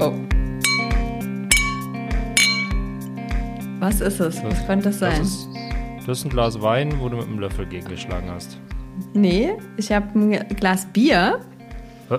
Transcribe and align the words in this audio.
Oh. 0.00 0.12
Was 3.80 4.00
ist 4.00 4.20
es? 4.20 4.42
Was 4.42 4.66
könnte 4.66 4.86
das 4.88 4.98
sein? 4.98 5.18
Das 5.18 5.28
ist, 5.28 5.48
das 6.06 6.18
ist 6.18 6.24
ein 6.24 6.30
Glas 6.30 6.60
Wein, 6.62 6.94
wo 7.00 7.08
du 7.08 7.16
mit 7.16 7.26
einem 7.26 7.38
Löffel 7.38 7.66
gegengeschlagen 7.66 8.30
hast. 8.30 8.58
Nee, 9.14 9.52
ich 9.76 9.92
habe 9.92 10.06
ein 10.18 10.30
Glas 10.56 10.86
Bier 10.86 11.40
Hä? 12.08 12.16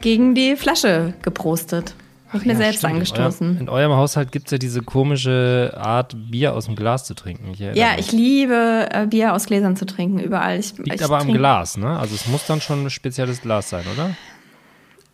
gegen 0.00 0.34
die 0.34 0.56
Flasche 0.56 1.14
geprostet. 1.22 1.94
Hab 2.32 2.44
mir 2.44 2.52
Ja, 2.52 2.58
selbst 2.58 2.78
stimmt. 2.80 2.92
angestoßen. 2.94 3.46
In 3.46 3.52
eurem, 3.54 3.62
in 3.62 3.68
eurem 3.70 3.92
Haushalt 3.92 4.32
gibt 4.32 4.46
es 4.48 4.52
ja 4.52 4.58
diese 4.58 4.82
komische 4.82 5.72
Art, 5.78 6.14
Bier 6.30 6.54
aus 6.54 6.66
dem 6.66 6.76
Glas 6.76 7.04
zu 7.04 7.14
trinken. 7.14 7.52
Ich 7.52 7.58
Ja, 7.58 7.72
mich. 7.96 8.00
ich 8.00 8.12
liebe 8.12 8.86
äh, 8.90 9.06
Bier 9.06 9.32
aus 9.32 9.46
Gläsern 9.46 9.76
zu 9.76 9.86
trinken, 9.86 10.18
überall. 10.18 10.58
Ich, 10.58 10.76
Liegt 10.76 10.94
ich 10.96 11.04
aber 11.04 11.18
am 11.20 11.32
Glas, 11.32 11.78
ne? 11.78 11.98
Also 11.98 12.14
es 12.14 12.26
muss 12.26 12.46
dann 12.46 12.60
schon 12.60 12.84
ein 12.84 12.90
spezielles 12.90 13.40
Glas 13.40 13.70
sein, 13.70 13.84
oder? 13.94 14.10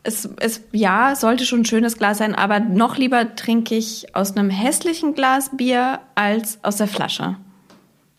Es, 0.06 0.28
es, 0.38 0.60
ja, 0.72 1.16
sollte 1.16 1.46
schon 1.46 1.60
ein 1.60 1.64
schönes 1.64 1.96
Glas 1.96 2.18
sein, 2.18 2.34
aber 2.34 2.60
noch 2.60 2.98
lieber 2.98 3.34
trinke 3.36 3.74
ich 3.74 4.14
aus 4.14 4.36
einem 4.36 4.50
hässlichen 4.50 5.14
Glas 5.14 5.50
Bier 5.56 6.00
als 6.14 6.62
aus 6.62 6.76
der 6.76 6.88
Flasche. 6.88 7.36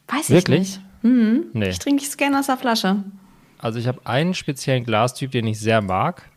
Weiß 0.08 0.30
Wirklich? 0.32 0.80
ich 1.04 1.04
nicht. 1.04 1.54
Nee. 1.54 1.70
Ich 1.70 1.80
trinke 1.80 2.04
es 2.04 2.18
gerne 2.18 2.40
aus 2.40 2.48
der 2.48 2.58
Flasche. 2.58 3.04
Also 3.60 3.78
ich 3.80 3.88
habe 3.88 4.02
einen 4.06 4.34
speziellen 4.34 4.84
Glastyp, 4.84 5.30
den 5.32 5.46
ich 5.48 5.60
sehr 5.60 5.82
mag. 5.82 6.30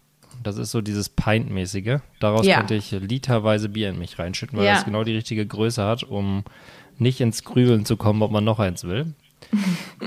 Das 0.43 0.59
ist 0.59 0.71
so 0.71 0.83
dieses 0.83 1.09
Pint-mäßige. 1.09 1.99
Daraus 2.21 2.47
Ja. 2.47 2.59
könnte 2.59 2.75
ich 2.75 2.91
literweise 2.93 3.71
Bier 3.71 3.89
in 3.89 3.99
mich 3.99 4.19
reinschütten, 4.19 4.59
weil 4.59 4.67
Ja. 4.67 4.75
das 4.75 4.85
genau 4.85 5.03
die 5.03 5.15
richtige 5.17 5.47
Größe 5.47 5.83
hat, 5.83 6.05
um 6.05 6.45
nicht 6.99 7.21
ins 7.21 7.43
Grübeln 7.45 7.85
zu 7.87 7.97
kommen, 7.97 8.23
ob 8.23 8.31
man 8.31 8.45
noch 8.45 8.59
eins 8.59 8.85
will. 8.85 9.15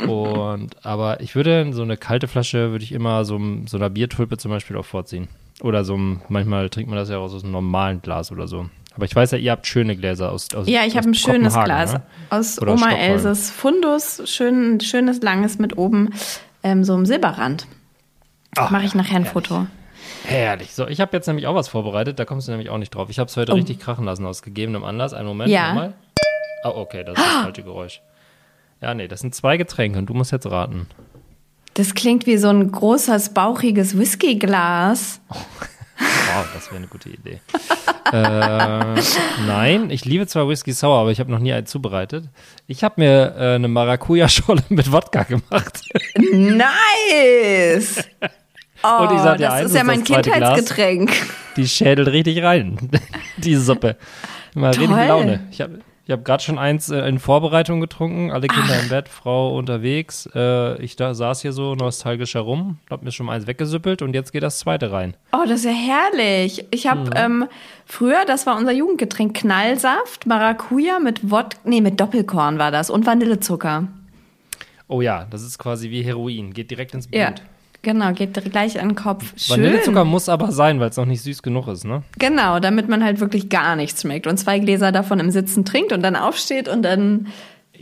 Und 0.07 0.69
aber 0.85 1.21
ich 1.21 1.35
würde 1.35 1.71
so 1.73 1.81
eine 1.81 1.97
kalte 1.97 2.27
Flasche 2.27 2.71
würde 2.71 2.83
ich 2.83 2.91
immer 2.91 3.25
so, 3.25 3.39
so 3.65 3.77
einer 3.77 3.89
Biertulpe 3.89 4.37
zum 4.37 4.51
Beispiel 4.51 4.77
auch 4.77 4.85
vorziehen. 4.85 5.27
Oder 5.61 5.83
so 5.83 5.97
manchmal 6.29 6.69
trinkt 6.69 6.89
man 6.89 6.97
das 6.97 7.09
ja 7.09 7.17
auch 7.17 7.23
aus 7.31 7.43
einem 7.43 7.51
normalen 7.51 8.01
Glas 8.01 8.31
oder 8.31 8.47
so. 8.47 8.67
Aber 8.95 9.05
ich 9.05 9.15
weiß 9.15 9.31
ja, 9.31 9.37
ihr 9.37 9.51
habt 9.51 9.67
schöne 9.67 9.95
Gläser 9.95 10.31
aus. 10.31 10.53
aus 10.53 10.67
Ja, 10.67 10.81
ich 10.85 10.97
habe 10.97 11.07
ein 11.09 11.13
schönes 11.13 11.53
Kopenhagen, 11.53 11.65
Glas 11.65 11.93
Ne? 11.93 12.01
aus 12.29 12.61
Oder 12.61 12.73
Oma 12.73 12.87
Stockholm. 12.89 13.01
Elses 13.11 13.49
Fundus. 13.51 14.21
Schön, 14.25 14.79
schönes, 14.81 15.21
langes 15.21 15.59
mit 15.59 15.77
oben 15.77 16.09
ähm, 16.63 16.83
so 16.83 16.93
einem 16.93 17.05
Silberrand. 17.05 17.67
Ach, 18.57 18.69
Mache 18.69 18.85
ich 18.85 18.95
nachher 18.95 19.15
ein 19.15 19.23
herrlich. 19.23 19.31
Foto. 19.47 19.67
Herrlich. 20.25 20.73
So, 20.73 20.87
ich 20.87 20.99
habe 20.99 21.15
jetzt 21.15 21.27
nämlich 21.27 21.47
auch 21.47 21.55
was 21.55 21.69
vorbereitet, 21.69 22.19
da 22.19 22.25
kommst 22.25 22.47
du 22.47 22.51
nämlich 22.51 22.69
auch 22.69 22.77
nicht 22.77 22.93
drauf. 22.93 23.09
Ich 23.09 23.17
habe 23.17 23.29
es 23.29 23.37
heute 23.37 23.53
Oh. 23.53 23.55
richtig 23.55 23.79
krachen 23.79 24.03
lassen 24.05 24.25
aus 24.25 24.41
gegebenem 24.41 24.83
Anlass. 24.83 25.13
Einen 25.13 25.27
Moment, 25.27 25.49
Ja. 25.49 25.69
nochmal. 25.69 25.93
Oh, 26.65 26.73
okay, 26.75 27.03
das 27.03 27.17
ist 27.17 27.25
das 27.25 27.33
falsche 27.43 27.63
Geräusch. 27.63 28.01
Ja, 28.81 28.93
nee, 28.93 29.07
das 29.07 29.19
sind 29.19 29.35
zwei 29.35 29.57
Getränke 29.57 29.99
und 29.99 30.07
du 30.07 30.13
musst 30.13 30.31
jetzt 30.31 30.49
raten. 30.49 30.87
Das 31.75 31.93
klingt 31.93 32.25
wie 32.25 32.37
so 32.37 32.49
ein 32.49 32.71
großes, 32.71 33.33
bauchiges 33.33 33.97
Whiskyglas. 33.97 35.21
Wow, 36.33 36.47
das 36.55 36.65
wäre 36.67 36.77
eine 36.77 36.87
gute 36.87 37.09
Idee. 37.09 37.41
äh, 38.11 38.95
nein, 39.45 39.91
ich 39.91 40.03
liebe 40.03 40.25
zwar 40.25 40.49
Whisky 40.49 40.73
Sour, 40.73 40.97
aber 40.97 41.11
ich 41.11 41.19
habe 41.19 41.29
noch 41.29 41.37
nie 41.37 41.53
einen 41.53 41.67
zubereitet. 41.67 42.25
Ich 42.65 42.83
habe 42.83 42.95
mir 42.97 43.35
äh, 43.37 43.55
eine 43.55 43.67
Maracuja-Scholle 43.67 44.63
mit 44.69 44.91
Wodka 44.91 45.21
gemacht. 45.23 45.81
Nice! 46.31 48.03
Oh, 48.81 49.03
Und 49.03 49.11
ich 49.11 49.19
sag 49.19 49.37
dir 49.37 49.45
das 49.45 49.53
eins, 49.53 49.69
ist 49.69 49.75
ja 49.75 49.83
mein 49.83 50.03
zweite 50.03 50.31
Glas. 50.31 50.55
Kindheitsgetränk. 50.55 51.11
Die 51.55 51.67
schädelt 51.67 52.07
richtig 52.07 52.41
rein, 52.41 52.89
die 53.37 53.55
Suppe. 53.55 53.95
Mal 54.55 54.69
richtig 54.69 54.87
Toll. 54.89 55.05
Laune. 55.05 55.47
Ich 55.51 55.61
habe 55.61 55.81
ich 56.05 56.11
hab 56.11 56.25
gerade 56.25 56.43
schon 56.43 56.57
eins 56.57 56.89
äh, 56.89 57.07
in 57.07 57.19
Vorbereitung 57.19 57.79
getrunken, 57.79 58.31
alle 58.31 58.47
Kinder 58.47 58.79
im 58.81 58.89
Bett, 58.89 59.07
Frau 59.07 59.55
unterwegs. 59.55 60.27
Äh, 60.35 60.81
ich 60.81 60.95
da, 60.95 61.13
saß 61.13 61.41
hier 61.41 61.53
so 61.53 61.75
nostalgisch 61.75 62.33
herum, 62.33 62.79
hab 62.89 63.03
mir 63.03 63.11
schon 63.11 63.27
mal 63.27 63.33
eins 63.33 63.47
weggesüppelt 63.47 64.01
und 64.01 64.13
jetzt 64.13 64.31
geht 64.31 64.43
das 64.43 64.59
zweite 64.59 64.91
rein. 64.91 65.15
Oh, 65.31 65.43
das 65.43 65.59
ist 65.63 65.65
ja 65.65 65.71
herrlich. 65.71 66.65
Ich 66.71 66.87
habe 66.87 67.01
Mhm. 67.01 67.11
ähm, 67.15 67.45
früher, 67.85 68.25
das 68.25 68.45
war 68.47 68.57
unser 68.57 68.71
Jugendgetränk, 68.71 69.35
Knallsaft, 69.37 70.25
Maracuja 70.25 70.99
mit 70.99 71.29
Wodka, 71.31 71.59
nee, 71.65 71.81
mit 71.81 71.99
Doppelkorn 71.99 72.57
war 72.59 72.71
das 72.71 72.89
und 72.89 73.05
Vanillezucker. 73.05 73.87
Oh 74.87 75.01
ja, 75.01 75.25
das 75.29 75.43
ist 75.43 75.57
quasi 75.57 75.89
wie 75.89 76.01
Heroin, 76.03 76.51
geht 76.53 76.69
direkt 76.71 76.93
ins 76.93 77.07
Blut. 77.07 77.19
Ja, 77.21 77.33
genau, 77.81 78.13
geht 78.13 78.33
gleich 78.51 78.79
an 78.79 78.89
den 78.89 78.95
Kopf. 78.95 79.33
Schön. 79.37 79.63
Vanillezucker 79.63 80.05
muss 80.05 80.29
aber 80.29 80.51
sein, 80.51 80.79
weil 80.79 80.89
es 80.89 80.97
noch 80.97 81.05
nicht 81.05 81.21
süß 81.21 81.41
genug 81.43 81.67
ist, 81.67 81.85
ne? 81.85 82.03
Genau, 82.17 82.59
damit 82.59 82.87
man 82.89 83.03
halt 83.03 83.19
wirklich 83.19 83.49
gar 83.49 83.75
nichts 83.75 84.01
schmeckt 84.01 84.27
und 84.27 84.37
zwei 84.37 84.59
Gläser 84.59 84.91
davon 84.91 85.19
im 85.19 85.31
Sitzen 85.31 85.65
trinkt 85.65 85.91
und 85.91 86.01
dann 86.01 86.15
aufsteht 86.15 86.67
und 86.67 86.83
dann 86.83 87.27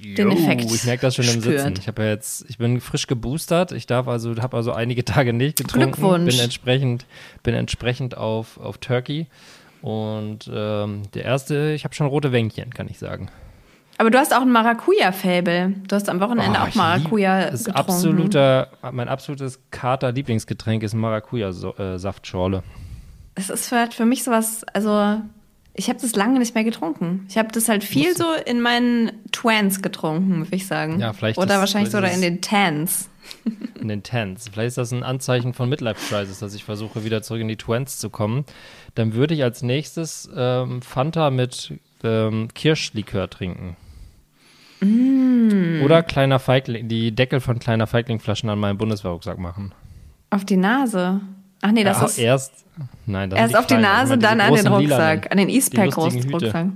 den 0.02 0.32
Jo, 0.32 0.38
Effekt 0.38 0.72
Ich 0.72 0.84
merke 0.86 1.02
das 1.02 1.16
schon 1.16 1.26
im 1.26 1.42
spürt. 1.42 1.60
Sitzen. 1.60 1.74
Ich 1.80 1.88
habe 1.88 2.04
ja 2.04 2.10
jetzt, 2.10 2.46
ich 2.48 2.58
bin 2.58 2.80
frisch 2.82 3.08
geboostert. 3.08 3.72
Ich 3.72 3.86
darf 3.86 4.08
also, 4.08 4.36
habe 4.38 4.58
also 4.58 4.72
einige 4.72 5.04
Tage 5.06 5.34
nicht 5.34 5.58
getrunken. 5.58 5.92
Glückwunsch. 5.92 6.36
Bin 6.36 6.44
entsprechend, 6.44 7.06
bin 7.44 7.56
entsprechend 7.56 8.16
auf, 8.18 8.60
auf 8.60 8.78
Turkey. 8.78 9.28
Und 9.81 10.50
ähm, 10.54 11.04
der 11.14 11.26
erste, 11.26 11.72
ich 11.72 11.84
habe 11.84 11.96
schon 11.96 12.08
rote 12.08 12.31
Wänkchen, 12.31 12.74
kann 12.74 12.88
ich 12.90 13.00
sagen. 13.00 13.30
Aber 14.00 14.10
du 14.12 14.18
hast 14.18 14.34
auch 14.34 14.42
ein 14.42 14.52
Maracuja-Fable. 14.52 15.74
Du 15.88 15.96
hast 15.96 16.08
am 16.10 16.22
Wochenende 16.22 16.58
Oh, 16.60 16.68
auch 16.68 16.76
Maracuja 16.76 17.40
lieb- 17.42 17.52
das 17.52 17.66
getrunken. 17.66 17.90
absoluter, 17.92 18.68
mein 18.94 19.10
absolutes 19.10 19.60
Kater-Lieblingsgetränk 19.72 20.84
ist 20.84 20.94
Maracuja-Saftschorle. 20.94 22.64
Es 23.36 23.50
ist 23.50 23.68
für, 23.68 23.90
für 23.92 24.06
mich 24.06 24.24
sowas, 24.24 24.64
also 24.74 25.20
ich 25.74 25.90
habe 25.90 26.00
das 26.02 26.16
lange 26.16 26.40
nicht 26.40 26.56
mehr 26.56 26.64
getrunken. 26.64 27.26
Ich 27.30 27.38
habe 27.38 27.50
das 27.52 27.68
halt 27.70 27.84
viel 27.84 28.16
so 28.16 28.26
in 28.46 28.62
meinen 28.62 29.12
Twans 29.32 29.82
getrunken, 29.82 30.40
würde 30.46 30.56
ich 30.56 30.66
sagen. 30.68 31.00
Ja, 31.00 31.14
vielleicht 31.14 31.38
Oder 31.38 31.56
ist- 31.56 31.60
wahrscheinlich 31.60 31.92
sogar 31.92 32.12
in 32.12 32.22
den 32.22 32.42
Tans. 32.42 33.10
in 33.80 33.88
den 33.90 34.02
Tens. 34.04 34.50
Vielleicht 34.52 34.70
ist 34.70 34.78
das 34.78 34.92
ein 34.94 35.04
Anzeichen 35.04 35.54
von 35.54 35.68
Midlife-Crisis, 35.70 36.40
dass 36.40 36.54
ich 36.54 36.64
versuche, 36.64 37.04
wieder 37.04 37.22
zurück 37.22 37.42
in 37.42 37.48
die 37.50 37.58
Twents 37.58 37.98
zu 38.00 38.10
kommen. 38.10 38.46
Dann 38.96 39.14
würde 39.14 39.34
ich 39.36 39.44
als 39.44 39.62
nächstes 39.62 40.30
ähm, 40.36 40.81
Fanta 40.81 41.30
mit 41.30 41.74
ähm, 42.04 42.48
Kirschlikör 42.56 43.30
trinken. 43.30 43.76
Mm. 44.82 45.82
Oder 45.84 46.04
kleiner 46.04 46.40
Feigling, 46.40 46.88
die 46.88 47.12
Deckel 47.14 47.40
von 47.40 47.60
kleiner 47.60 47.88
Feiglingflaschen 47.88 48.50
an 48.50 48.60
meinen 48.60 48.78
Bundeswehrrucksack 48.78 49.38
machen. 49.38 49.74
Auf 50.30 50.46
die 50.46 50.58
Nase. 50.58 51.22
Ach 51.62 51.72
nee, 51.72 51.84
das 51.84 52.00
Ja, 52.00 52.06
ist 52.06 52.18
erst, 52.18 52.54
nein, 53.06 53.30
das 53.30 53.40
erst 53.40 53.52
sind 53.52 53.60
auf 53.60 53.68
die 53.68 53.74
kleinen, 53.76 53.84
Nase, 53.84 54.18
dann 54.18 54.40
an 54.40 54.54
den 54.54 54.64
lilanen, 54.64 54.82
Rucksack, 54.82 55.32
an 55.32 55.38
den 55.38 55.48
die. 55.50 55.56
Eastpack-Rucksack. 55.56 56.68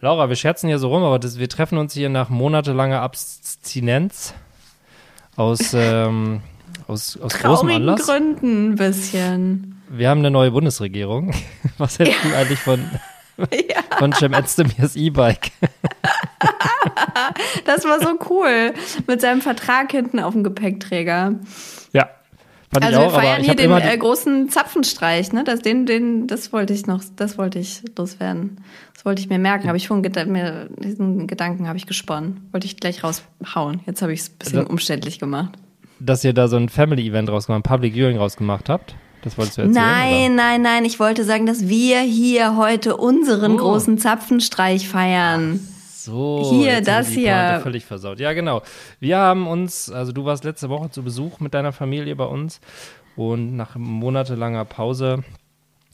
Laura, 0.00 0.28
wir 0.28 0.36
scherzen 0.36 0.68
hier 0.68 0.78
so 0.78 0.88
rum, 0.88 1.04
aber 1.04 1.18
das, 1.18 1.38
wir 1.38 1.48
treffen 1.48 1.78
uns 1.78 1.92
hier 1.94 2.08
nach 2.08 2.28
monatelanger 2.28 3.00
Abstinenz 3.02 4.34
aus, 5.36 5.74
ähm, 5.74 6.40
aus, 6.88 7.16
aus 7.18 7.34
großem 7.38 7.68
Anlass. 7.68 8.06
Gründen 8.06 8.72
ein 8.72 8.74
bisschen. 8.76 9.80
Wir 9.88 10.08
haben 10.08 10.18
eine 10.20 10.30
neue 10.30 10.50
Bundesregierung. 10.50 11.32
Was 11.78 11.98
hältst 11.98 12.24
du 12.24 12.34
eigentlich 12.34 12.58
von, 12.60 12.80
von 13.98 14.12
Cem 14.12 14.32
Özdemirs 14.34 14.96
E-Bike? 14.96 15.52
Das 17.64 17.84
war 17.84 18.00
so 18.00 18.18
cool. 18.30 18.72
Mit 19.06 19.20
seinem 19.20 19.40
Vertrag 19.40 19.90
hinten 19.92 20.18
auf 20.20 20.32
dem 20.34 20.42
Gepäckträger. 20.44 21.34
Ja, 21.92 22.08
fand 22.72 22.84
Also 22.84 22.98
ich 22.98 23.02
wir 23.04 23.08
auch, 23.08 23.12
aber 23.12 23.22
feiern 23.22 23.42
hier 23.42 23.54
den 23.54 23.70
äh, 23.70 23.96
großen 23.98 24.48
Zapfenstreich, 24.48 25.32
ne? 25.32 25.44
Das, 25.44 25.60
den, 25.60 25.86
den, 25.86 26.26
das 26.26 26.52
wollte 26.52 26.72
ich 26.72 26.86
noch, 26.86 27.02
das 27.16 27.38
wollte 27.38 27.58
ich 27.58 27.82
loswerden. 27.96 28.60
Das 28.94 29.04
wollte 29.04 29.20
ich 29.22 29.28
mir 29.28 29.38
merken. 29.38 29.68
Habe 29.68 29.76
ich 29.76 29.88
vorhin 29.88 30.32
mir 30.32 30.68
diesen 30.78 31.26
Gedanken 31.26 31.68
habe 31.68 31.78
ich 31.78 31.86
gesponnen. 31.86 32.48
Wollte 32.52 32.66
ich 32.66 32.76
gleich 32.76 33.02
raushauen. 33.04 33.80
Jetzt 33.86 34.02
habe 34.02 34.12
ich 34.12 34.20
es 34.20 34.28
ein 34.30 34.38
bisschen 34.38 34.58
Das- 34.60 34.68
umständlich 34.70 35.18
gemacht. 35.18 35.52
dass 36.00 36.24
ihr 36.24 36.32
da 36.32 36.48
so 36.48 36.56
ein 36.56 36.68
Family-Event 36.68 37.28
rausgemacht, 37.30 37.60
ein 37.60 37.68
Public 37.68 37.94
Viewing 37.94 38.16
rausgemacht 38.18 38.68
habt. 38.68 38.94
Das 39.22 39.38
wolltest 39.38 39.58
du 39.58 39.62
erzählen? 39.62 39.84
Nein, 39.84 40.34
nein, 40.34 40.62
nein. 40.62 40.84
Ich 40.84 40.98
wollte 40.98 41.22
sagen, 41.22 41.46
dass 41.46 41.68
wir 41.68 42.00
hier 42.00 42.56
heute 42.56 42.96
unseren 42.96 43.52
Oh. 43.52 43.58
großen 43.58 43.96
Zapfenstreich 43.98 44.88
feiern. 44.88 45.60
So, 46.04 46.48
Hier, 46.50 46.80
das 46.80 47.08
hier. 47.08 47.60
Völlig 47.62 47.84
versaut. 47.84 48.18
Ja, 48.20 48.32
genau. 48.32 48.62
Wir 49.00 49.18
haben 49.18 49.46
uns, 49.46 49.90
also 49.90 50.12
du 50.12 50.24
warst 50.24 50.44
letzte 50.44 50.68
Woche 50.68 50.90
zu 50.90 51.02
Besuch 51.02 51.40
mit 51.40 51.54
deiner 51.54 51.72
Familie 51.72 52.16
bei 52.16 52.24
uns 52.24 52.60
und 53.16 53.56
nach 53.56 53.76
monatelanger 53.76 54.64
Pause 54.64 55.22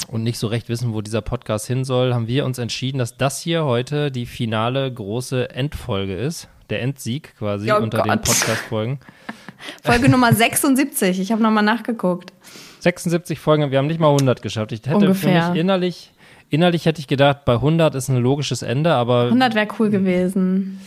und 0.09 0.23
nicht 0.23 0.39
so 0.39 0.47
recht 0.47 0.69
wissen, 0.69 0.95
wo 0.95 1.01
dieser 1.03 1.21
Podcast 1.21 1.67
hin 1.67 1.85
soll, 1.85 2.15
haben 2.15 2.29
wir 2.29 2.45
uns 2.45 2.59
entschieden, 2.59 2.99
dass 2.99 3.17
das 3.17 3.41
hier 3.41 3.65
heute 3.65 4.11
die 4.11 4.27
finale 4.27 4.91
große 4.93 5.51
Endfolge 5.51 6.15
ist. 6.17 6.49
Der 6.71 6.83
Endsieg 6.83 7.35
quasi 7.39 7.71
Oh 7.73 7.77
unter 7.77 8.03
den 8.03 8.11
Gott. 8.13 8.23
Podcast-Folgen. 8.23 9.01
Folge 9.83 10.09
Nummer 10.09 10.33
76. 10.35 11.19
Ich 11.19 11.33
habe 11.33 11.43
nochmal 11.43 11.65
nachgeguckt. 11.65 12.33
76 12.81 13.39
Folgen, 13.41 13.71
wir 13.71 13.79
haben 13.79 13.87
nicht 13.89 13.99
mal 14.01 14.11
100 14.11 14.41
geschafft. 14.41 14.73
Ich 14.73 14.81
hätte 14.83 14.97
Ungefähr. 14.97 15.43
für 15.45 15.51
mich 15.51 15.61
innerlich, 15.61 16.13
innerlich 16.51 16.87
hätte 16.87 17.01
ich 17.01 17.07
gedacht, 17.07 17.45
bei 17.45 17.55
100 17.55 17.95
ist 17.95 18.09
ein 18.09 18.17
logisches 18.17 18.63
Ende, 18.63 18.95
aber 18.95 19.25
100 19.25 19.55
wäre 19.55 19.69
cool 19.79 19.91
gewesen. 19.91 20.81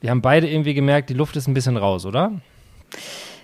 wir 0.00 0.10
haben 0.10 0.22
beide 0.22 0.48
irgendwie 0.48 0.74
gemerkt, 0.74 1.10
die 1.10 1.14
Luft 1.14 1.36
ist 1.36 1.48
ein 1.48 1.54
bisschen 1.54 1.76
raus, 1.76 2.06
oder? 2.06 2.32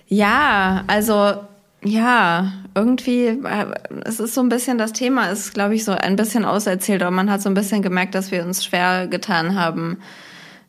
Ja, 0.07 0.83
also 0.87 1.35
ja, 1.83 2.51
irgendwie, 2.75 3.27
äh, 3.27 3.65
es 4.03 4.19
ist 4.19 4.33
so 4.33 4.41
ein 4.41 4.49
bisschen, 4.49 4.77
das 4.77 4.91
Thema 4.91 5.27
ist, 5.27 5.53
glaube 5.53 5.75
ich, 5.75 5.85
so 5.85 5.93
ein 5.93 6.15
bisschen 6.15 6.43
auserzählt, 6.45 7.01
aber 7.01 7.11
man 7.11 7.31
hat 7.31 7.41
so 7.41 7.49
ein 7.49 7.53
bisschen 7.53 7.81
gemerkt, 7.81 8.15
dass 8.15 8.31
wir 8.31 8.43
uns 8.43 8.65
schwer 8.65 9.07
getan 9.07 9.55
haben, 9.55 9.99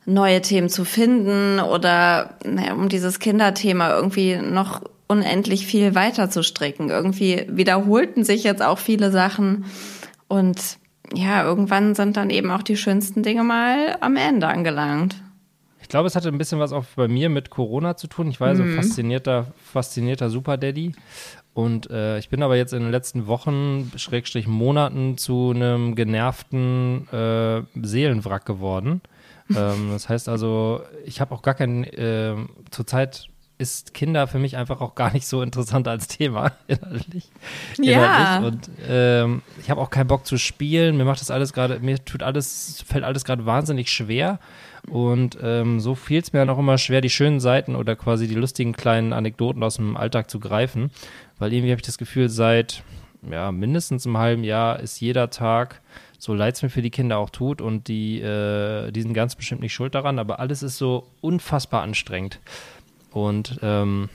neue 0.07 0.41
Themen 0.41 0.69
zu 0.69 0.85
finden 0.85 1.61
oder 1.61 2.35
naja, 2.45 2.75
um 2.75 2.89
dieses 2.89 3.19
Kinderthema 3.19 3.91
irgendwie 3.91 4.37
noch 4.37 4.83
unendlich 5.09 5.67
viel 5.67 5.95
weiter 5.95 6.31
zu 6.31 6.43
stricken. 6.43 6.89
Irgendwie 6.89 7.47
wiederholten 7.49 8.25
sich 8.25 8.45
jetzt 8.45 8.63
auch 8.63 8.79
viele 8.79 9.11
Sachen 9.11 9.65
und 10.29 10.79
ja, 11.15 11.45
irgendwann 11.45 11.95
sind 11.95 12.17
dann 12.17 12.31
eben 12.31 12.51
auch 12.51 12.63
die 12.63 12.77
schönsten 12.77 13.23
Dinge 13.23 13.43
mal 13.43 13.97
am 14.01 14.17
Ende 14.17 14.47
angelangt. 14.47 15.23
Ich 15.83 15.89
glaube, 15.89 16.07
es 16.07 16.15
hatte 16.15 16.29
ein 16.29 16.39
bisschen 16.39 16.61
was 16.61 16.73
auch 16.73 16.85
bei 16.95 17.09
mir 17.09 17.29
mit 17.29 17.51
Corona 17.51 17.97
zu 17.97 18.07
tun. 18.07 18.29
Ich 18.29 18.41
war 18.41 18.55
mhm. 18.55 18.59
so 18.59 18.77
faszinierter, 18.77 19.53
faszinierter 19.57 20.31
Super 20.31 20.57
Daddy. 20.57 20.93
Und 21.53 21.91
äh, 21.91 22.19
ich 22.19 22.29
bin 22.29 22.43
aber 22.43 22.57
jetzt 22.57 22.73
in 22.73 22.81
den 22.81 22.93
letzten 22.93 23.27
Wochen, 23.27 23.91
Schrägstrich 23.97 24.47
Monaten, 24.47 25.19
zu 25.19 25.53
einem 25.55 25.97
genervten 25.97 27.09
äh, 27.09 27.63
Seelenwrack 27.75 28.47
geworden. 28.47 29.01
ähm, 29.51 29.91
das 29.91 30.09
heißt 30.09 30.29
also, 30.29 30.83
ich 31.05 31.21
habe 31.21 31.35
auch 31.35 31.43
gar 31.43 31.55
keinen, 31.55 31.85
äh, 31.85 32.37
zurzeit 32.71 33.27
ist 33.61 33.93
Kinder 33.93 34.27
für 34.27 34.39
mich 34.39 34.57
einfach 34.57 34.81
auch 34.81 34.95
gar 34.95 35.13
nicht 35.13 35.27
so 35.27 35.43
interessant 35.43 35.87
als 35.87 36.09
Thema 36.09 36.53
inhaltlich. 36.67 37.29
Ja. 37.79 38.39
Inhaltlich. 38.39 38.53
Und 38.53 38.71
ähm, 38.89 39.43
ich 39.61 39.71
habe 39.71 39.81
auch 39.81 39.91
keinen 39.91 40.07
Bock 40.07 40.27
zu 40.27 40.39
spielen. 40.39 40.97
Mir 40.97 41.05
macht 41.05 41.21
das 41.21 41.31
alles 41.31 41.53
gerade, 41.53 41.79
mir 41.81 42.03
tut 42.05 42.23
alles, 42.23 42.83
fällt 42.87 43.05
alles 43.05 43.25
gerade 43.25 43.45
wahnsinnig 43.45 43.93
schwer. 43.93 44.41
Und 44.89 45.37
ähm, 45.43 45.79
so 45.79 45.95
fiel 45.95 46.21
es 46.23 46.33
mir 46.33 46.39
dann 46.39 46.51
auch 46.51 46.59
immer 46.59 46.79
schwer, 46.79 47.03
die 47.03 47.11
schönen 47.11 47.39
Seiten 47.39 47.77
oder 47.77 47.97
quasi 47.97 48.27
die 48.27 48.35
lustigen 48.35 48.73
kleinen 48.73 49.13
Anekdoten 49.13 49.63
aus 49.63 49.77
dem 49.77 49.97
Alltag 49.97 50.31
zu 50.31 50.41
greifen. 50.41 50.91
Weil 51.39 51.53
irgendwie 51.53 51.71
habe 51.71 51.81
ich 51.81 51.87
das 51.87 51.99
Gefühl, 51.99 52.31
seit 52.31 52.83
ja, 53.31 53.53
mindestens 53.53 54.07
einem 54.07 54.17
halben 54.17 54.45
Jahr 54.45 54.81
ist 54.81 55.01
jeder 55.01 55.29
Tag, 55.29 55.83
so 56.19 56.33
leid 56.33 56.55
es 56.55 56.63
mir 56.63 56.71
für 56.71 56.81
die 56.81 56.91
Kinder 56.91 57.19
auch 57.19 57.29
tut 57.29 57.61
und 57.61 57.89
die, 57.89 58.21
äh, 58.21 58.91
die 58.91 59.03
sind 59.03 59.13
ganz 59.13 59.37
bestimmt 59.37 59.61
nicht 59.61 59.75
schuld 59.75 59.95
daran, 59.95 60.19
aber 60.19 60.41
alles 60.41 60.63
ist 60.63 60.79
so 60.79 61.07
unfassbar 61.21 61.83
anstrengend 61.83 62.41
und 63.11 63.59
ähm, 63.63 64.09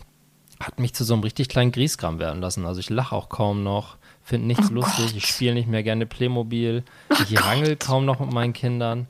hat 0.60 0.80
mich 0.80 0.94
zu 0.94 1.04
so 1.04 1.14
einem 1.14 1.24
richtig 1.24 1.50
kleinen 1.50 1.72
Griesgram 1.72 2.20
werden 2.20 2.42
lassen. 2.42 2.66
Also 2.66 2.80
ich 2.80 2.90
lache 2.90 3.16
auch 3.16 3.30
kaum 3.30 3.64
noch, 3.64 3.98
finde 4.24 4.48
nichts 4.48 4.70
oh 4.72 4.76
lustig, 4.76 5.08
Gott. 5.08 5.16
ich 5.16 5.26
spiele 5.26 5.54
nicht 5.54 5.68
mehr 5.68 5.84
gerne 5.84 6.06
Playmobil, 6.06 6.84
oh 7.10 7.16
ich 7.22 7.36
Gott. 7.36 7.46
rangel 7.46 7.76
kaum 7.76 8.06
noch 8.06 8.20
mit 8.20 8.32
meinen 8.32 8.54
Kindern. 8.54 9.08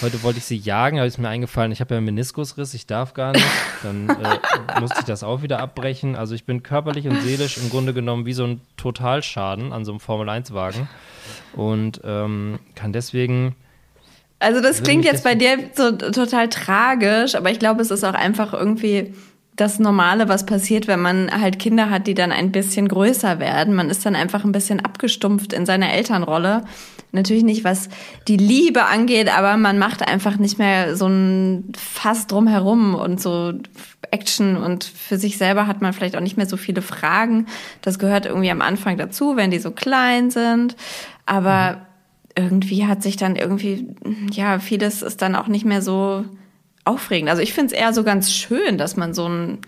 Heute 0.00 0.22
wollte 0.22 0.38
ich 0.38 0.46
sie 0.46 0.56
jagen, 0.56 0.96
habe 0.98 1.08
es 1.08 1.18
mir 1.18 1.28
eingefallen, 1.28 1.72
ich 1.72 1.80
habe 1.80 1.94
ja 1.94 1.98
einen 1.98 2.06
Meniskusriss, 2.06 2.72
ich 2.72 2.86
darf 2.86 3.12
gar 3.12 3.32
nicht. 3.32 3.44
Dann 3.82 4.08
äh, 4.08 4.38
musste 4.80 5.00
ich 5.00 5.04
das 5.04 5.22
auch 5.22 5.42
wieder 5.42 5.60
abbrechen. 5.60 6.16
Also 6.16 6.34
ich 6.34 6.44
bin 6.44 6.62
körperlich 6.62 7.06
und 7.06 7.20
seelisch 7.20 7.58
im 7.58 7.68
Grunde 7.68 7.92
genommen 7.92 8.24
wie 8.24 8.32
so 8.32 8.44
ein 8.44 8.62
Totalschaden 8.78 9.72
an 9.72 9.84
so 9.84 9.92
einem 9.92 10.00
Formel-1-Wagen 10.00 10.88
und 11.54 12.00
ähm, 12.04 12.60
kann 12.74 12.94
deswegen 12.94 13.56
also 14.40 14.60
das 14.60 14.82
klingt 14.82 15.04
jetzt 15.04 15.24
bei 15.24 15.34
dir 15.34 15.58
so 15.74 15.92
total 15.92 16.48
tragisch, 16.48 17.34
aber 17.34 17.50
ich 17.50 17.58
glaube, 17.58 17.82
es 17.82 17.90
ist 17.90 18.04
auch 18.04 18.14
einfach 18.14 18.52
irgendwie 18.52 19.12
das 19.56 19.80
Normale, 19.80 20.28
was 20.28 20.46
passiert, 20.46 20.86
wenn 20.86 21.00
man 21.00 21.30
halt 21.40 21.58
Kinder 21.58 21.90
hat, 21.90 22.06
die 22.06 22.14
dann 22.14 22.30
ein 22.30 22.52
bisschen 22.52 22.86
größer 22.86 23.40
werden. 23.40 23.74
Man 23.74 23.90
ist 23.90 24.06
dann 24.06 24.14
einfach 24.14 24.44
ein 24.44 24.52
bisschen 24.52 24.78
abgestumpft 24.78 25.52
in 25.52 25.66
seiner 25.66 25.92
Elternrolle. 25.92 26.62
Natürlich 27.10 27.42
nicht, 27.42 27.64
was 27.64 27.88
die 28.28 28.36
Liebe 28.36 28.84
angeht, 28.84 29.36
aber 29.36 29.56
man 29.56 29.78
macht 29.78 30.06
einfach 30.06 30.36
nicht 30.36 30.58
mehr 30.58 30.94
so 30.94 31.08
ein 31.08 31.72
Fass 31.76 32.28
drumherum 32.28 32.94
und 32.94 33.20
so 33.20 33.54
Action 34.12 34.56
und 34.56 34.84
für 34.84 35.18
sich 35.18 35.38
selber 35.38 35.66
hat 35.66 35.82
man 35.82 35.92
vielleicht 35.92 36.16
auch 36.16 36.20
nicht 36.20 36.36
mehr 36.36 36.46
so 36.46 36.56
viele 36.56 36.80
Fragen. 36.80 37.46
Das 37.82 37.98
gehört 37.98 38.26
irgendwie 38.26 38.50
am 38.50 38.62
Anfang 38.62 38.96
dazu, 38.96 39.36
wenn 39.36 39.50
die 39.50 39.58
so 39.58 39.72
klein 39.72 40.30
sind. 40.30 40.76
Aber 41.26 41.72
mhm 41.72 41.87
irgendwie 42.38 42.86
hat 42.86 43.02
sich 43.02 43.16
dann 43.16 43.34
irgendwie, 43.34 43.88
ja, 44.30 44.60
vieles 44.60 45.02
ist 45.02 45.22
dann 45.22 45.34
auch 45.34 45.48
nicht 45.48 45.64
mehr 45.64 45.82
so 45.82 46.24
aufregend. 46.84 47.28
Also 47.28 47.42
ich 47.42 47.52
finde 47.52 47.74
es 47.74 47.80
eher 47.80 47.92
so 47.92 48.04
ganz 48.04 48.32
schön, 48.32 48.78
dass 48.78 48.96
man 48.96 49.12
so 49.12 49.28
ein, 49.28 49.58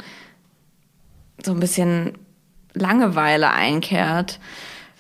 so 1.45 1.53
ein 1.53 1.61
bisschen 1.61 2.13
Langeweile 2.73 3.51
einkehrt. 3.51 4.39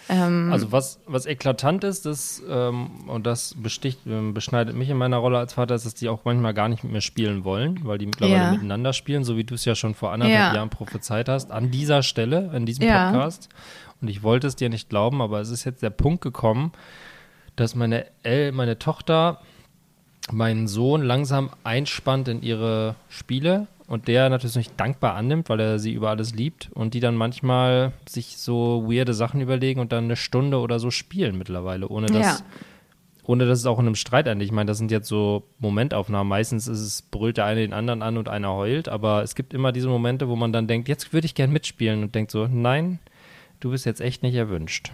Ähm, 0.08 0.50
also 0.52 0.72
was, 0.72 0.99
was 1.06 1.26
eklatant 1.26 1.84
ist, 1.84 2.05
das, 2.06 2.43
ähm, 2.49 3.08
und 3.08 3.25
das 3.25 3.55
besticht, 3.56 4.05
äh, 4.08 4.32
beschneidet 4.32 4.75
mich 4.75 4.90
in 4.90 4.96
meiner 4.96 5.19
Rolle 5.19 5.38
als 5.38 5.52
Vater, 5.52 5.76
ist, 5.76 5.87
dass 5.87 5.94
die 5.94 6.08
auch 6.08 6.25
manchmal 6.25 6.52
gar 6.52 6.69
nicht 6.69 6.82
mit 6.82 6.93
mir 6.93 7.00
spielen 7.00 7.44
wollen, 7.44 7.78
weil 7.84 7.99
die 7.99 8.06
mittlerweile 8.06 8.37
ja. 8.37 8.50
miteinander 8.50 8.93
spielen, 8.93 9.22
so 9.22 9.37
wie 9.37 9.44
du 9.44 9.55
es 9.55 9.64
ja 9.64 9.76
schon 9.76 9.94
vor 9.94 10.11
anderthalb 10.11 10.37
ja. 10.37 10.55
Jahren 10.55 10.70
prophezeit 10.70 11.28
hast, 11.28 11.52
an 11.52 11.70
dieser 11.70 12.02
Stelle, 12.02 12.50
in 12.52 12.67
diesem 12.67 12.84
ja. 12.84 13.12
Podcast. 13.12 13.49
Und 14.02 14.08
ich 14.08 14.25
wollte 14.25 14.49
es 14.49 14.56
dir 14.56 14.69
nicht 14.69 14.88
glauben, 14.88 15.22
aber 15.22 15.40
es 15.40 15.50
ist 15.50 15.64
jetzt 15.64 15.82
der 15.82 15.90
Punkt 15.90 16.22
gekommen, 16.22 16.72
dass 17.56 17.75
meine, 17.75 18.06
El 18.23 18.52
meine 18.52 18.79
Tochter 18.79 19.41
meinen 20.32 20.69
Sohn 20.69 21.02
langsam 21.02 21.50
einspannt 21.64 22.29
in 22.29 22.43
ihre 22.43 22.94
Spiele 23.08 23.67
und 23.87 24.06
der 24.06 24.29
natürlich 24.29 24.56
nicht 24.56 24.79
dankbar 24.79 25.14
annimmt, 25.14 25.49
weil 25.49 25.61
er 25.61 25.79
sie 25.79 25.93
über 25.93 26.11
alles 26.11 26.35
liebt 26.35 26.70
und 26.75 26.94
die 26.94 27.00
dann 27.00 27.17
manchmal 27.17 27.93
sich 28.08 28.37
so 28.37 28.85
weirde 28.87 29.14
Sachen 29.14 29.41
überlegen 29.41 29.81
und 29.81 29.93
dann 29.93 30.05
eine 30.05 30.17
Stunde 30.17 30.58
oder 30.58 30.79
so 30.79 30.91
spielen 30.91 31.37
mittlerweile, 31.37 31.88
ohne 31.88 32.06
dass, 32.06 32.38
ja. 32.38 32.47
ohne 33.25 33.47
dass 33.47 33.58
es 33.58 33.67
auch 33.67 33.81
in 33.81 33.87
einem 33.87 33.96
Streit 33.96 34.29
endet. 34.29 34.46
Ich 34.46 34.53
meine, 34.53 34.69
das 34.69 34.79
sind 34.79 34.93
jetzt 34.93 35.08
so 35.08 35.43
Momentaufnahmen. 35.58 36.29
Meistens 36.29 36.69
ist 36.69 36.81
es, 36.81 37.03
brüllt 37.03 37.38
der 37.38 37.46
eine 37.46 37.62
den 37.62 37.73
anderen 37.73 38.03
an 38.03 38.17
und 38.17 38.29
einer 38.29 38.53
heult, 38.53 38.88
aber 38.88 39.25
es 39.25 39.35
gibt 39.35 39.53
immer 39.53 39.73
diese 39.73 39.88
Momente, 39.88 40.29
wo 40.29 40.37
man 40.37 40.53
dann 40.53 40.69
denkt, 40.69 40.88
jetzt 40.88 41.12
würde 41.12 41.26
ich 41.26 41.35
gern 41.35 41.50
mitspielen 41.50 42.05
und 42.05 42.14
denkt 42.14 42.31
so, 42.31 42.46
nein, 42.46 43.00
du 43.58 43.70
bist 43.70 43.87
jetzt 43.87 44.00
echt 44.00 44.23
nicht 44.23 44.37
erwünscht. 44.37 44.93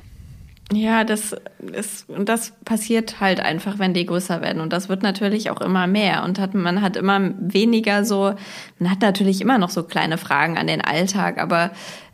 Ja, 0.73 1.05
das 1.05 1.35
ist, 1.73 2.09
und 2.11 2.29
das 2.29 2.53
passiert 2.65 3.21
halt 3.21 3.39
einfach, 3.41 3.79
wenn 3.79 3.95
die 3.95 4.05
größer 4.05 4.41
werden. 4.41 4.61
Und 4.61 4.73
das 4.73 4.89
wird 4.89 5.03
natürlich 5.03 5.51
auch 5.51 5.61
immer 5.61 5.87
mehr. 5.87 6.25
Und 6.25 6.41
hat, 6.41 6.55
man 6.55 6.83
hat 6.83 6.97
immer 6.97 7.21
weniger 7.39 8.05
so, 8.05 8.35
man 8.79 8.91
hat 8.91 9.01
natürlich 9.01 9.41
immer 9.41 9.59
noch 9.59 9.71
so 9.71 9.85
kleine 9.85 10.19
Fragen 10.19 10.59
an 10.59 10.67
den 10.67 10.81
Alltag, 10.81 11.39
aber 11.39 11.71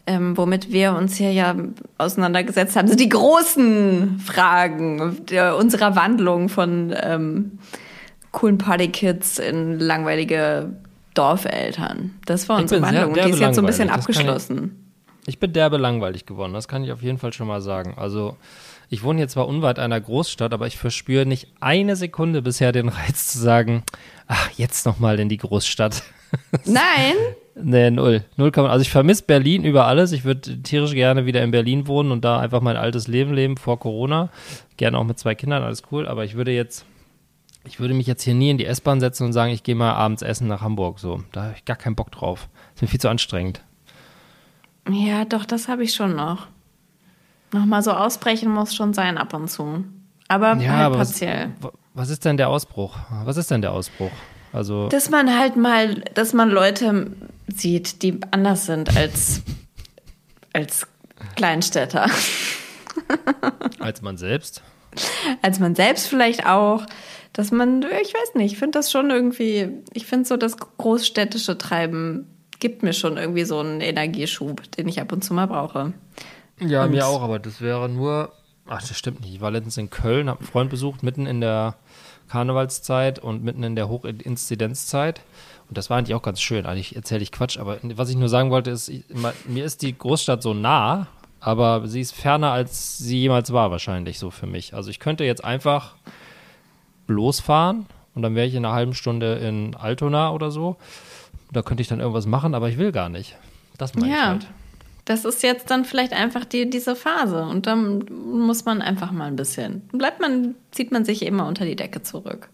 ähm, 0.07 0.37
womit 0.37 0.71
wir 0.71 0.95
uns 0.95 1.17
hier 1.17 1.33
ja 1.33 1.55
auseinandergesetzt 1.97 2.77
haben, 2.77 2.89
sind 2.89 3.01
die 3.01 3.09
großen 3.09 4.19
Fragen 4.19 5.25
der, 5.31 5.57
unserer 5.57 5.97
Wandlung 5.97 6.49
von 6.49 6.95
ähm, 7.01 7.59
coolen 8.33 8.59
Partykids 8.59 9.39
in 9.39 9.79
langweilige 9.79 10.71
Dorfeltern. 11.15 12.19
Das 12.27 12.49
war 12.49 12.59
unsere 12.59 12.83
Wandlung. 12.83 13.13
und 13.13 13.25
die 13.25 13.31
ist 13.31 13.41
jetzt 13.41 13.55
so 13.55 13.63
ein 13.63 13.67
bisschen 13.67 13.91
abgeschlossen. 13.91 14.82
Ich 15.27 15.39
bin 15.39 15.53
derbe 15.53 15.77
langweilig 15.77 16.27
geworden, 16.27 16.53
das 16.53 16.67
kann 16.67 16.83
ich 16.83 16.91
auf 16.91 17.03
jeden 17.03 17.19
Fall 17.19 17.33
schon 17.33 17.47
mal 17.47 17.61
sagen. 17.61 17.95
Also 17.97 18.37
ich 18.93 19.03
wohne 19.03 19.19
hier 19.19 19.29
zwar 19.29 19.47
unweit 19.47 19.79
einer 19.79 20.01
Großstadt, 20.01 20.53
aber 20.53 20.67
ich 20.67 20.77
verspüre 20.77 21.25
nicht 21.25 21.49
eine 21.61 21.97
Sekunde 21.97 22.43
bisher 22.43 22.73
den 22.73 22.89
Reiz 22.89 23.29
zu 23.29 23.39
sagen, 23.39 23.85
ach, 24.27 24.51
jetzt 24.51 24.85
nochmal 24.85 25.19
in 25.21 25.29
die 25.29 25.39
Großstadt. 25.39 26.03
Nein. 26.65 27.15
nee, 27.55 27.91
null. 27.91 28.25
Null. 28.37 28.53
Also 28.55 28.83
ich 28.83 28.91
vermisse 28.91 29.23
Berlin 29.23 29.65
über 29.65 29.87
alles. 29.87 30.13
Ich 30.13 30.25
würde 30.25 30.63
tierisch 30.63 30.93
gerne 30.93 31.25
wieder 31.25 31.43
in 31.43 31.51
Berlin 31.51 31.87
wohnen 31.87 32.11
und 32.11 32.25
da 32.25 32.41
einfach 32.41 32.61
mein 32.61 32.77
altes 32.77 33.09
Leben 33.09 33.33
leben 33.33 33.57
vor 33.57 33.79
Corona. 33.79 34.31
Gerne 34.77 34.99
auch 34.99 35.05
mit 35.05 35.19
zwei 35.19 35.35
Kindern, 35.35 35.63
alles 35.63 35.83
cool. 35.91 36.09
Aber 36.09 36.25
ich 36.25 36.35
würde 36.35 36.53
jetzt, 36.53 36.85
ich 37.65 37.81
würde 37.81 37.95
mich 37.95 38.07
jetzt 38.07 38.23
hier 38.25 38.35
nie 38.35 38.51
in 38.51 38.59
die 38.59 38.67
S-Bahn 38.67 39.01
setzen 39.01 39.25
und 39.25 39.33
sagen, 39.33 39.53
ich 39.53 39.63
gehe 39.63 39.75
mal 39.75 39.93
abends 39.93 40.23
essen 40.23 40.49
nach 40.49 40.63
Hamburg. 40.63 40.99
So, 40.99 41.23
da 41.33 41.45
habe 41.45 41.55
ich 41.57 41.65
gar 41.65 41.77
keinen 41.77 41.95
Bock 41.95 42.11
drauf. 42.11 42.49
Das 42.53 42.77
ist 42.77 42.83
mir 42.83 42.89
viel 42.89 43.01
zu 43.01 43.09
anstrengend. 43.09 43.63
Ja, 44.89 45.25
doch, 45.25 45.45
das 45.45 45.69
habe 45.69 45.85
ich 45.85 45.95
schon 45.95 46.17
noch. 46.17 46.49
Nochmal 47.53 47.83
so 47.83 47.93
ausbrechen 47.93 48.51
muss 48.51 48.75
schon 48.75 48.95
sein 48.95 49.19
ab 49.19 49.35
und 49.35 49.49
zu. 49.49 49.85
Aber 50.29 50.55
ja, 50.57 50.73
halt 50.73 50.87
aber 50.87 50.97
partiell. 50.97 51.53
Was, 51.61 51.73
was 51.95 52.11
ist 52.11 52.25
denn 52.25 52.37
der 52.37 52.49
Ausbruch? 52.49 52.97
Was 53.25 53.37
ist 53.37 53.51
denn 53.51 53.61
der 53.61 53.73
Ausbruch? 53.73 54.11
Also 54.53 54.89
dass 54.89 55.11
man 55.11 55.39
halt 55.39 55.57
mal, 55.57 55.97
dass 56.15 56.33
man 56.33 56.51
Leute 56.51 57.13
sieht, 57.49 58.03
die 58.03 58.21
anders 58.31 58.67
sind 58.67 58.97
als 58.97 59.43
als 60.53 60.87
Kleinstädter. 61.37 62.11
als 63.79 64.03
man 64.03 64.17
selbst? 64.17 64.63
Als 65.41 65.59
man 65.59 65.75
selbst 65.75 66.07
vielleicht 66.07 66.47
auch. 66.47 66.87
Dass 67.33 67.51
man, 67.51 67.83
ich 67.83 68.13
weiß 68.13 68.35
nicht, 68.35 68.53
ich 68.53 68.59
finde 68.59 68.79
das 68.79 68.91
schon 68.91 69.11
irgendwie, 69.11 69.71
ich 69.95 70.05
finde 70.05 70.29
so 70.29 70.37
das 70.37 70.59
großstädtische 70.59 71.57
Treiben 71.57 72.27
gibt 72.63 72.85
mir 72.85 72.93
schon 72.93 73.17
irgendwie 73.17 73.43
so 73.43 73.59
einen 73.59 73.81
Energieschub, 73.81 74.71
den 74.71 74.87
ich 74.87 75.01
ab 75.01 75.11
und 75.11 75.25
zu 75.25 75.35
mal 75.35 75.47
brauche. 75.47 75.93
Ja, 76.61 76.85
und 76.85 76.93
mir 76.93 77.09
auch, 77.09 77.21
aber 77.21 77.41
das 77.41 77.61
wäre 77.61 77.89
nur, 77.89 78.33
ach, 78.69 78.81
das 78.81 78.97
stimmt 78.97 79.21
nicht. 79.21 79.35
Ich 79.35 79.41
war 79.41 79.51
letztens 79.51 79.79
in 79.79 79.91
Köln, 79.91 80.31
habe 80.31 80.39
einen 80.39 80.49
Freund 80.49 80.71
besucht, 80.71 81.03
mitten 81.03 81.27
in 81.27 81.41
der 81.41 81.75
Karnevalszeit 82.29 83.19
und 83.19 83.43
mitten 83.43 83.65
in 83.65 83.75
der 83.75 83.89
Hochinzidenzzeit. 83.89 85.23
Und 85.69 85.77
das 85.77 85.91
war 85.91 85.99
eigentlich 85.99 86.15
auch 86.15 86.23
ganz 86.23 86.41
schön. 86.41 86.65
Eigentlich 86.65 86.95
erzähle 86.95 87.25
ich 87.25 87.33
Quatsch, 87.33 87.59
aber 87.59 87.79
was 87.83 88.11
ich 88.11 88.17
nur 88.17 88.29
sagen 88.29 88.53
wollte, 88.53 88.71
ist, 88.71 88.89
ich, 88.89 89.03
mir 89.45 89.65
ist 89.65 89.83
die 89.83 89.99
Großstadt 89.99 90.41
so 90.41 90.55
nah, 90.55 91.09
aber 91.41 91.89
sie 91.89 92.01
ist 92.01 92.15
ferner, 92.15 92.53
als 92.53 92.97
sie 92.97 93.19
jemals 93.19 93.53
war, 93.53 93.73
wahrscheinlich 93.73 94.21
so 94.21 94.31
für 94.31 94.47
mich. 94.47 94.73
Also 94.73 94.89
ich 94.89 95.01
könnte 95.01 95.25
jetzt 95.25 95.45
einfach 95.45 95.97
losfahren 97.09 97.87
und 98.15 98.23
dann 98.23 98.37
wäre 98.37 98.47
ich 98.47 98.55
in 98.55 98.65
einer 98.65 98.75
halben 98.75 98.95
Stunde 98.95 99.35
in 99.35 99.75
Altona 99.75 100.31
oder 100.31 100.53
so 100.53 100.77
da 101.53 101.63
könnte 101.63 101.83
ich 101.83 101.89
dann 101.89 102.01
irgendwas 102.01 102.27
machen, 102.27 102.55
aber 102.55 102.69
ich 102.69 102.79
will 102.79 102.93
gar 102.93 103.09
nicht. 103.09 103.37
Das 103.79 103.95
meine 103.95 104.09
ja. 104.11 104.17
ich 104.19 104.27
halt. 104.29 104.47
Das 105.05 105.25
ist 105.25 105.43
jetzt 105.43 105.69
dann 105.71 105.85
vielleicht 105.85 106.13
einfach 106.13 106.45
die, 106.45 106.71
diese 106.71 106.95
Phase 106.95 107.43
und 107.45 107.67
dann 107.67 108.05
muss 108.25 108.65
man 108.65 108.81
einfach 108.81 109.11
mal 109.11 109.25
ein 109.27 109.35
bisschen. 109.35 109.81
Bleibt 109.93 110.21
man, 110.21 110.55
zieht 110.71 110.93
man 110.93 111.05
sich 111.05 111.27
immer 111.27 111.47
unter 111.49 111.65
die 111.65 111.75
Decke 111.75 112.03
zurück. 112.03 112.49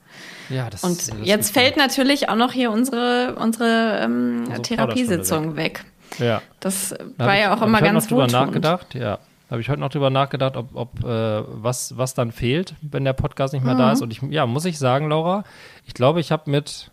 Ja, 0.49 0.71
das 0.71 0.83
Und 0.83 0.97
das 0.99 1.11
jetzt 1.25 1.53
fällt 1.53 1.77
natürlich 1.77 2.31
auch 2.31 2.37
noch 2.37 2.53
hier 2.53 2.71
unsere, 2.71 3.37
unsere, 3.39 3.99
ähm, 4.03 4.45
unsere 4.47 4.63
Therapiesitzung 4.63 5.57
weg. 5.57 5.85
weg. 6.19 6.21
Ja. 6.27 6.43
Das 6.61 6.95
Da 7.19 7.27
war 7.27 7.35
ja 7.37 7.41
ich- 7.41 7.47
auch 7.49 7.61
hab 7.61 7.69
immer 7.69 7.79
ich 7.79 7.85
heute 7.85 7.93
ganz 7.93 8.05
noch 8.05 8.09
drüber 8.09 8.27
nachgedacht, 8.27 8.95
ja. 8.95 9.19
Da 9.49 9.53
habe 9.53 9.61
ich 9.61 9.69
heute 9.69 9.81
noch 9.81 9.91
drüber 9.91 10.09
nachgedacht, 10.11 10.57
ob, 10.57 10.75
ob 10.75 11.05
äh, 11.05 11.43
was, 11.63 11.99
was 11.99 12.15
dann 12.15 12.33
fehlt, 12.33 12.75
wenn 12.81 13.05
der 13.05 13.13
Podcast 13.13 13.53
nicht 13.53 13.63
mehr 13.65 13.75
Mhm. 13.75 13.79
da 13.79 13.93
ist. 13.93 14.01
Und 14.01 14.11
ich, 14.11 14.23
ja, 14.31 14.47
muss 14.47 14.65
ich 14.65 14.79
sagen, 14.79 15.09
Laura, 15.11 15.45
ich 15.87 15.93
glaube, 15.95 16.21
ich 16.21 16.33
habe 16.33 16.51
mit, 16.51 16.91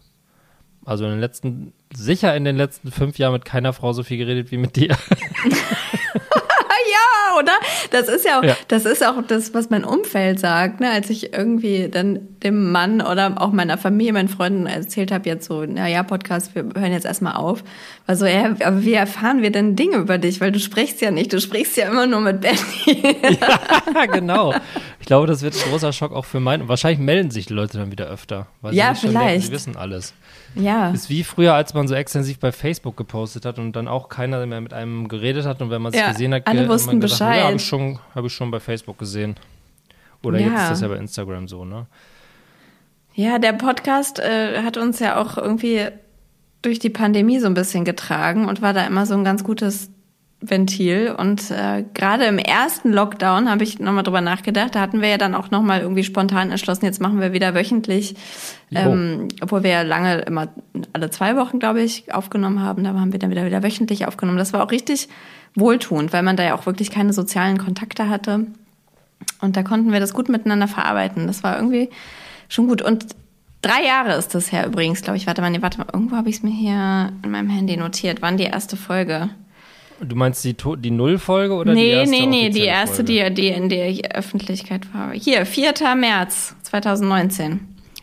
also 0.86 1.06
in 1.06 1.12
den 1.12 1.20
letzten, 1.20 1.74
sicher 1.94 2.36
in 2.36 2.46
den 2.46 2.56
letzten 2.56 2.92
fünf 2.92 3.18
Jahren 3.18 3.34
mit 3.34 3.46
keiner 3.46 3.74
Frau 3.74 3.92
so 3.94 4.04
viel 4.04 4.18
geredet 4.18 4.52
wie 4.52 4.58
mit 4.58 4.76
dir. 4.76 4.96
Ja, 6.88 7.40
oder? 7.40 7.54
Das 7.92 8.08
ist 8.08 8.26
ja 8.26 8.40
auch, 8.40 8.44
Ja. 8.44 8.56
das 8.68 8.86
ist 8.86 9.06
auch 9.06 9.22
das, 9.28 9.54
was 9.54 9.70
mein 9.70 9.84
Umfeld 9.84 10.40
sagt, 10.40 10.80
ne? 10.82 10.92
Als 10.92 11.10
ich 11.10 11.34
irgendwie 11.34 11.90
dann 11.90 12.20
dem 12.44 12.72
Mann 12.72 13.02
oder 13.02 13.42
auch 13.42 13.52
meiner 13.52 13.78
Familie, 13.78 14.14
meinen 14.14 14.30
Freunden 14.30 14.68
erzählt 14.68 15.12
habe, 15.12 15.28
jetzt 15.28 15.46
so, 15.48 15.66
na 15.66 15.88
ja, 15.88 16.04
Podcast, 16.04 16.54
wir 16.54 16.64
hören 16.64 16.92
jetzt 16.92 17.06
erstmal 17.06 17.36
auf. 17.36 17.64
War 18.06 18.16
so, 18.16 18.26
ja, 18.26 18.46
aber 18.46 18.84
wie 18.84 18.94
erfahren 18.94 19.42
wir 19.42 19.52
denn 19.52 19.76
Dinge 19.76 19.98
über 19.98 20.18
dich? 20.20 20.42
Weil 20.42 20.52
du 20.52 20.60
sprichst 20.60 21.02
ja 21.02 21.10
nicht, 21.12 21.34
du 21.34 21.42
sprichst 21.42 21.76
ja 21.76 21.88
immer 21.90 22.06
nur 22.06 22.22
mit 22.22 22.42
Benny. 22.42 22.58
ja, 23.96 24.06
genau. 24.06 24.54
Ich 25.06 25.08
glaube, 25.08 25.28
das 25.28 25.44
wird 25.44 25.54
ein 25.54 25.70
großer 25.70 25.94
Schock 25.94 26.14
auch 26.14 26.26
für 26.26 26.40
meinen. 26.40 26.68
Wahrscheinlich 26.68 26.98
melden 26.98 27.30
sich 27.30 27.46
die 27.46 27.54
Leute 27.54 27.78
dann 27.78 27.92
wieder 27.92 28.08
öfter. 28.08 28.48
Weil 28.62 28.74
Ja, 28.74 28.96
sie 28.96 29.02
schon 29.02 29.10
denken, 29.12 29.28
vielleicht. 29.28 29.46
sie 29.46 29.52
wissen 29.52 29.78
alles. 29.78 30.16
ja. 30.56 30.90
Ist 30.90 31.12
wie 31.12 31.24
früher, 31.24 31.54
als 31.54 31.76
man 31.76 31.88
so 31.88 31.94
extensiv 31.94 32.40
bei 32.40 32.52
Facebook 32.52 32.98
gepostet 32.98 33.46
hat 33.46 33.60
und 33.60 33.74
dann 33.76 33.88
auch 33.88 34.10
keiner 34.10 34.44
mehr 34.48 34.62
mit 34.62 34.74
einem 34.74 35.08
geredet 35.08 35.46
hat 35.46 35.62
und 35.62 35.70
wenn 35.70 35.84
man 35.84 35.92
sich 35.92 36.02
Ja, 36.02 36.12
gesehen 36.12 36.34
hat, 36.34 36.48
alle 36.48 36.68
wussten 36.68 37.00
gesagt, 37.00 37.20
Bescheid. 37.20 37.38
Ja, 37.42 37.46
habe 37.46 37.56
ich, 37.58 37.64
schon- 37.64 38.00
hab 38.16 38.26
ich 38.26 38.34
schon 38.34 38.50
bei 38.50 38.60
Facebook 38.60 38.98
gesehen. 38.98 39.36
Oder 40.24 40.40
Ja. 40.40 40.48
jetzt 40.48 40.62
ist 40.64 40.70
das 40.72 40.82
ja 40.82 40.88
bei 40.88 40.96
Instagram 40.98 41.48
so, 41.48 41.66
ne? 41.66 41.86
Ja, 43.14 43.38
der 43.38 43.54
Podcast 43.54 44.18
äh, 44.18 44.64
hat 44.64 44.76
uns 44.78 44.98
ja 44.98 45.22
auch 45.22 45.38
irgendwie 45.38 45.88
durch 46.64 46.80
die 46.80 46.90
Pandemie 46.90 47.40
so 47.40 47.46
ein 47.46 47.54
bisschen 47.54 47.86
getragen 47.86 48.46
und 48.50 48.64
war 48.64 48.74
da 48.74 48.88
immer 48.88 49.06
so 49.06 49.14
ein 49.14 49.24
ganz 49.24 49.44
gutes 49.44 49.92
Ventil. 50.50 51.16
Und 51.18 51.52
äh, 51.52 51.84
gerade 51.94 52.26
im 52.26 52.38
ersten 52.38 52.92
Lockdown 52.92 53.50
habe 53.50 53.64
ich 53.64 53.80
nochmal 53.80 54.04
drüber 54.04 54.22
nachgedacht. 54.22 54.76
Da 54.76 54.82
hatten 54.82 55.02
wir 55.02 55.10
ja 55.10 55.18
dann 55.18 55.36
auch 55.36 55.52
nochmal 55.52 55.82
irgendwie 55.82 56.04
spontan 56.04 56.52
entschlossen, 56.52 56.86
jetzt 56.86 57.02
machen 57.02 57.20
wir 57.20 57.34
wieder 57.34 57.54
wöchentlich. 57.54 58.16
Jo. 58.70 58.80
Ähm, 58.80 59.28
obwohl 59.42 59.64
wir 59.64 59.72
ja 59.72 59.82
lange 59.82 60.20
immer 60.22 60.50
alle 60.94 61.10
zwei 61.10 61.36
Wochen, 61.36 61.60
glaube 61.60 61.82
ich, 61.82 62.14
aufgenommen 62.14 62.62
haben. 62.62 62.84
Da 62.84 62.94
haben 62.94 63.12
wir 63.12 63.20
dann 63.20 63.32
wieder, 63.32 63.46
wieder 63.46 63.64
wöchentlich 63.64 64.08
aufgenommen. 64.08 64.38
Das 64.38 64.54
war 64.54 64.64
auch 64.64 64.72
richtig 64.72 65.10
wohltuend, 65.56 66.14
weil 66.14 66.24
man 66.24 66.38
da 66.38 66.44
ja 66.44 66.56
auch 66.56 66.66
wirklich 66.66 66.92
keine 66.92 67.14
sozialen 67.14 67.58
Kontakte 67.58 68.10
hatte. 68.10 68.48
Und 69.42 69.56
da 69.56 69.64
konnten 69.64 69.92
wir 69.92 70.00
das 70.00 70.14
gut 70.14 70.30
miteinander 70.30 70.68
verarbeiten. 70.68 71.28
Das 71.28 71.44
war 71.44 71.56
irgendwie 71.56 71.90
schon 72.50 72.68
gut. 72.68 72.82
Und 72.82 73.08
drei 73.62 73.86
Jahre 73.86 74.16
ist 74.16 74.36
das 74.36 74.52
her 74.52 74.68
übrigens, 74.68 75.02
glaube 75.02 75.18
ich. 75.18 75.28
Warte 75.28 75.42
mal, 75.42 75.50
nee, 75.50 75.62
warte 75.62 75.80
mal. 75.80 75.88
Irgendwo 75.92 76.16
habe 76.16 76.30
ich 76.30 76.38
es 76.38 76.44
mir 76.44 76.52
hier 76.52 77.12
in 77.24 77.32
meinem 77.32 77.50
Handy 77.50 77.78
notiert. 77.78 78.22
Wann 78.22 78.38
die 78.38 78.44
erste 78.44 78.78
Folge? 78.78 79.30
Du 80.02 80.16
meinst 80.16 80.44
die, 80.44 80.56
die 80.78 80.92
Nullfolge 80.92 81.54
oder 81.54 81.74
die 81.74 81.82
nee, 81.82 81.92
erste 81.92 82.16
nee, 82.16 82.26
nee, 82.26 82.42
die 82.42 82.48
offizielle 82.50 82.68
erste, 82.68 82.96
Folge? 83.06 83.32
die, 83.32 83.34
die 83.34 83.48
in 83.48 83.70
der 83.70 84.12
Öffentlichkeit 84.16 84.94
war. 84.94 85.12
Hier, 85.14 85.46
4. 85.46 85.74
März 85.96 86.56
2019. 86.64 87.60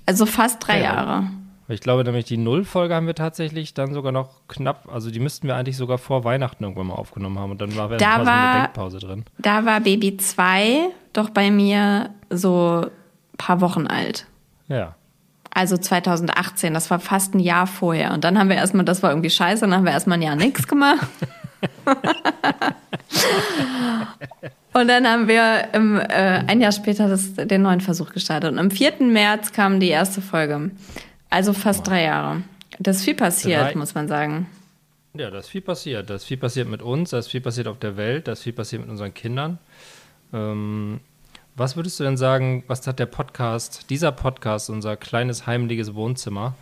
Also 0.07 0.27
fast 0.27 0.67
drei 0.67 0.79
Ja. 0.79 0.85
Jahre. 0.95 1.25
Ich 1.69 1.81
glaube 1.81 2.05
nämlich, 2.05 2.25
die 2.25 2.37
Nullfolge 2.37 2.95
haben 2.95 3.07
wir 3.07 3.15
tatsächlich 3.15 3.73
dann 3.73 3.95
sogar 3.95 4.13
noch 4.13 4.47
knapp, 4.49 4.89
also 4.93 5.11
die 5.11 5.21
müssten 5.21 5.47
wir 5.47 5.57
eigentlich 5.57 5.77
sogar 5.77 5.97
vor 5.97 6.25
Weihnachten 6.25 6.65
irgendwann 6.65 6.89
mal 6.89 6.95
aufgenommen 6.95 7.39
haben 7.39 7.53
und 7.53 7.61
dann 7.61 7.75
war 7.77 7.89
Da 7.89 8.25
so 8.25 8.31
eine 8.31 8.63
Denkpause 8.63 8.99
drin. 8.99 9.25
Da 9.39 9.65
war 9.65 9.81
Baby 9.81 10.17
2 10.17 10.89
doch 11.13 11.31
bei 11.31 11.51
mir 11.51 12.11
so 12.29 12.83
ein 12.85 13.37
paar 13.39 13.61
Wochen 13.61 13.87
alt. 13.87 14.27
Ja. 14.69 14.97
Also 15.55 15.77
2018, 15.77 16.75
das 16.75 16.91
war 16.91 16.99
fast 16.99 17.35
ein 17.35 17.41
Jahr 17.41 17.67
vorher. 17.67 18.13
Und 18.13 18.25
dann 18.25 18.39
haben 18.39 18.49
wir 18.49 18.57
erstmal, 18.57 18.85
das 18.85 19.03
war 19.03 19.11
irgendwie 19.11 19.31
scheiße, 19.31 19.61
dann 19.63 19.75
haben 19.75 19.85
wir 19.85 19.93
erstmal 19.93 20.19
ein 20.19 20.23
Jahr 20.23 20.37
nichts 20.37 20.67
gemacht. 20.67 21.07
Und 24.75 24.89
dann 24.89 25.07
haben 25.07 25.29
wir 25.29 25.69
im, 25.75 25.99
äh, 25.99 26.45
ein 26.47 26.61
Jahr 26.63 26.73
später 26.73 27.07
das, 27.09 27.35
den 27.35 27.61
neuen 27.63 27.81
Versuch 27.83 28.11
gestartet. 28.13 28.53
Und 28.53 28.59
am 28.59 28.71
4. 28.71 29.03
März 29.03 29.53
kam 29.53 29.81
die 29.81 29.89
erste 29.89 30.23
Folge. 30.23 30.71
Also 31.29 31.53
fast 31.53 31.87
drei 31.87 32.05
Jahre. 32.05 32.43
Das 32.79 32.97
ist 32.99 33.05
viel 33.05 33.15
passiert, 33.15 33.61
Drei- 33.61 33.75
muss 33.75 33.95
man 33.95 34.09
sagen. 34.09 34.47
Ja, 35.15 35.31
da 35.31 35.41
ist 35.41 35.51
viel 35.51 35.61
passiert. 35.61 36.09
Da 36.09 36.15
ist 36.15 36.25
viel 36.25 36.39
passiert 36.39 36.69
mit 36.69 36.81
uns, 36.81 37.11
da 37.11 37.19
ist 37.19 37.29
viel 37.29 37.43
passiert 37.43 37.69
auf 37.69 37.79
der 37.79 37.99
Welt, 37.99 38.29
da 38.29 38.33
ist 38.33 38.43
viel 38.43 38.55
passiert 38.55 38.81
mit 38.81 38.91
unseren 38.91 39.13
Kindern. 39.13 39.59
Ähm, 40.33 41.01
was 41.55 41.77
würdest 41.77 42.01
du 42.01 42.05
denn 42.05 42.17
sagen, 42.17 42.65
was 42.67 42.87
hat 42.87 42.99
der 42.99 43.05
Podcast, 43.07 43.91
dieser 43.91 44.11
Podcast, 44.11 44.71
unser 44.71 44.97
kleines 44.97 45.47
heimliches 45.47 45.95
Wohnzimmer, 45.95 46.55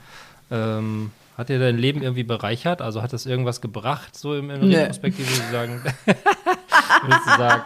ähm, 0.50 1.12
hat 1.40 1.48
dir 1.48 1.58
dein 1.58 1.78
Leben 1.78 2.02
irgendwie 2.02 2.22
bereichert? 2.22 2.82
Also 2.82 3.02
hat 3.02 3.12
das 3.12 3.26
irgendwas 3.26 3.60
gebracht, 3.60 4.16
so 4.16 4.36
im, 4.36 4.50
im 4.50 4.68
Nö. 4.68 4.76
Retrospektiv, 4.76 5.26
würdest 5.50 5.80
du 7.26 7.30
sagen? 7.38 7.62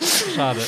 Schade. 0.34 0.60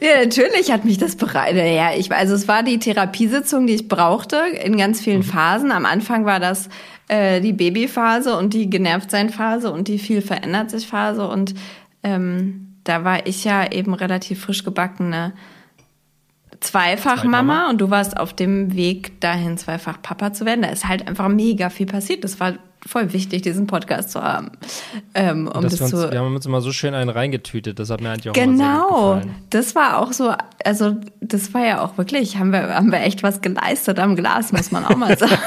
Ja, 0.00 0.24
natürlich 0.24 0.72
hat 0.72 0.84
mich 0.84 0.98
das 0.98 1.16
bereitet. 1.16 1.64
Ja, 1.74 1.92
ich, 1.94 2.10
also 2.10 2.34
es 2.34 2.48
war 2.48 2.62
die 2.62 2.78
Therapiesitzung, 2.78 3.66
die 3.66 3.74
ich 3.74 3.88
brauchte 3.88 4.42
in 4.62 4.78
ganz 4.78 5.00
vielen 5.00 5.22
Phasen. 5.22 5.70
Am 5.70 5.84
Anfang 5.84 6.24
war 6.24 6.40
das 6.40 6.68
äh, 7.08 7.40
die 7.40 7.52
Babyphase 7.52 8.36
und 8.36 8.54
die 8.54 8.70
Genervtsein-Phase 8.70 9.70
und 9.70 9.88
die 9.88 9.98
viel 9.98 10.22
verändert 10.22 10.70
sich 10.70 10.86
Phase. 10.86 11.28
Und 11.28 11.54
ähm, 12.02 12.74
da 12.84 13.04
war 13.04 13.26
ich 13.26 13.44
ja 13.44 13.70
eben 13.70 13.92
relativ 13.92 14.40
frisch 14.40 14.64
gebackene 14.64 15.34
Zweifachmama 16.60 17.46
Zweitmama. 17.46 17.70
und 17.70 17.80
du 17.80 17.90
warst 17.90 18.16
auf 18.16 18.32
dem 18.32 18.74
Weg 18.74 19.20
dahin, 19.20 19.58
zweifach 19.58 20.00
Papa 20.02 20.32
zu 20.32 20.44
werden. 20.44 20.62
Da 20.62 20.68
ist 20.68 20.88
halt 20.88 21.06
einfach 21.06 21.28
mega 21.28 21.70
viel 21.70 21.86
passiert. 21.86 22.24
Das 22.24 22.40
war 22.40 22.54
voll 22.86 23.12
wichtig, 23.12 23.42
diesen 23.42 23.66
Podcast 23.66 24.10
zu 24.10 24.22
haben. 24.22 24.52
Ähm, 25.14 25.48
um 25.48 25.62
Das 25.62 25.76
das, 25.76 25.80
wir, 25.80 25.84
uns, 25.86 25.90
zu 26.06 26.12
wir 26.12 26.18
haben 26.20 26.34
uns 26.34 26.46
immer 26.46 26.60
so 26.60 26.72
schön 26.72 26.94
einen 26.94 27.10
reingetütet, 27.10 27.78
das 27.78 27.90
hat 27.90 28.00
mir 28.00 28.10
eigentlich 28.10 28.30
auch 28.30 28.36
immer 28.36 28.56
sehr 28.56 28.66
Genau, 28.66 28.88
gut 29.14 29.22
gefallen. 29.22 29.34
das 29.50 29.74
war 29.74 29.98
auch 29.98 30.12
so, 30.12 30.32
also 30.64 30.96
das 31.20 31.52
war 31.54 31.66
ja 31.66 31.80
auch 31.82 31.98
wirklich, 31.98 32.38
haben 32.38 32.52
wir, 32.52 32.74
haben 32.74 32.90
wir 32.92 33.00
echt 33.00 33.22
was 33.22 33.40
geleistet 33.40 33.98
am 33.98 34.16
Glas, 34.16 34.52
muss 34.52 34.70
man 34.70 34.84
auch 34.84 34.96
mal 34.96 35.18
sagen. 35.18 35.34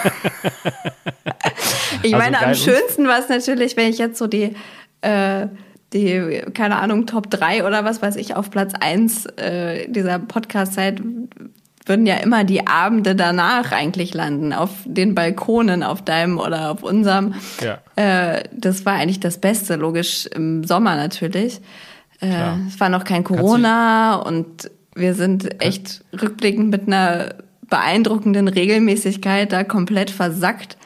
ich 2.03 2.13
Also 2.13 2.17
meine, 2.17 2.45
am 2.45 2.55
schönsten 2.55 3.07
war 3.07 3.19
es 3.19 3.29
natürlich, 3.29 3.77
wenn 3.77 3.89
ich 3.89 3.97
jetzt 3.97 4.17
so 4.17 4.27
die, 4.27 4.55
äh, 5.01 5.47
die, 5.93 6.41
keine 6.53 6.77
Ahnung, 6.77 7.05
Top 7.05 7.29
3 7.29 7.65
oder 7.65 7.83
was 7.83 8.01
weiß 8.01 8.15
ich, 8.15 8.36
auf 8.36 8.50
Platz 8.50 8.74
1 8.79 9.25
äh, 9.38 9.88
dieser 9.89 10.19
Podcast-Zeit 10.19 11.01
würden 11.86 12.05
ja 12.05 12.15
immer 12.15 12.43
die 12.43 12.67
Abende 12.67 13.15
danach 13.15 13.71
eigentlich 13.71 14.13
landen, 14.13 14.53
auf 14.53 14.69
den 14.86 15.15
Balkonen, 15.15 15.83
auf 15.83 16.03
deinem 16.03 16.38
oder 16.38 16.71
auf 16.71 16.83
unserem. 16.83 17.33
Ja. 17.60 17.79
Äh, 17.95 18.43
das 18.53 18.86
war 18.86 18.93
eigentlich 18.93 19.19
das 19.19 19.39
Beste, 19.39 19.75
logisch 19.75 20.27
im 20.27 20.63
Sommer 20.63 20.95
natürlich. 20.95 21.60
Äh, 22.19 22.27
Klar. 22.27 22.60
es 22.67 22.79
war 22.79 22.89
noch 22.89 23.03
kein 23.03 23.24
Corona 23.24 24.15
und 24.15 24.69
wir 24.95 25.15
sind 25.15 25.62
echt 25.63 26.03
rückblickend 26.13 26.69
mit 26.69 26.88
einer 26.88 27.36
beeindruckenden 27.69 28.48
Regelmäßigkeit 28.48 29.51
da 29.51 29.63
komplett 29.63 30.12
versackt. 30.12 30.77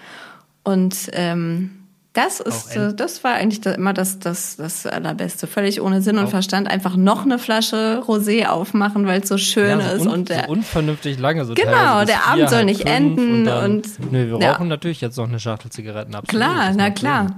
Und 0.64 0.96
ähm, 1.14 1.85
das 2.16 2.40
ist, 2.40 2.76
äh, 2.76 2.94
das 2.94 3.24
war 3.24 3.34
eigentlich 3.36 3.64
immer 3.66 3.94
das, 3.94 4.18
das, 4.20 4.56
das 4.56 4.88
Allerbeste. 4.88 5.46
Völlig 5.48 5.82
ohne 5.82 6.02
Sinn 6.02 6.18
und 6.18 6.26
Auch- 6.26 6.30
Verstand. 6.30 6.68
Einfach 6.70 6.96
noch 6.96 7.26
eine 7.26 7.38
Flasche 7.38 8.02
Rosé 8.08 8.48
aufmachen, 8.48 9.06
weil 9.06 9.22
es 9.22 9.30
so 9.30 9.38
schön 9.38 9.80
Ja, 9.80 9.90
so 9.92 9.96
ist. 9.98 10.02
un 10.08 10.08
und 10.14 10.30
der, 10.30 10.46
so 10.46 10.52
unvernünftig 10.54 11.20
lange. 11.20 11.46
So 11.46 11.54
Genau, 11.54 12.04
der 12.06 12.26
Abend 12.28 12.50
soll 12.50 12.66
nicht 12.66 12.88
enden 12.88 13.46
dann, 13.46 13.72
und- 13.72 14.12
Nö, 14.12 14.32
wir 14.32 14.40
Ja. 14.40 14.54
rauchen 14.54 14.68
natürlich 14.70 15.02
jetzt 15.02 15.18
noch 15.18 15.28
eine 15.28 15.40
Schachtel 15.40 15.70
Zigaretten. 15.72 16.16
Absolut, 16.16 16.44
Klar, 16.44 16.72
na 16.76 16.90
klar. 16.90 17.28
Sinn. 17.28 17.36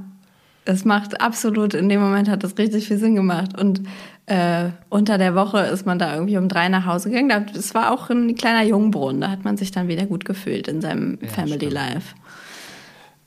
Das 0.65 0.83
macht 0.83 1.21
absolut, 1.21 1.73
in 1.73 1.87
dem 1.87 2.01
Moment 2.01 2.27
hat 2.29 2.43
das 2.43 2.57
richtig 2.57 2.87
viel 2.89 2.97
Sinn 2.97 3.15
gemacht. 3.15 3.57
Und 3.59 3.83
äh, 4.25 4.65
unter 4.89 5.17
der 5.17 5.33
Woche 5.33 5.59
ist 5.59 5.85
man 5.85 5.97
da 5.97 6.13
irgendwie 6.13 6.37
um 6.37 6.49
drei 6.49 6.67
nach 6.67 6.85
Hause 6.85 7.09
gegangen. 7.09 7.45
Das 7.53 7.73
war 7.73 7.93
auch 7.93 8.09
ein 8.09 8.35
kleiner 8.35 8.63
Jungbrunnen, 8.67 9.21
da 9.21 9.29
hat 9.29 9.45
man 9.45 9.55
sich 9.55 9.71
dann 9.71 9.87
wieder 9.87 10.05
gut 10.05 10.25
gefühlt 10.25 10.67
in 10.67 10.81
seinem 10.81 11.19
Family 11.33 11.55
stimmt. 11.55 11.71
Life. 11.73 12.15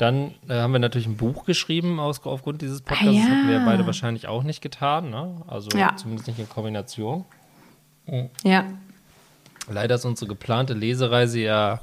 Dann 0.00 0.34
äh, 0.48 0.54
haben 0.54 0.72
wir 0.72 0.78
natürlich 0.78 1.06
ein 1.06 1.18
Buch 1.18 1.44
geschrieben 1.44 2.00
aus, 2.00 2.24
aufgrund 2.24 2.62
dieses 2.62 2.80
Podcasts. 2.80 3.06
Ah, 3.08 3.12
Das 3.12 3.22
hätten 3.28 3.48
wir 3.48 3.56
ja. 3.56 3.64
beide 3.66 3.84
wahrscheinlich 3.84 4.28
auch 4.28 4.42
nicht 4.42 4.62
getan. 4.62 5.10
Ne? 5.10 5.42
Also 5.46 5.76
Ja. 5.76 5.94
zumindest 5.96 6.26
nicht 6.26 6.38
in 6.38 6.48
Kombination. 6.48 7.26
Ja. 8.42 8.64
Leider 9.68 9.96
ist 9.96 10.06
unsere 10.06 10.28
geplante 10.30 10.72
Lesereise 10.72 11.40
ja 11.40 11.80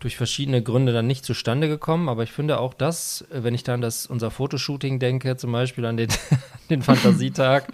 durch 0.00 0.16
verschiedene 0.16 0.62
Gründe 0.62 0.92
dann 0.92 1.06
nicht 1.06 1.24
zustande 1.24 1.68
gekommen. 1.68 2.08
Aber 2.08 2.22
ich 2.22 2.32
finde 2.32 2.60
auch 2.60 2.74
das, 2.74 3.24
äh, 3.30 3.42
wenn 3.42 3.54
ich 3.54 3.64
dann 3.64 3.80
das 3.80 4.06
unser 4.06 4.30
Fotoshooting 4.30 4.98
denke, 4.98 5.36
zum 5.36 5.52
Beispiel 5.52 5.84
an 5.86 5.96
den, 5.96 6.08
den 6.70 6.82
Fantasietag, 6.82 7.64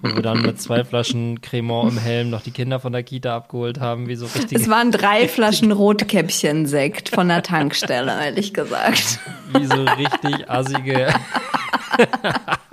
wo 0.00 0.14
wir 0.14 0.22
dann 0.22 0.42
mit 0.42 0.60
zwei 0.60 0.84
Flaschen 0.84 1.40
Cremant 1.40 1.92
im 1.92 1.98
Helm 1.98 2.30
noch 2.30 2.42
die 2.42 2.52
Kinder 2.52 2.78
von 2.80 2.92
der 2.92 3.02
Kita 3.02 3.36
abgeholt 3.36 3.80
haben, 3.80 4.08
wie 4.08 4.16
so 4.16 4.26
richtig 4.26 4.58
Es 4.58 4.68
waren 4.68 4.90
drei 4.92 5.26
Flaschen 5.28 5.72
Rotkäppchen-Sekt 5.72 7.08
von 7.08 7.28
der 7.28 7.42
Tankstelle, 7.42 8.12
ehrlich 8.24 8.54
gesagt. 8.54 9.18
wie 9.52 9.66
so 9.66 9.82
richtig 9.82 10.48
assige, 10.48 11.12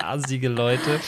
assige 0.10 0.50
Leute. 0.50 1.00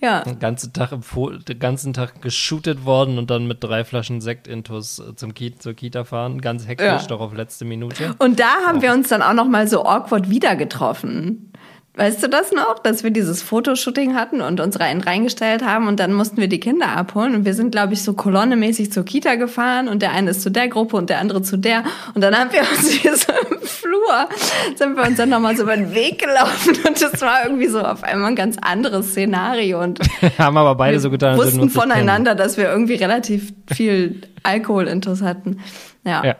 Ja. 0.00 0.22
Den 0.22 0.38
ganzen 0.38 0.72
Tag, 0.72 0.92
im 0.92 1.02
Fo 1.02 1.30
den 1.30 1.58
ganzen 1.58 1.92
Tag 1.92 2.22
geshootet 2.22 2.84
worden 2.84 3.18
und 3.18 3.30
dann 3.30 3.46
mit 3.46 3.62
drei 3.62 3.84
Flaschen 3.84 4.20
Sekt-Intus 4.20 4.98
äh, 4.98 5.14
zum 5.14 5.34
Ki 5.34 5.54
zur 5.58 5.74
Kita 5.74 6.04
fahren. 6.04 6.40
Ganz 6.40 6.66
hektisch, 6.66 6.86
Ja. 6.86 7.02
doch 7.06 7.20
auf 7.20 7.34
letzte 7.34 7.64
Minute. 7.64 8.14
Und 8.18 8.40
da 8.40 8.48
haben 8.66 8.80
wir 8.82 8.92
uns 8.92 9.08
dann 9.08 9.22
auch 9.22 9.34
noch 9.34 9.48
mal 9.48 9.68
so 9.68 9.84
awkward 9.84 10.30
wieder 10.30 10.56
getroffen. 10.56 11.52
Weißt 11.96 12.22
du 12.22 12.28
das 12.28 12.52
noch, 12.52 12.78
dass 12.78 13.02
wir 13.02 13.10
dieses 13.10 13.42
Fotoshooting 13.42 14.14
hatten 14.14 14.40
und 14.40 14.60
uns 14.60 14.78
rein 14.78 15.00
reingestellt 15.00 15.64
haben 15.64 15.88
und 15.88 15.98
dann 15.98 16.12
mussten 16.12 16.36
wir 16.36 16.48
die 16.48 16.60
Kinder 16.60 16.96
abholen 16.96 17.34
und 17.34 17.44
wir 17.44 17.52
sind, 17.52 17.72
glaube 17.72 17.94
ich, 17.94 18.04
so 18.04 18.14
kolonnemäßig 18.14 18.92
zur 18.92 19.04
Kita 19.04 19.34
gefahren 19.34 19.88
und 19.88 20.00
der 20.00 20.12
eine 20.12 20.30
ist 20.30 20.42
zu 20.42 20.50
der 20.52 20.68
Gruppe 20.68 20.96
und 20.96 21.10
der 21.10 21.18
andere 21.18 21.42
zu 21.42 21.56
der 21.56 21.82
und 22.14 22.20
dann 22.22 22.36
haben 22.36 22.52
wir 22.52 22.60
uns 22.60 22.88
hier 22.90 23.16
so 23.16 23.32
im 23.50 23.58
Flur, 23.66 24.28
sind 24.76 24.96
wir 24.96 25.02
uns 25.02 25.16
dann 25.16 25.30
nochmal 25.30 25.56
so 25.56 25.64
über 25.64 25.76
den 25.76 25.92
Weg 25.92 26.20
gelaufen 26.20 26.78
und 26.86 27.02
das 27.02 27.20
war 27.22 27.44
irgendwie 27.44 27.66
so 27.66 27.80
auf 27.80 28.04
einmal 28.04 28.30
ein 28.30 28.36
ganz 28.36 28.56
anderes 28.62 29.10
Szenario 29.10 29.82
und 29.82 29.98
haben 30.38 30.56
aber 30.56 30.76
beide 30.76 31.00
so 31.00 31.10
getan, 31.10 31.36
wussten 31.36 31.70
voneinander, 31.70 32.36
dass 32.36 32.56
wir 32.56 32.70
irgendwie 32.70 32.94
relativ 32.94 33.52
viel 33.66 34.20
Alkoholintus 34.44 35.22
hatten. 35.22 35.58
Ja. 36.04 36.24
Ja. 36.24 36.36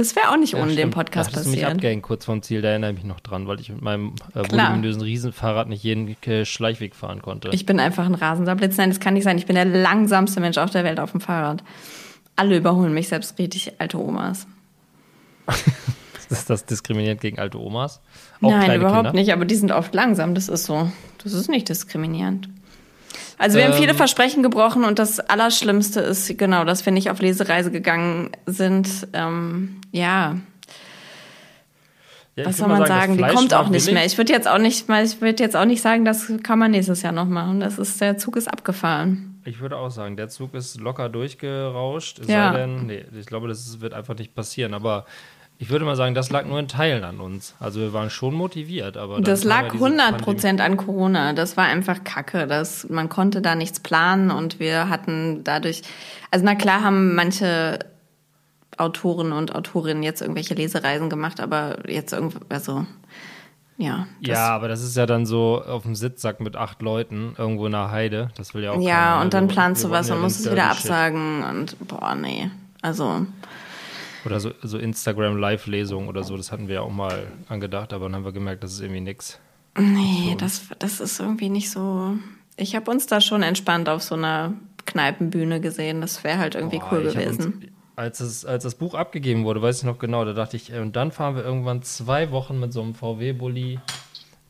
Das 0.00 0.16
wäre 0.16 0.30
auch 0.30 0.38
nicht 0.38 0.54
ohne 0.54 0.68
den 0.68 0.72
stimmt. 0.78 0.94
Podcast 0.94 1.28
da 1.28 1.32
hattest 1.32 1.44
du 1.44 1.50
mich 1.50 1.60
passiert. 1.60 1.76
abgehängt 1.76 2.02
kurz 2.02 2.24
vom 2.24 2.40
Ziel, 2.40 2.62
da 2.62 2.68
erinnere 2.68 2.92
ich 2.92 2.96
mich 2.96 3.04
noch 3.04 3.20
dran, 3.20 3.46
weil 3.46 3.60
ich 3.60 3.68
mit 3.68 3.82
meinem 3.82 4.14
äh, 4.34 4.50
voluminösen 4.50 5.02
Riesenfahrrad 5.02 5.68
nicht 5.68 5.84
jeden 5.84 6.16
äh, 6.22 6.46
Schleichweg 6.46 6.96
fahren 6.96 7.20
konnte. 7.20 7.50
Ich 7.52 7.66
bin 7.66 7.78
einfach 7.78 8.06
ein 8.06 8.14
rasender 8.14 8.54
Blitz. 8.54 8.78
Nein, 8.78 8.88
das 8.88 8.98
kann 8.98 9.12
nicht 9.12 9.24
sein. 9.24 9.36
Ich 9.36 9.44
bin 9.44 9.56
der 9.56 9.66
langsamste 9.66 10.40
Mensch 10.40 10.56
auf 10.56 10.70
der 10.70 10.84
Welt 10.84 11.00
auf 11.00 11.10
dem 11.10 11.20
Fahrrad. 11.20 11.62
Alle 12.34 12.56
überholen 12.56 12.94
mich, 12.94 13.08
selbst 13.08 13.38
richtig 13.38 13.78
alte 13.78 13.98
Omas. 13.98 14.46
ist 16.30 16.48
das 16.48 16.64
diskriminierend 16.64 17.20
gegen 17.20 17.38
alte 17.38 17.60
Omas? 17.60 18.00
Auch 18.40 18.52
Nein, 18.52 18.80
überhaupt 18.80 19.08
Kinder? 19.08 19.12
nicht, 19.12 19.34
aber 19.34 19.44
die 19.44 19.56
sind 19.56 19.70
oft 19.70 19.94
langsam. 19.94 20.34
Das 20.34 20.48
ist 20.48 20.64
so. 20.64 20.90
Das 21.22 21.34
ist 21.34 21.50
nicht 21.50 21.68
diskriminierend. 21.68 22.48
Also 23.40 23.56
wir 23.56 23.64
haben 23.64 23.72
Ähm. 23.72 23.78
viele 23.78 23.94
Versprechen 23.94 24.42
gebrochen 24.42 24.84
und 24.84 24.98
das 24.98 25.18
Allerschlimmste 25.18 26.00
ist, 26.00 26.36
genau, 26.38 26.64
dass 26.64 26.84
wir 26.84 26.92
nicht 26.92 27.10
auf 27.10 27.20
Lesereise 27.20 27.70
gegangen 27.70 28.30
sind. 28.46 29.08
Ähm, 29.14 29.80
ja, 29.92 30.36
Ja, 32.36 32.46
was 32.46 32.58
soll 32.58 32.68
man 32.68 32.86
sagen? 32.86 33.18
das 33.18 33.30
Die 33.30 33.36
kommt 33.36 33.54
auch 33.54 33.68
nicht 33.68 33.84
billig. 33.86 33.94
mehr. 33.94 34.04
Ich 34.06 34.16
würde 34.18 34.32
jetzt 34.32 34.46
auch 34.46 34.58
nicht 34.58 34.88
mal, 34.88 35.04
ich 35.04 35.20
würde 35.20 35.42
jetzt 35.42 35.56
auch 35.56 35.64
nicht 35.64 35.82
sagen, 35.82 36.04
das 36.04 36.30
kann 36.42 36.58
man 36.58 36.70
nächstes 36.70 37.02
Jahr 37.02 37.12
noch 37.12 37.26
machen. 37.26 37.60
Das 37.60 37.78
ist, 37.78 38.00
der 38.00 38.16
Zug 38.18 38.36
ist 38.36 38.46
abgefahren. 38.46 39.40
Ich 39.44 39.60
würde 39.60 39.76
auch 39.78 39.90
sagen, 39.90 40.16
der 40.16 40.28
Zug 40.28 40.54
ist 40.54 40.78
locker 40.80 41.08
durchgerauscht. 41.08 42.20
Ja. 42.26 42.52
denn, 42.52 42.86
nee, 42.86 43.04
ich 43.18 43.26
glaube, 43.26 43.48
das 43.48 43.80
wird 43.80 43.94
einfach 43.94 44.14
nicht 44.16 44.34
passieren. 44.34 44.74
Aber 44.74 45.06
ich 45.60 45.68
würde 45.68 45.84
mal 45.84 45.94
sagen, 45.94 46.14
das 46.14 46.30
lag 46.30 46.46
nur 46.46 46.58
in 46.58 46.68
Teilen 46.68 47.04
an 47.04 47.20
uns. 47.20 47.54
Also 47.60 47.80
wir 47.80 47.92
waren 47.92 48.08
schon 48.08 48.32
motiviert, 48.32 48.96
aber 48.96 49.20
Das 49.20 49.44
lag 49.44 49.70
diese 49.70 49.84
100 49.84 50.06
Pandemie. 50.06 50.24
Prozent 50.24 50.60
an 50.62 50.78
Corona. 50.78 51.34
Das 51.34 51.58
war 51.58 51.66
einfach 51.66 52.02
Kacke. 52.02 52.46
Das, 52.46 52.88
man 52.88 53.10
konnte 53.10 53.42
da 53.42 53.54
nichts 53.54 53.78
planen 53.78 54.30
und 54.30 54.58
wir 54.58 54.88
hatten 54.88 55.44
dadurch, 55.44 55.82
also 56.30 56.46
na 56.46 56.54
klar 56.54 56.82
haben 56.82 57.14
manche 57.14 57.78
Autoren 58.78 59.32
und 59.32 59.54
Autorinnen 59.54 60.02
jetzt 60.02 60.22
irgendwelche 60.22 60.54
Lesereisen 60.54 61.10
gemacht, 61.10 61.40
aber 61.40 61.76
jetzt 61.86 62.14
irgendwie, 62.14 62.38
also, 62.48 62.86
ja. 63.76 64.06
Ja, 64.20 64.48
aber 64.48 64.66
das 64.68 64.82
ist 64.82 64.96
ja 64.96 65.04
dann 65.04 65.26
so 65.26 65.62
auf 65.62 65.82
dem 65.82 65.94
Sitzsack 65.94 66.40
mit 66.40 66.56
acht 66.56 66.80
Leuten 66.80 67.34
irgendwo 67.36 67.66
in 67.66 67.72
der 67.72 67.90
Heide. 67.90 68.30
Das 68.34 68.54
will 68.54 68.64
ja 68.64 68.72
auch. 68.72 68.80
Ja, 68.80 69.16
ne? 69.16 69.24
und 69.24 69.34
dann 69.34 69.46
planst 69.46 69.84
du 69.84 69.90
was 69.90 70.10
und 70.10 70.22
musst 70.22 70.40
es 70.40 70.50
wieder 70.50 70.70
absagen 70.70 71.44
und 71.44 71.76
boah, 71.86 72.14
nee. 72.14 72.50
Also, 72.80 73.26
Oder 74.24 74.40
so, 74.40 74.50
so 74.62 74.78
Instagram-Live-Lesung 74.78 76.08
oder 76.08 76.24
so. 76.24 76.36
Das 76.36 76.52
hatten 76.52 76.68
wir 76.68 76.76
ja 76.76 76.80
auch 76.82 76.90
mal 76.92 77.26
angedacht, 77.48 77.92
aber 77.92 78.06
dann 78.06 78.16
haben 78.16 78.24
wir 78.24 78.32
gemerkt, 78.32 78.62
das 78.64 78.72
ist 78.72 78.80
irgendwie 78.80 79.00
nix. 79.00 79.38
nee, 79.78 80.34
das, 80.38 80.62
das 80.78 81.00
ist 81.00 81.20
irgendwie 81.20 81.48
nicht 81.48 81.70
so. 81.70 82.14
Ich 82.56 82.74
habe 82.76 82.90
uns 82.90 83.06
da 83.06 83.20
schon 83.20 83.42
entspannt 83.42 83.88
auf 83.88 84.02
so 84.02 84.14
einer 84.14 84.54
Kneipenbühne 84.86 85.60
gesehen. 85.60 86.00
Das 86.00 86.24
wäre 86.24 86.38
halt 86.38 86.54
irgendwie 86.54 86.78
Boah, 86.78 86.88
cool 86.92 87.02
gewesen. 87.04 87.54
Uns, 87.54 87.66
als, 87.96 88.20
es, 88.20 88.44
als 88.44 88.64
das 88.64 88.74
Buch 88.74 88.94
abgegeben 88.94 89.44
wurde, 89.44 89.62
weiß 89.62 89.78
ich 89.78 89.84
noch 89.84 89.98
genau, 89.98 90.24
da 90.24 90.32
dachte 90.32 90.56
ich, 90.56 90.72
und 90.72 90.96
dann 90.96 91.12
fahren 91.12 91.36
wir 91.36 91.44
irgendwann 91.44 91.82
zwei 91.82 92.30
Wochen 92.30 92.58
mit 92.60 92.72
so 92.72 92.82
einem 92.82 92.94
VW-Bulli 92.94 93.78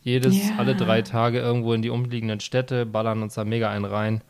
jedes, 0.03 0.49
Ja. 0.49 0.55
alle 0.57 0.75
drei 0.75 1.03
Tage 1.03 1.41
irgendwo 1.41 1.75
in 1.75 1.83
die 1.83 1.91
umliegenden 1.91 2.41
Städte, 2.41 2.87
ballern 2.87 3.23
uns 3.23 3.35
da 3.35 3.45
mega 3.45 3.69
einen 3.71 3.85
rein, 3.85 4.23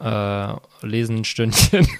äh, 0.00 0.86
lesen 0.86 1.18
ein 1.18 1.24
Stündchen. 1.24 1.86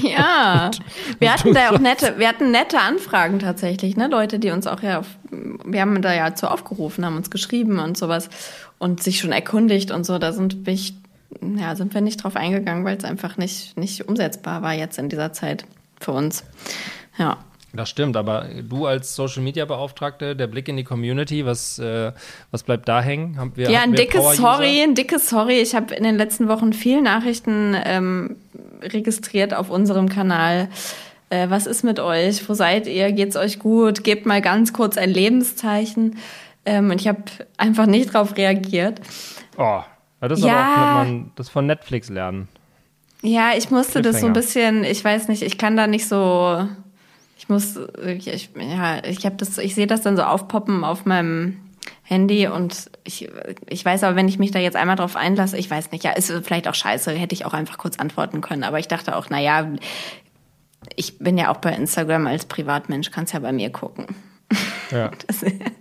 Ja, 0.00 0.70
wir 1.18 1.32
hatten 1.32 1.52
da 1.52 1.70
auch 1.70 1.78
nette, 1.78 2.14
wir 2.18 2.28
hatten 2.28 2.52
nette 2.52 2.78
Anfragen 2.78 3.40
tatsächlich, 3.40 3.96
ne? 3.96 4.06
Leute, 4.06 4.38
die 4.38 4.50
uns 4.50 4.66
auch 4.66 4.80
ja, 4.82 5.00
auf, 5.00 5.06
wir 5.30 5.80
haben 5.80 6.00
da 6.02 6.14
ja 6.14 6.34
zu 6.34 6.48
aufgerufen, 6.50 7.04
haben 7.04 7.16
uns 7.16 7.30
geschrieben 7.30 7.78
und 7.80 7.98
sowas 7.98 8.30
und 8.78 9.02
sich 9.02 9.18
schon 9.18 9.32
erkundigt 9.32 9.90
und 9.90 10.04
so. 10.04 10.18
Da 10.18 10.32
sind 10.32 10.66
wir, 10.66 10.78
ja, 11.58 11.74
sind 11.74 11.94
wir 11.94 12.00
nicht 12.00 12.22
drauf 12.22 12.36
eingegangen, 12.36 12.84
weil 12.84 12.96
es 12.96 13.04
einfach 13.04 13.36
nicht, 13.36 13.76
nicht 13.76 14.08
umsetzbar 14.08 14.62
war 14.62 14.74
jetzt 14.74 14.98
in 14.98 15.08
dieser 15.08 15.32
Zeit 15.32 15.64
für 16.00 16.12
uns. 16.12 16.44
Ja. 17.18 17.38
Das 17.78 17.88
stimmt, 17.90 18.16
aber 18.16 18.46
du 18.68 18.86
als 18.86 19.14
Social 19.14 19.40
Media 19.40 19.64
Beauftragte, 19.64 20.34
der 20.34 20.48
Blick 20.48 20.66
in 20.66 20.76
die 20.76 20.82
Community, 20.82 21.46
was, 21.46 21.78
äh, 21.78 22.10
was 22.50 22.64
bleibt 22.64 22.88
da 22.88 23.00
hängen? 23.00 23.38
Haben 23.38 23.52
wir, 23.54 23.70
Ja, 23.70 23.82
ein 23.82 23.92
dickes? 23.92 24.36
Sorry, 24.36 24.82
ein 24.82 24.96
dickes 24.96 25.28
Sorry. 25.28 25.60
Ich 25.60 25.76
habe 25.76 25.94
in 25.94 26.02
den 26.02 26.16
letzten 26.16 26.48
Wochen 26.48 26.72
viel 26.72 27.00
Nachrichten 27.02 27.76
ähm, 27.84 28.34
registriert 28.82 29.54
auf 29.54 29.70
unserem 29.70 30.08
Kanal. 30.08 30.68
Äh, 31.30 31.50
was 31.50 31.66
ist 31.68 31.84
mit 31.84 32.00
euch? 32.00 32.48
Wo 32.48 32.54
seid 32.54 32.88
ihr? 32.88 33.12
Geht's 33.12 33.36
euch 33.36 33.60
gut? 33.60 34.02
Gebt 34.02 34.26
mal 34.26 34.42
ganz 34.42 34.72
kurz 34.72 34.98
ein 34.98 35.10
Lebenszeichen. 35.10 36.18
Ähm, 36.66 36.90
und 36.90 37.00
ich 37.00 37.06
habe 37.06 37.22
einfach 37.58 37.86
nicht 37.86 38.12
drauf 38.12 38.36
reagiert. 38.36 39.00
Oh, 39.56 39.82
das 40.20 40.40
ist 40.40 40.44
Ja. 40.44 40.56
aber 40.74 40.82
auch, 40.82 41.04
man 41.04 41.30
das 41.36 41.48
von 41.48 41.64
Netflix 41.66 42.08
lernen. 42.08 42.48
Ja, 43.22 43.50
ich 43.56 43.70
musste 43.70 44.02
das 44.02 44.18
so 44.20 44.26
ein 44.26 44.32
bisschen, 44.32 44.82
ich 44.82 45.04
weiß 45.04 45.28
nicht, 45.28 45.42
ich 45.42 45.58
kann 45.58 45.76
da 45.76 45.86
nicht 45.86 46.08
so, 46.08 46.66
ich 47.38 47.48
muss, 47.48 47.78
ich, 48.04 48.26
ich- 48.28 48.50
ja, 48.58 49.02
ich 49.04 49.24
habe 49.24 49.36
das, 49.36 49.56
ich 49.58 49.74
sehe 49.74 49.86
das 49.86 50.02
dann 50.02 50.16
so 50.16 50.24
aufpoppen 50.24 50.84
auf 50.84 51.06
meinem 51.06 51.56
Handy 52.02 52.48
und 52.48 52.90
ich, 53.04 53.30
ich 53.68 53.84
weiß 53.84 54.02
aber, 54.04 54.16
wenn 54.16 54.28
ich 54.28 54.38
mich 54.38 54.50
da 54.50 54.58
jetzt 54.58 54.76
einmal 54.76 54.96
drauf 54.96 55.16
einlasse, 55.16 55.56
ich 55.56 55.70
weiß 55.70 55.90
nicht, 55.92 56.04
ja, 56.04 56.10
ist 56.10 56.30
vielleicht 56.42 56.68
auch 56.68 56.74
scheiße, 56.74 57.12
hätte 57.12 57.34
ich 57.34 57.44
auch 57.46 57.54
einfach 57.54 57.78
kurz 57.78 57.98
antworten 57.98 58.40
können, 58.40 58.64
aber 58.64 58.78
ich 58.78 58.88
dachte 58.88 59.16
auch, 59.16 59.26
na 59.30 59.40
ja, 59.40 59.68
ich 60.96 61.18
bin 61.18 61.38
ja 61.38 61.50
auch 61.50 61.58
bei 61.58 61.72
Instagram 61.74 62.26
als 62.26 62.44
Privatmensch, 62.46 63.10
kannst 63.10 63.32
ja 63.32 63.38
bei 63.40 63.52
mir 63.52 63.70
gucken. 63.70 64.06
Ja. 64.90 65.10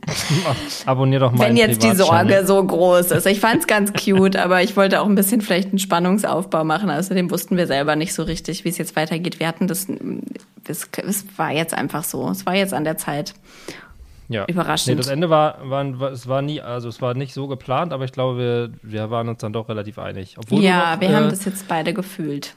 Abonnier 0.86 1.20
doch 1.20 1.32
mal 1.32 1.48
Wenn 1.48 1.56
jetzt 1.56 1.82
die. 1.82 1.96
Sorge 1.96 2.46
so 2.46 2.62
groß 2.62 3.12
ist. 3.12 3.26
Ich 3.26 3.40
fand's 3.40 3.66
ganz 3.66 3.94
cute, 3.94 4.36
aber 4.36 4.62
ich 4.64 4.76
wollte 4.76 5.00
auch 5.00 5.06
ein 5.06 5.16
bisschen 5.16 5.40
vielleicht 5.40 5.70
einen 5.70 5.80
Spannungsaufbau 5.80 6.66
machen. 6.66 6.90
Außerdem 6.90 7.32
wussten 7.32 7.56
wir 7.56 7.68
selber 7.68 7.96
nicht 7.96 8.14
so 8.14 8.24
richtig, 8.24 8.66
wie 8.66 8.70
es 8.70 8.78
jetzt 8.78 8.98
weitergeht. 8.98 9.40
Wir 9.40 9.48
hatten 9.48 9.68
das, 9.68 9.88
es, 10.68 10.90
es 10.98 11.26
war 11.38 11.52
jetzt 11.52 11.74
einfach 11.74 12.04
so. 12.04 12.30
Es 12.30 12.46
war 12.46 12.56
jetzt 12.56 12.74
an 12.74 12.84
der 12.84 12.98
Zeit. 12.98 13.34
Ja. 14.30 14.46
Überraschend. 14.46 14.90
Nee, 14.90 15.02
das 15.02 15.08
Ende 15.08 15.30
war, 15.30 15.58
war, 15.70 16.00
war, 16.00 16.12
es 16.12 16.28
war 16.28 16.42
nie, 16.42 16.60
also 16.60 16.90
es 16.90 17.02
war 17.02 17.14
nicht 17.14 17.34
so 17.34 17.48
geplant, 17.48 17.94
aber 17.94 18.04
ich 18.04 18.12
glaube, 18.12 18.38
wir, 18.38 18.72
wir 18.82 19.10
waren 19.10 19.30
uns 19.30 19.40
dann 19.40 19.54
doch 19.54 19.70
relativ 19.70 20.00
einig. 20.00 20.36
Obwohl 20.38 20.62
ja, 20.62 20.96
noch, 20.96 21.02
wir 21.02 21.10
äh, 21.10 21.14
haben 21.14 21.30
das 21.30 21.46
jetzt 21.46 21.68
beide 21.70 21.94
gefühlt. 21.94 22.56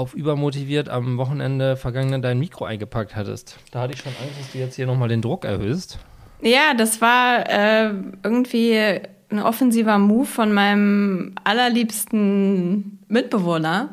Auf 0.00 0.14
übermotiviert 0.14 0.88
am 0.88 1.18
Wochenende 1.18 1.76
vergangenen 1.76 2.22
dein 2.22 2.38
Mikro 2.38 2.64
eingepackt 2.64 3.14
hattest. 3.14 3.58
Da 3.70 3.82
hatte 3.82 3.92
ich 3.92 4.00
schon 4.00 4.12
Angst, 4.20 4.40
dass 4.40 4.52
du 4.52 4.58
jetzt 4.58 4.76
hier 4.76 4.86
nochmal 4.86 5.08
den 5.08 5.20
Druck 5.20 5.44
erhöhst. 5.44 5.98
Ja, 6.40 6.72
das 6.74 7.02
war 7.02 7.48
äh, 7.48 7.92
irgendwie 8.22 9.00
ein 9.30 9.40
offensiver 9.40 9.98
Move 9.98 10.24
von 10.24 10.52
meinem 10.54 11.34
allerliebsten 11.44 12.98
Mitbewohner, 13.08 13.90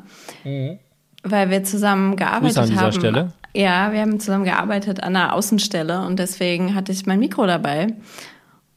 weil 1.23 1.49
wir 1.49 1.63
zusammen 1.65 2.15
gearbeitet 2.15 2.55
Grüße 2.55 2.61
an 2.61 2.69
dieser 2.69 2.81
haben. 2.81 2.93
Stelle. 2.93 3.33
Ja, 3.53 3.91
wir 3.91 3.99
haben 3.99 4.19
zusammen 4.19 4.45
gearbeitet 4.45 5.03
an 5.03 5.13
der 5.13 5.33
Außenstelle 5.33 6.05
und 6.05 6.19
deswegen 6.19 6.73
hatte 6.73 6.93
ich 6.93 7.05
mein 7.05 7.19
Mikro 7.19 7.45
dabei. 7.45 7.87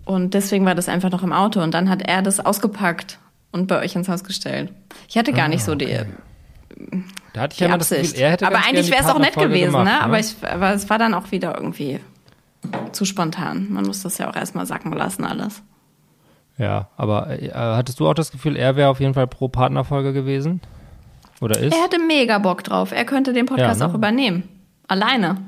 Und 0.04 0.34
deswegen 0.34 0.64
war 0.64 0.74
das 0.74 0.88
einfach 0.88 1.10
noch 1.10 1.22
im 1.22 1.32
Auto. 1.32 1.60
Und 1.60 1.72
dann 1.72 1.88
hat 1.88 2.02
er 2.02 2.22
das 2.22 2.44
ausgepackt 2.44 3.18
und 3.52 3.68
bei 3.68 3.78
euch 3.78 3.94
ins 3.94 4.08
Haus 4.08 4.24
gestellt. 4.24 4.72
Ich 5.08 5.16
hatte 5.16 5.32
gar 5.32 5.48
nicht 5.48 5.62
so 5.62 5.74
die, 5.76 5.96
Da 7.32 7.42
hatte 7.42 7.54
ich 7.54 7.60
ja 7.60 7.66
immer 7.68 7.78
das 7.78 7.92
Absicht. 7.92 8.12
Gefühl, 8.12 8.24
er 8.24 8.30
hätte 8.32 8.46
aber 8.46 8.58
eigentlich 8.58 8.90
wäre 8.90 9.02
es 9.02 9.08
auch 9.08 9.18
nett 9.18 9.34
Partnerfolge 9.34 9.48
gewesen, 9.54 9.72
gemacht, 9.72 9.84
ne? 9.84 10.00
Aber, 10.02 10.18
ich, 10.18 10.34
aber 10.42 10.74
es 10.74 10.90
war 10.90 10.98
dann 10.98 11.14
auch 11.14 11.30
wieder 11.30 11.54
irgendwie 11.54 12.00
zu 12.92 13.04
spontan. 13.04 13.68
Man 13.70 13.84
muss 13.84 14.02
das 14.02 14.18
ja 14.18 14.28
auch 14.30 14.36
erstmal 14.36 14.66
sacken 14.66 14.92
lassen, 14.92 15.24
alles. 15.24 15.62
Ja, 16.58 16.88
aber 16.96 17.30
äh, 17.40 17.50
hattest 17.54 18.00
du 18.00 18.08
auch 18.08 18.14
das 18.14 18.32
Gefühl, 18.32 18.56
er 18.56 18.76
wäre 18.76 18.90
auf 18.90 19.00
jeden 19.00 19.14
Fall 19.14 19.26
pro 19.26 19.48
Partnerfolge 19.48 20.12
gewesen? 20.12 20.60
Oder 21.40 21.58
ist? 21.58 21.74
Er 21.74 21.84
hätte 21.84 21.98
mega 21.98 22.38
Bock 22.38 22.62
drauf. 22.64 22.92
Er 22.92 23.04
könnte 23.04 23.32
den 23.32 23.46
Podcast 23.46 23.80
Ja, 23.80 23.86
ne? 23.86 23.90
auch 23.90 23.94
übernehmen. 23.96 24.48
Alleine. 24.88 25.38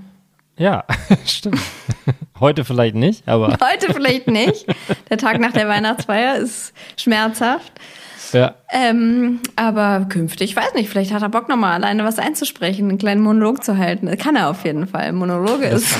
Ja, 0.57 0.85
stimmt. 1.27 1.61
Heute 2.41 2.65
vielleicht 2.65 2.95
nicht, 2.95 3.29
aber 3.29 3.57
Heute 3.73 3.93
vielleicht 3.93 4.27
nicht. 4.27 4.67
Der 5.11 5.19
Tag 5.19 5.39
nach 5.39 5.53
der 5.53 5.69
Weihnachtsfeier 5.69 6.37
ist 6.37 6.73
schmerzhaft. 6.97 7.73
Ja. 8.33 8.55
Ähm, 8.71 9.41
aber 9.57 10.07
künftig, 10.09 10.51
ich 10.51 10.57
weiß 10.57 10.75
nicht, 10.75 10.89
vielleicht 10.89 11.13
hat 11.13 11.23
er 11.23 11.29
Bock 11.29 11.49
nochmal 11.49 11.73
alleine 11.75 12.05
was 12.05 12.19
einzusprechen, 12.19 12.89
einen 12.89 12.99
kleinen 12.99 13.23
Monolog 13.23 13.63
zu 13.65 13.77
halten. 13.79 14.07
Das 14.07 14.17
kann 14.19 14.37
er 14.37 14.49
auf 14.51 14.65
jeden 14.65 14.87
Fall. 14.87 15.13
Monologe 15.13 15.67
ist. 15.67 15.97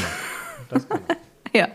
Das 0.71 0.89
kann 0.89 1.01
ja. 1.55 1.69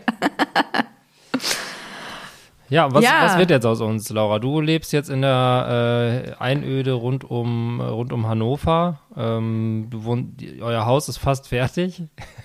Ja, 2.70 2.92
was, 2.92 3.02
Ja. 3.02 3.22
was 3.24 3.38
wird 3.38 3.48
jetzt 3.50 3.64
aus 3.64 3.80
uns, 3.80 4.10
Laura? 4.10 4.38
Du 4.38 4.60
lebst 4.60 4.92
jetzt 4.92 5.08
in 5.08 5.22
der 5.22 6.34
äh, 6.38 6.42
Einöde 6.42 6.92
rund 6.92 7.24
um, 7.24 7.80
rund 7.80 8.12
um 8.12 8.26
Hannover. 8.26 9.00
Ähm, 9.16 9.88
wohnt, 9.90 10.42
euer 10.60 10.84
Haus 10.84 11.08
ist 11.08 11.16
fast 11.16 11.48
fertig, 11.48 12.02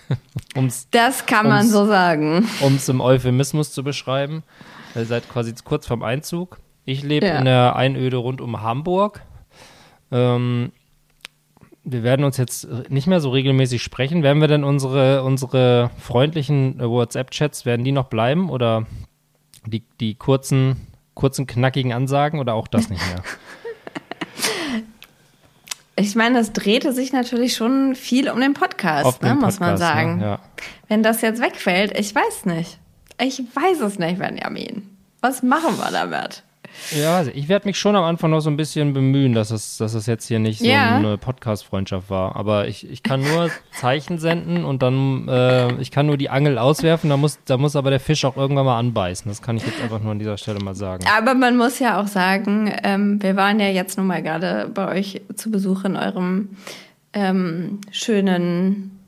um 0.55 0.67
es 0.67 0.87
Das 0.91 1.25
kann 1.25 1.47
man 1.49 1.57
Ums- 1.65 1.71
so 1.73 1.85
sagen. 1.85 2.47
im 2.87 3.01
Euphemismus 3.01 3.73
zu 3.73 3.83
beschreiben. 3.83 4.43
Ihr 4.95 5.05
seid 5.05 5.27
quasi 5.29 5.53
kurz 5.65 5.87
vorm 5.87 6.03
Einzug. 6.03 6.57
Ich 6.85 7.03
lebe 7.03 7.27
Ja. 7.27 7.39
in 7.39 7.45
der 7.45 7.75
Einöde 7.75 8.17
rund 8.17 8.41
um 8.41 8.61
Hamburg. 8.61 9.21
Ähm, 10.11 10.71
wir 11.85 12.03
werden 12.03 12.23
uns 12.23 12.37
jetzt 12.37 12.67
nicht 12.89 13.07
mehr 13.07 13.19
so 13.19 13.29
regelmäßig 13.31 13.81
sprechen. 13.83 14.23
Werden 14.23 14.39
wir 14.41 14.47
denn 14.47 14.63
unsere, 14.63 15.23
unsere 15.23 15.91
freundlichen 15.99 16.79
äh, 16.79 16.89
WhatsApp-Chats, 16.89 17.65
werden 17.65 17.83
die 17.83 17.91
noch 17.91 18.05
bleiben 18.07 18.49
oder 18.49 18.85
die, 19.65 19.83
die 19.99 20.15
kurzen, 20.15 20.87
kurzen, 21.13 21.47
knackigen 21.47 21.93
Ansagen 21.93 22.39
oder 22.39 22.53
auch 22.53 22.67
das 22.67 22.89
nicht 22.89 23.01
mehr? 23.07 23.23
Ich 25.95 26.15
meine, 26.15 26.39
das 26.39 26.53
drehte 26.53 26.91
sich 26.91 27.13
natürlich 27.13 27.55
schon 27.55 27.93
viel 27.93 28.27
um 28.29 28.41
den 28.41 28.53
Podcast, 28.53 29.21
ne, 29.21 29.29
dem 29.29 29.39
muss 29.39 29.59
man 29.59 29.73
Podcast, 29.75 29.79
sagen. 29.93 30.17
Ne? 30.17 30.25
Ja. 30.25 30.39
Wenn 30.87 31.03
das 31.03 31.21
jetzt 31.21 31.39
wegfällt, 31.39 31.97
ich 31.97 32.15
weiß 32.15 32.45
nicht. 32.47 32.79
Ich 33.21 33.39
weiß 33.39 33.79
es 33.81 33.99
nicht, 33.99 34.17
Benjamin. 34.17 34.89
Was 35.21 35.43
machen 35.43 35.77
wir 35.77 35.91
damit? 35.91 36.43
Ja, 36.95 37.17
also 37.17 37.31
ich 37.33 37.47
werde 37.49 37.67
mich 37.67 37.77
schon 37.79 37.95
am 37.95 38.03
Anfang 38.03 38.31
noch 38.31 38.41
so 38.41 38.49
ein 38.49 38.57
bisschen 38.57 38.93
bemühen, 38.93 39.33
dass 39.33 39.51
es, 39.51 39.77
dass 39.77 39.93
es 39.93 40.05
jetzt 40.05 40.27
hier 40.27 40.39
nicht 40.39 40.59
so 40.59 40.65
Ja. 40.65 40.95
eine 40.97 41.17
Podcast-Freundschaft 41.17 42.09
war. 42.09 42.35
Aber 42.35 42.67
ich, 42.67 42.89
ich 42.89 43.03
kann 43.03 43.21
nur 43.21 43.49
Zeichen 43.71 44.17
senden 44.19 44.65
und 44.65 44.81
dann, 44.83 45.27
äh, 45.27 45.73
ich 45.81 45.91
kann 45.91 46.05
nur 46.05 46.17
die 46.17 46.29
Angel 46.29 46.57
auswerfen, 46.57 47.09
da 47.09 47.17
muss, 47.17 47.39
da 47.45 47.57
muss 47.57 47.75
aber 47.75 47.89
der 47.89 47.99
Fisch 47.99 48.25
auch 48.25 48.35
irgendwann 48.37 48.65
mal 48.65 48.79
anbeißen. 48.79 49.29
Das 49.29 49.41
kann 49.41 49.57
ich 49.57 49.65
jetzt 49.65 49.81
einfach 49.81 50.01
nur 50.01 50.11
an 50.11 50.19
dieser 50.19 50.37
Stelle 50.37 50.59
mal 50.59 50.75
sagen. 50.75 51.05
Aber 51.17 51.33
man 51.35 51.57
muss 51.57 51.79
ja 51.79 52.01
auch 52.01 52.07
sagen, 52.07 52.73
ähm, 52.83 53.21
wir 53.21 53.35
waren 53.35 53.59
ja 53.59 53.67
jetzt 53.69 53.97
nun 53.97 54.07
mal 54.07 54.21
gerade 54.21 54.69
bei 54.73 54.87
euch 54.89 55.21
zu 55.35 55.51
Besuch 55.51 55.83
in 55.85 55.95
eurem 55.95 56.49
ähm, 57.13 57.79
schönen 57.91 58.99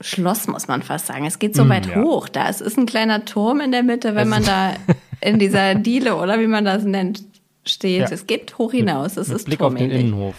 Schloss, 0.00 0.48
muss 0.48 0.66
man 0.68 0.82
fast 0.82 1.06
sagen. 1.06 1.26
Es 1.26 1.38
geht 1.38 1.54
so 1.54 1.64
Mm, 1.64 1.68
weit 1.68 1.86
ja. 1.86 1.96
hoch 2.02 2.28
da. 2.28 2.48
Es 2.48 2.60
ist 2.60 2.76
ein 2.78 2.86
kleiner 2.86 3.24
Turm 3.24 3.60
in 3.60 3.70
der 3.72 3.82
Mitte, 3.82 4.14
wenn 4.14 4.32
Also- 4.32 4.34
man 4.34 4.44
da 4.44 4.70
in 5.22 5.38
dieser 5.38 5.74
Diele 5.74 6.16
oder 6.16 6.40
wie 6.40 6.46
man 6.46 6.64
das 6.64 6.84
nennt, 6.84 7.22
steht. 7.64 8.00
Ja. 8.00 8.10
Es 8.10 8.26
geht 8.26 8.58
hoch 8.58 8.72
hinaus. 8.72 9.16
Es 9.16 9.28
Mit 9.28 9.36
ist 9.38 9.44
Blick 9.46 9.60
auf 9.60 9.74
den. 9.74 9.90
Innenhof. 9.90 10.34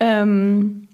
Ähm, 0.00 0.88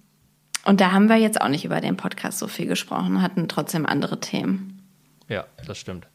und 0.64 0.80
da 0.80 0.92
haben 0.92 1.08
wir 1.08 1.16
jetzt 1.16 1.40
auch 1.40 1.48
nicht 1.48 1.64
über 1.64 1.80
den 1.80 1.96
Podcast 1.96 2.38
so 2.38 2.46
viel 2.46 2.66
gesprochen, 2.66 3.22
hatten 3.22 3.48
trotzdem 3.48 3.86
andere 3.86 4.20
Themen. 4.20 4.82
Ja, 5.28 5.44
das 5.66 5.78
stimmt. 5.78 6.06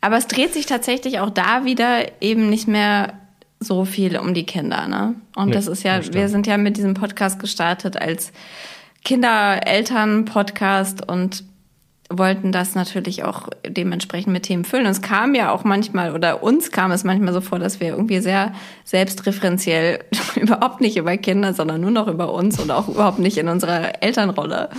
Aber 0.00 0.16
es 0.16 0.26
dreht 0.26 0.54
sich 0.54 0.66
tatsächlich 0.66 1.20
auch 1.20 1.30
da 1.30 1.64
wieder 1.64 2.22
eben 2.22 2.50
nicht 2.50 2.68
mehr 2.68 3.14
so 3.60 3.84
viel 3.84 4.16
um 4.16 4.34
die 4.34 4.46
Kinder, 4.46 4.86
ne? 4.86 5.16
Und 5.34 5.48
Nee, 5.48 5.54
das 5.54 5.66
ist 5.66 5.82
ja, 5.82 5.98
das 5.98 6.12
wir 6.12 6.28
sind 6.28 6.46
ja 6.46 6.56
mit 6.56 6.76
diesem 6.76 6.94
Podcast 6.94 7.40
gestartet 7.40 7.96
als 7.96 8.32
Kinder-Eltern-Podcast 9.04 11.08
und 11.08 11.42
wollten 12.10 12.52
das 12.52 12.74
natürlich 12.74 13.24
auch 13.24 13.48
dementsprechend 13.66 14.32
mit 14.32 14.44
Themen 14.44 14.64
füllen. 14.64 14.86
Und 14.86 14.92
es 14.92 15.02
kam 15.02 15.34
ja 15.34 15.52
auch 15.52 15.64
manchmal, 15.64 16.14
oder 16.14 16.42
uns 16.42 16.70
kam 16.70 16.90
es 16.90 17.04
manchmal 17.04 17.34
so 17.34 17.42
vor, 17.42 17.58
dass 17.58 17.80
wir 17.80 17.88
irgendwie 17.88 18.20
sehr 18.20 18.52
selbstreferenziell 18.84 20.00
überhaupt 20.36 20.80
nicht 20.80 20.96
über 20.96 21.16
Kinder, 21.16 21.52
sondern 21.54 21.80
nur 21.80 21.90
noch 21.90 22.06
über 22.08 22.32
uns 22.32 22.58
und 22.60 22.70
auch 22.70 22.88
überhaupt 22.88 23.18
nicht 23.18 23.36
in 23.38 23.48
unserer 23.48 24.02
Elternrolle 24.02 24.70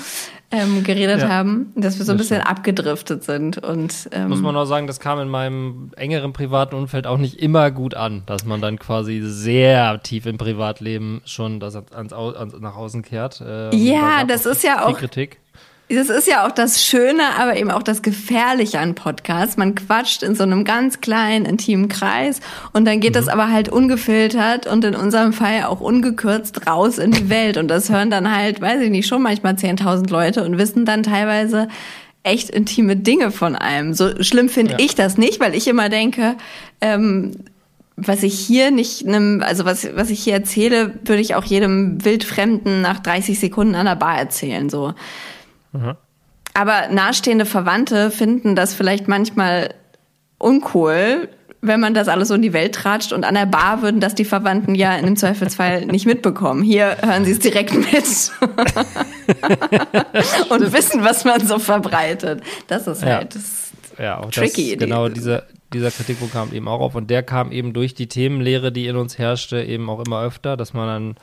ähm, 0.52 0.84
geredet 0.84 1.20
Ja. 1.22 1.30
haben. 1.30 1.72
Dass 1.76 2.00
wir 2.00 2.06
so 2.06 2.14
ein 2.14 2.18
bisschen 2.18 2.42
abgedriftet 2.42 3.24
sind 3.24 3.58
und 3.64 4.10
ähm, 4.12 4.30
Muss 4.30 4.42
man 4.42 4.56
auch 4.56 4.66
sagen, 4.66 4.88
das 4.88 5.00
kam 5.00 5.20
in 5.20 5.30
meinem 5.30 5.92
engeren 5.98 6.34
privaten 6.34 6.76
Umfeld 6.76 7.06
auch 7.06 7.18
nicht 7.20 7.40
immer 7.40 7.70
gut 7.72 7.94
an, 7.94 8.24
dass 8.26 8.46
man 8.46 8.60
dann 8.62 8.80
quasi 8.80 9.22
sehr 9.22 10.02
tief 10.02 10.26
im 10.26 10.38
Privatleben 10.40 11.22
schon 11.26 11.60
das 11.60 11.76
ans, 11.76 12.14
ans, 12.14 12.56
nach 12.60 12.76
außen 12.76 13.04
kehrt. 13.04 13.42
Äh, 13.42 13.76
Ja, 13.76 14.24
das 14.24 14.46
ist 14.46 14.64
ja 14.64 14.86
auch- 14.86 14.98
Kritik. 14.98 15.38
Das 15.92 16.10
ist 16.10 16.28
ja 16.28 16.46
auch 16.46 16.52
das 16.52 16.84
Schöne, 16.86 17.24
aber 17.40 17.58
eben 17.58 17.72
auch 17.72 17.82
das 17.82 18.04
Gefährliche 18.04 18.78
an 18.80 18.94
Podcasts. 18.94 19.58
Man 19.58 19.74
quatscht 19.74 20.22
in 20.22 20.36
so 20.36 20.44
einem 20.44 20.64
ganz 20.64 21.02
kleinen, 21.02 21.46
intimen 21.46 21.88
Kreis 21.88 22.42
und 22.74 22.86
dann 22.86 23.00
geht 23.00 23.16
das 23.16 23.28
aber 23.28 23.52
halt 23.52 23.70
ungefiltert 23.70 24.68
und 24.68 24.86
in 24.86 24.96
unserem 24.96 25.34
Fall 25.34 25.64
auch 25.64 25.80
ungekürzt 25.82 26.68
raus 26.68 27.00
in 27.00 27.10
die 27.10 27.30
Welt. 27.32 27.58
Und 27.58 27.70
das 27.70 27.90
hören 27.90 28.12
dann 28.12 28.36
halt, 28.36 28.62
weiß 28.62 28.82
ich 28.82 28.92
nicht, 28.92 29.08
schon 29.08 29.24
manchmal 29.24 29.56
10.000 29.56 30.12
Leute 30.12 30.44
und 30.44 30.60
wissen 30.60 30.86
dann 30.86 31.02
teilweise 31.02 31.68
echt 32.22 32.52
intime 32.52 32.96
Dinge 32.96 33.32
von 33.32 33.56
einem. 33.56 33.96
So 33.96 34.22
schlimm 34.22 34.50
finde 34.50 34.74
Ja. 34.74 34.78
ich 34.80 34.94
das 34.94 35.18
nicht, 35.18 35.40
weil 35.40 35.56
ich 35.56 35.68
immer 35.68 35.90
denke, 35.90 36.36
ähm, 36.82 37.32
was 37.96 38.22
ich 38.22 38.38
hier 38.40 38.70
nicht, 38.70 39.06
nem, 39.08 39.42
also 39.44 39.66
was, 39.66 39.88
was 39.96 40.12
ich 40.12 40.24
hier 40.24 40.34
erzähle, 40.34 40.94
würde 41.04 41.22
ich 41.22 41.34
auch 41.34 41.44
jedem 41.46 42.06
Wildfremden 42.06 42.82
nach 42.82 43.00
30 43.00 43.40
Sekunden 43.40 43.74
an 43.74 43.88
der 43.88 43.96
Bar 43.96 44.20
erzählen, 44.20 44.70
so. 44.70 44.94
Aber 46.54 46.88
nahestehende 46.90 47.46
Verwandte 47.46 48.12
finden 48.12 48.56
das 48.56 48.74
vielleicht 48.74 49.08
manchmal 49.08 49.74
uncool, 50.38 51.30
wenn 51.62 51.80
man 51.82 51.94
das 51.94 52.08
alles 52.08 52.30
so 52.30 52.36
in 52.36 52.42
die 52.42 52.54
Welt 52.54 52.74
tratscht 52.76 53.12
und 53.12 53.26
an 53.26 53.36
der 53.36 53.46
Bar 53.46 53.82
würden 53.82 54.00
das 54.00 54.16
die 54.16 54.24
Verwandten 54.26 54.76
ja 54.76 54.96
in 54.96 55.06
dem 55.06 55.16
Zweifelsfall 55.18 55.86
nicht 55.86 56.06
mitbekommen. 56.06 56.64
Hier 56.64 56.98
hören 57.02 57.26
sie 57.26 57.32
es 57.32 57.40
direkt 57.40 57.74
mit 57.74 57.86
und 60.50 60.74
wissen, 60.74 61.04
was 61.04 61.26
man 61.26 61.46
so 61.46 61.60
verbreitet. 61.60 62.42
Das 62.68 62.88
ist 62.88 63.02
Ja. 63.02 63.18
halt 63.18 63.36
das 63.36 63.72
Ja, 63.98 64.20
auch 64.20 64.32
tricky, 64.32 64.76
das, 64.78 64.86
genau 64.88 65.08
die- 65.10 65.16
dieser, 65.16 65.44
dieser 65.74 65.92
Kritikpunkt 65.92 66.34
kam 66.34 66.54
eben 66.54 66.68
auch 66.68 66.80
auf 66.80 66.96
und 66.96 67.10
der 67.10 67.24
kam 67.24 67.52
eben 67.52 67.74
durch 67.74 67.94
die 67.94 68.08
Themenlehre, 68.08 68.72
die 68.72 68.88
in 68.88 68.96
uns 68.96 69.18
herrschte, 69.18 69.62
eben 69.62 69.90
auch 69.90 70.04
immer 70.06 70.22
öfter, 70.24 70.58
dass 70.58 70.74
man 70.74 70.88
dann 70.88 71.16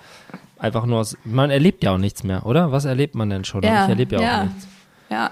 einfach 0.59 0.87
nur 0.87 1.01
aus, 1.01 1.17
man 1.25 1.51
erlebt 1.51 1.83
ja 1.85 1.93
auch 1.93 1.99
nichts 1.99 2.25
mehr, 2.25 2.47
oder? 2.47 2.73
Was 2.73 2.85
erlebt 2.85 3.15
man 3.15 3.31
denn 3.31 3.45
schon? 3.45 3.63
Ja, 3.63 3.85
ich 3.85 3.91
erlebe 3.91 4.17
ja, 4.17 4.23
ja. 4.23 4.41
auch 4.41 4.45
nichts. 4.45 4.69
ja. 5.11 5.31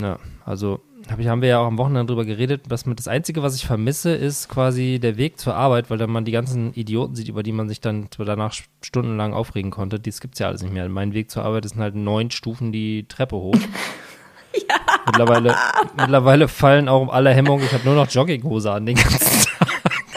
Ja, 0.00 0.18
also 0.44 0.80
hab 1.10 1.18
ich, 1.18 1.28
haben 1.28 1.40
wir 1.40 1.48
ja 1.48 1.58
auch 1.60 1.66
am 1.66 1.78
Wochenende 1.78 2.12
drüber 2.12 2.26
geredet, 2.26 2.62
dass 2.68 2.84
man, 2.84 2.94
das 2.94 3.08
Einzige, 3.08 3.42
was 3.42 3.56
ich 3.56 3.66
vermisse, 3.66 4.14
ist 4.14 4.48
quasi 4.48 4.98
der 5.00 5.16
Weg 5.16 5.38
zur 5.38 5.54
Arbeit, 5.54 5.88
weil 5.88 5.96
dann 5.96 6.10
man 6.10 6.26
die 6.26 6.32
ganzen 6.32 6.74
Idioten 6.74 7.14
sieht, 7.14 7.28
über 7.28 7.42
die 7.42 7.52
man 7.52 7.68
sich 7.68 7.80
dann 7.80 8.08
danach 8.18 8.52
stundenlang 8.82 9.32
aufregen 9.32 9.70
konnte. 9.70 9.98
Dies 9.98 10.20
gibt's 10.20 10.38
ja 10.38 10.48
alles 10.48 10.62
nicht 10.62 10.74
mehr. 10.74 10.86
Mein 10.88 11.14
Weg 11.14 11.30
zur 11.30 11.44
Arbeit 11.44 11.66
sind 11.66 11.80
halt 11.80 11.94
neun 11.94 12.30
Stufen 12.30 12.72
die 12.72 13.06
Treppe 13.08 13.36
hoch. 13.36 13.54
ja. 14.54 14.76
Mittlerweile, 15.06 15.56
mittlerweile 15.96 16.48
fallen 16.48 16.86
auch 16.86 17.08
alle 17.08 17.30
Hemmungen. 17.30 17.64
Ich 17.64 17.72
habe 17.72 17.84
nur 17.86 17.94
noch 17.94 18.10
Jogginghose 18.10 18.70
an 18.70 18.84
den 18.84 18.96
ganzen 18.96 19.48
Tag. 19.48 19.57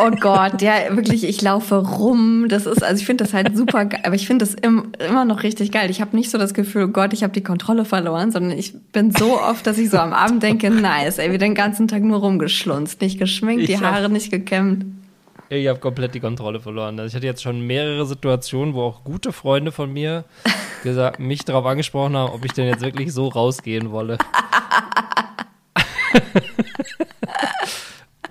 Oh 0.04 0.10
Gott, 0.20 0.62
ja, 0.62 0.74
wirklich, 0.96 1.24
ich 1.24 1.42
laufe 1.42 1.76
rum. 1.76 2.48
Das 2.50 2.66
ist, 2.66 2.84
also 2.84 3.00
ich 3.00 3.06
finde 3.06 3.24
das 3.24 3.34
halt 3.34 3.56
super 3.56 3.86
geil, 3.86 4.02
aber 4.04 4.16
ich 4.16 4.26
finde 4.26 4.46
das 4.46 4.56
im, 4.56 4.94
immer 4.98 5.26
noch 5.26 5.44
richtig 5.44 5.72
geil. 5.72 5.92
Ich 5.92 6.02
habe 6.02 6.16
nicht 6.16 6.32
so 6.32 6.38
das 6.40 6.54
Gefühl, 6.54 6.86
oh 6.86 6.88
Gott, 6.88 7.14
ich 7.14 7.22
habe 7.24 7.34
die 7.34 7.44
Kontrolle 7.44 7.86
verloren, 7.86 8.32
sondern 8.32 8.58
ich 8.58 8.74
bin 8.92 9.12
so 9.12 9.40
oft, 9.40 9.68
dass 9.68 9.78
ich 9.78 9.92
so 9.92 9.98
am 9.98 10.14
Abend 10.14 10.42
denke, 10.42 10.72
nice, 10.72 11.20
ey, 11.20 11.32
wir 11.32 11.38
den 11.38 11.54
ganzen 11.54 11.88
Tag 11.88 12.02
nur 12.02 12.20
rumgeschlunzt, 12.20 13.02
nicht 13.02 13.20
geschminkt, 13.20 13.68
die 13.68 13.74
Ich 13.74 13.80
auch. 13.80 13.84
Haare 13.84 14.10
nicht 14.10 14.32
gekämmt. 14.32 14.86
Ich 15.50 15.68
habe 15.68 15.80
komplett 15.80 16.16
die 16.16 16.22
Kontrolle 16.22 16.62
verloren. 16.62 16.98
Also 17.00 17.10
ich 17.10 17.16
hatte 17.16 17.26
jetzt 17.26 17.44
schon 17.44 17.62
mehrere 17.62 18.06
Situationen, 18.06 18.74
wo 18.74 18.84
auch 18.84 19.04
gute 19.04 19.34
Freunde 19.34 19.72
von 19.72 19.92
mir 19.92 20.24
gesagt, 20.84 21.20
mich 21.20 21.46
darauf 21.46 21.66
angesprochen 21.66 22.16
haben, 22.16 22.32
ob 22.32 22.46
ich 22.46 22.54
denn 22.54 22.68
jetzt 22.68 22.82
wirklich 22.82 23.12
so 23.14 23.28
rausgehen 23.28 23.92
wolle. 23.92 24.18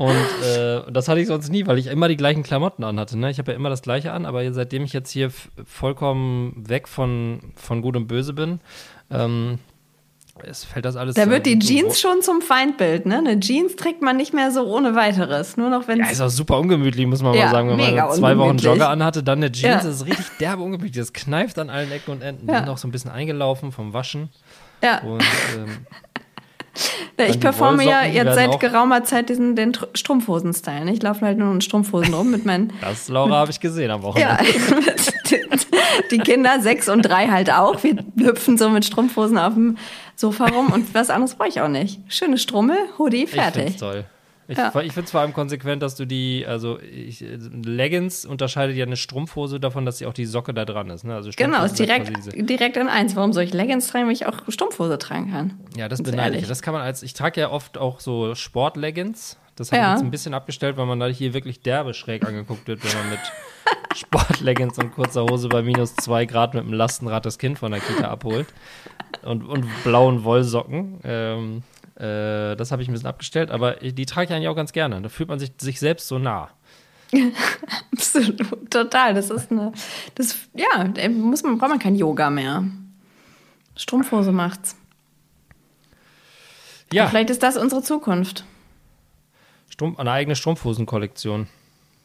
Und 0.00 0.16
äh, 0.56 0.80
das 0.90 1.08
hatte 1.08 1.20
ich 1.20 1.26
sonst 1.26 1.50
nie, 1.50 1.66
weil 1.66 1.76
ich 1.76 1.88
immer 1.88 2.08
die 2.08 2.16
gleichen 2.16 2.42
Klamotten 2.42 2.84
anhatte. 2.84 3.18
Ne? 3.18 3.30
Ich 3.30 3.38
habe 3.38 3.52
ja 3.52 3.56
immer 3.56 3.68
das 3.68 3.82
gleiche 3.82 4.12
an, 4.12 4.24
aber 4.24 4.50
seitdem 4.54 4.82
ich 4.82 4.94
jetzt 4.94 5.10
hier 5.10 5.30
vollkommen 5.66 6.54
weg 6.66 6.88
von, 6.88 7.52
von 7.54 7.82
Gut 7.82 7.96
und 7.96 8.06
Böse 8.06 8.32
bin, 8.32 8.60
ähm, 9.10 9.58
es 10.42 10.64
fällt 10.64 10.86
das 10.86 10.96
alles 10.96 11.16
Da 11.16 11.28
wird 11.28 11.44
die 11.44 11.58
Jeans 11.58 12.00
schon 12.00 12.22
zum 12.22 12.40
Feindbild, 12.40 13.04
ne? 13.04 13.18
Eine 13.18 13.38
Jeans 13.40 13.76
trägt 13.76 14.00
man 14.00 14.16
nicht 14.16 14.32
mehr 14.32 14.50
so 14.52 14.64
ohne 14.64 14.94
weiteres, 14.94 15.58
nur 15.58 15.68
noch 15.68 15.86
wenn 15.86 15.98
Ja, 15.98 16.06
ist 16.06 16.22
auch 16.22 16.30
super 16.30 16.58
ungemütlich, 16.58 17.06
muss 17.06 17.20
man 17.22 17.34
Ja, 17.34 17.44
mal 17.44 17.50
sagen. 17.50 17.68
Wenn 17.68 17.94
man 17.94 18.10
zwei 18.12 18.38
Wochen. 18.38 18.56
Jogger 18.56 18.88
anhatte, 18.88 19.22
dann 19.22 19.40
eine 19.40 19.52
Jeans, 19.52 19.82
Ja. 19.84 19.90
das 19.90 19.96
ist 20.00 20.06
richtig 20.06 20.24
derbe 20.40 20.62
ungemütlich. 20.62 20.96
Das 20.96 21.12
kneift 21.12 21.58
an 21.58 21.68
allen 21.68 21.92
Ecken 21.92 22.12
und 22.12 22.22
Enden. 22.22 22.46
Die 22.46 22.52
Ja. 22.54 22.60
sind 22.60 22.70
auch 22.70 22.78
so 22.78 22.88
ein 22.88 22.90
bisschen 22.90 23.10
eingelaufen 23.10 23.70
vom 23.70 23.92
Waschen. 23.92 24.30
ja. 24.82 25.02
Und 25.02 25.20
ähm, 25.58 25.86
ich 27.28 27.40
performe 27.40 27.84
ja 27.84 28.04
jetzt 28.04 28.34
seit 28.34 28.58
geraumer 28.60 29.04
Zeit 29.04 29.28
diesen 29.28 29.56
den 29.56 29.72
Tr- 29.72 29.88
Strumpfhosen-Style. 29.94 30.84
ne? 30.86 30.92
Ich 30.92 31.02
laufe 31.02 31.24
halt 31.26 31.38
nur 31.38 31.52
in 31.52 31.60
Strumpfhosen 31.60 32.14
rum 32.14 32.30
mit 32.30 32.46
meinen 32.46 32.72
das, 32.80 33.08
Laura, 33.08 33.36
habe 33.38 33.50
ich 33.50 33.60
gesehen 33.60 33.90
am 33.90 34.02
Wochenende. 34.02 34.44
Ja, 35.30 35.38
die 36.10 36.18
Kinder, 36.18 36.60
sechs 36.60 36.88
und 36.88 37.02
drei 37.02 37.28
halt 37.28 37.52
auch. 37.52 37.82
Wir 37.84 38.26
hüpfen 38.26 38.58
so 38.58 38.68
mit 38.68 38.84
Strumpfhosen 38.84 39.38
auf 39.38 39.54
dem 39.54 39.76
Sofa 40.16 40.46
rum 40.46 40.72
und 40.72 40.92
was 40.94 41.08
anderes 41.10 41.34
brauche 41.34 41.48
ich 41.48 41.60
auch 41.60 41.68
nicht. 41.68 42.00
Schöne 42.08 42.36
Strummel, 42.38 42.76
Hoodie, 42.98 43.24
Ich 43.24 43.30
fertig. 43.30 43.66
es 43.68 43.76
toll. 43.76 44.04
Ich, 44.50 44.58
Ja. 44.58 44.66
ich 44.80 44.92
finde 44.92 45.04
es 45.04 45.10
vor 45.12 45.20
allem 45.20 45.32
konsequent, 45.32 45.80
dass 45.82 45.94
du 45.94 46.04
die, 46.06 46.44
also 46.46 46.80
ich, 46.80 47.24
Leggings 47.64 48.24
unterscheidet 48.24 48.76
ja 48.76 48.84
eine 48.84 48.96
Strumpfhose 48.96 49.60
davon, 49.60 49.86
dass 49.86 49.98
sie 49.98 50.06
auch 50.06 50.12
die 50.12 50.26
Socke 50.26 50.52
da 50.52 50.64
dran 50.64 50.90
ist. 50.90 51.04
Ne? 51.04 51.14
Also 51.14 51.30
Genau, 51.36 51.64
ist 51.64 51.72
hat 51.72 51.78
direkt, 51.78 52.50
direkt 52.50 52.76
in 52.76 52.88
eins. 52.88 53.14
Warum 53.16 53.32
soll 53.32 53.44
ich 53.44 53.52
Leggings 53.54 53.86
tragen, 53.86 54.06
wenn 54.06 54.12
ich 54.12 54.26
auch 54.26 54.40
Strumpfhose 54.48 54.98
tragen 54.98 55.30
kann? 55.30 55.60
Ja, 55.76 55.88
das 55.88 56.00
Ganz 56.00 56.10
beneide 56.10 56.36
ich. 56.36 56.48
Das 56.48 56.62
kann 56.62 56.74
man 56.74 56.82
als, 56.82 57.02
ich 57.02 57.14
trage 57.14 57.40
ja 57.40 57.50
oft 57.50 57.78
auch 57.78 58.00
so 58.00 58.34
Sport-Leggings. 58.34 59.38
Das 59.56 59.70
habe 59.72 59.80
Ja. 59.82 59.88
ich 59.88 59.98
jetzt 59.98 60.04
ein 60.04 60.10
bisschen 60.10 60.34
abgestellt, 60.34 60.76
weil 60.76 60.86
man 60.86 60.98
da 60.98 61.06
hier 61.06 61.32
wirklich 61.34 61.60
derbe 61.62 61.94
schräg 61.94 62.26
angeguckt 62.26 62.66
wird, 62.66 62.82
wenn 62.84 62.98
man 63.00 63.10
mit 63.10 63.20
Sportleggings 63.96 64.78
und 64.78 64.92
kurzer 64.94 65.24
Hose 65.24 65.48
bei 65.48 65.62
minus 65.62 65.94
zwei 65.96 66.24
Grad 66.24 66.54
mit 66.54 66.64
dem 66.64 66.72
Lastenrad 66.72 67.26
das 67.26 67.38
Kind 67.38 67.58
von 67.58 67.70
der 67.72 67.80
Kita 67.80 68.08
abholt. 68.08 68.46
Und, 69.22 69.44
und 69.44 69.66
blauen 69.84 70.24
Wollsocken. 70.24 71.00
Ähm, 71.04 71.62
äh, 72.00 72.56
das 72.56 72.72
habe 72.72 72.82
ich 72.82 72.88
ein 72.88 72.92
bisschen 72.92 73.08
abgestellt, 73.08 73.50
aber 73.50 73.74
die 73.74 74.06
trage 74.06 74.26
ich 74.26 74.32
eigentlich 74.32 74.48
auch 74.48 74.56
ganz 74.56 74.72
gerne. 74.72 75.00
Da 75.02 75.08
fühlt 75.08 75.28
man 75.28 75.38
sich, 75.38 75.52
sich 75.60 75.78
selbst 75.78 76.08
so 76.08 76.18
nah. 76.18 76.48
Absolut, 77.92 78.70
total. 78.70 79.14
Das 79.14 79.30
ist 79.30 79.50
eine, 79.50 79.72
das, 80.14 80.36
ja, 80.54 80.84
da 80.84 81.08
muss 81.08 81.42
man, 81.42 81.58
braucht 81.58 81.70
man 81.70 81.78
kein 81.78 81.96
Yoga 81.96 82.30
mehr. 82.30 82.64
Strumpfhose 83.76 84.32
macht's. 84.32 84.76
Ja, 86.92 87.06
Vielleicht 87.06 87.30
ist 87.30 87.42
das 87.42 87.56
unsere 87.56 87.82
Zukunft. 87.82 88.44
Strumpf, 89.68 89.98
eine 89.98 90.10
eigene 90.10 90.34
Strumpfhosen-Kollektion. 90.34 91.46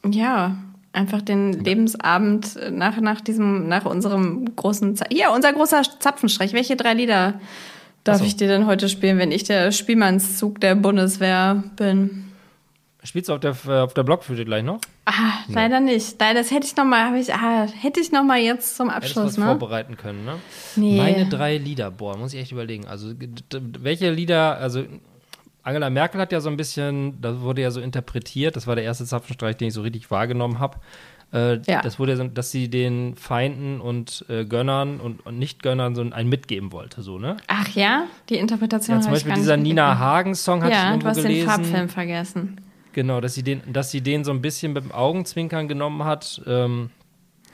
Ja, 0.05 0.58
einfach 0.93 1.21
den 1.21 1.53
Lebensabend 1.53 2.58
nach, 2.71 2.97
nach 2.97 3.21
diesem, 3.21 3.67
nach 3.67 3.86
unserem 3.86 4.55
großen, 4.55 4.95
Z 4.95 5.08
hier, 5.12 5.31
unser 5.31 5.53
großer 5.53 5.81
Zapfenstreich. 5.99 6.53
Welche 6.53 6.75
drei 6.75 6.93
Lieder 6.93 7.39
darf 8.06 8.20
so. 8.20 8.26
ich 8.26 8.38
dir 8.38 8.48
denn 8.48 8.65
heute 8.65 8.88
spielen, 8.88 9.18
wenn 9.18 9.34
ich 9.34 9.44
der 9.44 9.74
Spielmannszug 9.74 10.62
der 10.62 10.76
Bundeswehr 10.76 11.63
bin? 11.76 12.32
Spielst 13.04 13.30
du 13.30 13.34
auf 13.34 13.39
der, 13.39 13.56
äh, 13.68 13.82
auf 13.82 13.94
der 13.94 14.04
Blockflöte 14.04 14.46
gleich 14.46 14.63
noch? 14.63 14.80
Ah, 15.06 15.34
leider 15.48 15.80
nicht. 15.80 16.20
Leider, 16.20 16.39
das 16.39 16.50
hätte 16.50 16.65
ich 16.65 16.76
noch 16.76 16.86
mal, 16.86 17.15
ich, 17.20 17.32
ah, 17.34 17.68
hätte 17.68 18.00
ich 18.00 18.12
noch 18.12 18.24
mal 18.24 18.39
jetzt 18.39 18.76
zum 18.78 18.89
Hättest 18.89 19.18
Abschluss, 19.18 19.34
was 19.34 19.38
ne? 19.38 19.46
vorbereiten 19.46 19.98
können, 19.98 20.26
ne? 20.26 20.36
Nee. 20.76 20.98
Meine 20.98 21.28
drei 21.28 21.58
Lieder, 21.58 21.91
boah, 21.91 22.18
muss 22.18 22.34
ich 22.34 22.39
echt 22.39 22.52
überlegen. 22.52 22.88
Also, 22.88 23.13
welche 23.52 24.10
Lieder, 24.10 24.58
also 24.58 24.84
Angela 25.62 25.89
Merkel 25.91 26.20
hat 26.20 26.32
ja 26.32 26.41
so 26.41 26.50
ein 26.50 26.58
bisschen, 26.58 27.22
das 27.22 27.39
wurde 27.39 27.62
ja 27.62 27.70
so 27.70 27.82
interpretiert, 27.82 28.56
das 28.56 28.65
war 28.65 28.76
der 28.76 28.84
erste 28.84 29.06
Zapfenstreich, 29.06 29.58
den 29.58 29.68
ich 29.68 29.74
so 29.74 29.82
richtig 29.82 30.10
wahrgenommen 30.10 30.60
habe. 30.60 30.78
Äh, 31.33 31.59
Ja. 31.67 31.81
Das 31.81 31.99
wurde 31.99 32.13
ja 32.13 32.17
so, 32.17 32.23
dass 32.25 32.51
sie 32.51 32.69
den 32.69 33.15
Feinden 33.17 33.81
und 33.81 34.25
äh, 34.29 34.45
Gönnern 34.45 34.99
und, 34.99 35.25
und 35.25 35.38
Nicht-Gönnern 35.39 35.95
so 35.95 36.01
ein 36.01 36.27
mitgeben 36.29 36.71
wollte, 36.71 37.01
so, 37.01 37.17
ne? 37.19 37.38
Ach 37.47 37.67
ja, 37.69 38.03
die 38.29 38.35
Interpretation 38.35 38.97
Ja, 38.97 39.01
zum 39.01 39.07
habe 39.09 39.17
ich 39.17 39.23
Beispiel 39.25 39.41
dieser 39.41 39.57
Nina. 39.57 39.97
Hagen-Song 39.99 40.63
ich 40.63 40.69
Ja, 40.69 40.85
irgendwo 40.89 40.99
du 41.05 41.09
hast 41.09 41.17
gelesen. 41.23 41.38
den 41.39 41.47
Farbfilm 41.47 41.89
vergessen. 41.89 42.61
Genau, 42.93 43.19
dass 43.19 43.33
sie 43.33 43.43
den, 43.43 43.61
dass 43.73 43.91
sie 43.91 43.99
den 44.01 44.23
so 44.23 44.31
ein 44.31 44.41
bisschen 44.41 44.71
mit 44.71 44.83
dem 44.85 44.91
Augenzwinkern 44.93 45.67
genommen 45.67 46.05
hat, 46.05 46.41
ähm, 46.47 46.89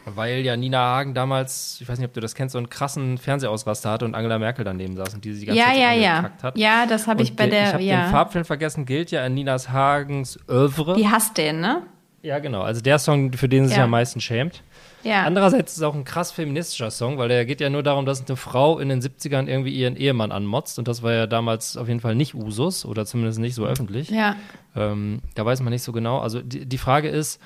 weil 0.05 0.39
ja 0.41 0.55
Nina 0.57 0.77
Hagen 0.79 1.13
damals, 1.13 1.77
ich 1.81 1.87
weiß 1.89 1.97
nicht, 1.99 2.07
ob 2.07 2.13
du 2.13 2.19
das 2.21 2.33
kennst, 2.35 2.53
so 2.53 2.57
einen 2.59 2.69
krassen 2.69 3.17
Fernsehausraster 3.17 3.89
hatte 3.91 4.05
und 4.05 4.13
Angela 4.15 4.37
Merkel 4.39 4.65
daneben 4.65 4.95
saß 4.95 5.13
und 5.15 5.23
die 5.25 5.33
sie 5.33 5.41
die 5.41 5.45
ganze 5.47 5.59
Ja, 5.59 5.67
Zeit 5.67 5.77
ja, 5.79 5.91
ja. 5.93 6.31
hat. 6.43 6.57
Ja, 6.57 6.85
das 6.87 7.07
habe 7.07 7.21
ich 7.23 7.35
bei 7.35 7.45
den- 7.47 7.53
Ich 7.53 7.59
der, 7.59 7.67
habe 7.73 7.77
den 7.79 7.87
ja. 7.87 8.05
Farbfilm 8.09 8.45
vergessen, 8.45 8.85
gilt 8.85 9.09
ja 9.11 9.25
in 9.25 9.33
Ninas 9.35 9.69
Hagens 9.69 10.37
Oeuvre. 10.47 10.95
Die 10.95 11.07
hasst 11.07 11.37
den, 11.37 11.59
ne? 11.61 11.83
Ja, 12.23 12.37
genau. 12.39 12.61
Also 12.61 12.81
der 12.81 12.99
Song, 12.99 13.33
für 13.33 13.49
den 13.49 13.63
sie 13.63 13.69
sich 13.69 13.77
Ja. 13.77 13.85
am 13.85 13.89
meisten 13.89 14.21
schämt. 14.21 14.61
Ja. 15.03 15.23
Andererseits 15.23 15.71
ist 15.71 15.77
es 15.77 15.83
auch 15.83 15.95
ein 15.95 16.03
krass 16.03 16.31
feministischer 16.31 16.91
Song, 16.91 17.17
weil 17.17 17.27
der 17.29 17.45
geht 17.47 17.59
ja 17.59 17.71
nur 17.71 17.81
darum, 17.81 18.05
dass 18.05 18.23
eine 18.27 18.37
Frau 18.37 18.77
in 18.77 18.89
den 18.89 19.01
70ern 19.01 19.47
irgendwie 19.47 19.71
ihren 19.73 19.95
Ehemann 19.95 20.31
anmotzt 20.31 20.77
und 20.77 20.87
das 20.87 21.01
war 21.01 21.11
ja 21.13 21.25
damals 21.25 21.75
auf 21.77 21.87
jeden 21.87 21.99
Fall 21.99 22.13
nicht 22.13 22.35
Usus 22.35 22.85
oder 22.85 23.07
zumindest 23.07 23.39
nicht 23.39 23.55
so 23.55 23.65
öffentlich. 23.65 24.09
ja. 24.11 24.35
Ähm, 24.75 25.21
da 25.33 25.43
weiß 25.45 25.61
man 25.61 25.73
nicht 25.73 25.81
so 25.83 25.91
genau. 25.91 26.19
Also 26.19 26.41
die, 26.41 26.65
die 26.67 26.77
Frage 26.77 27.09
ist, 27.09 27.41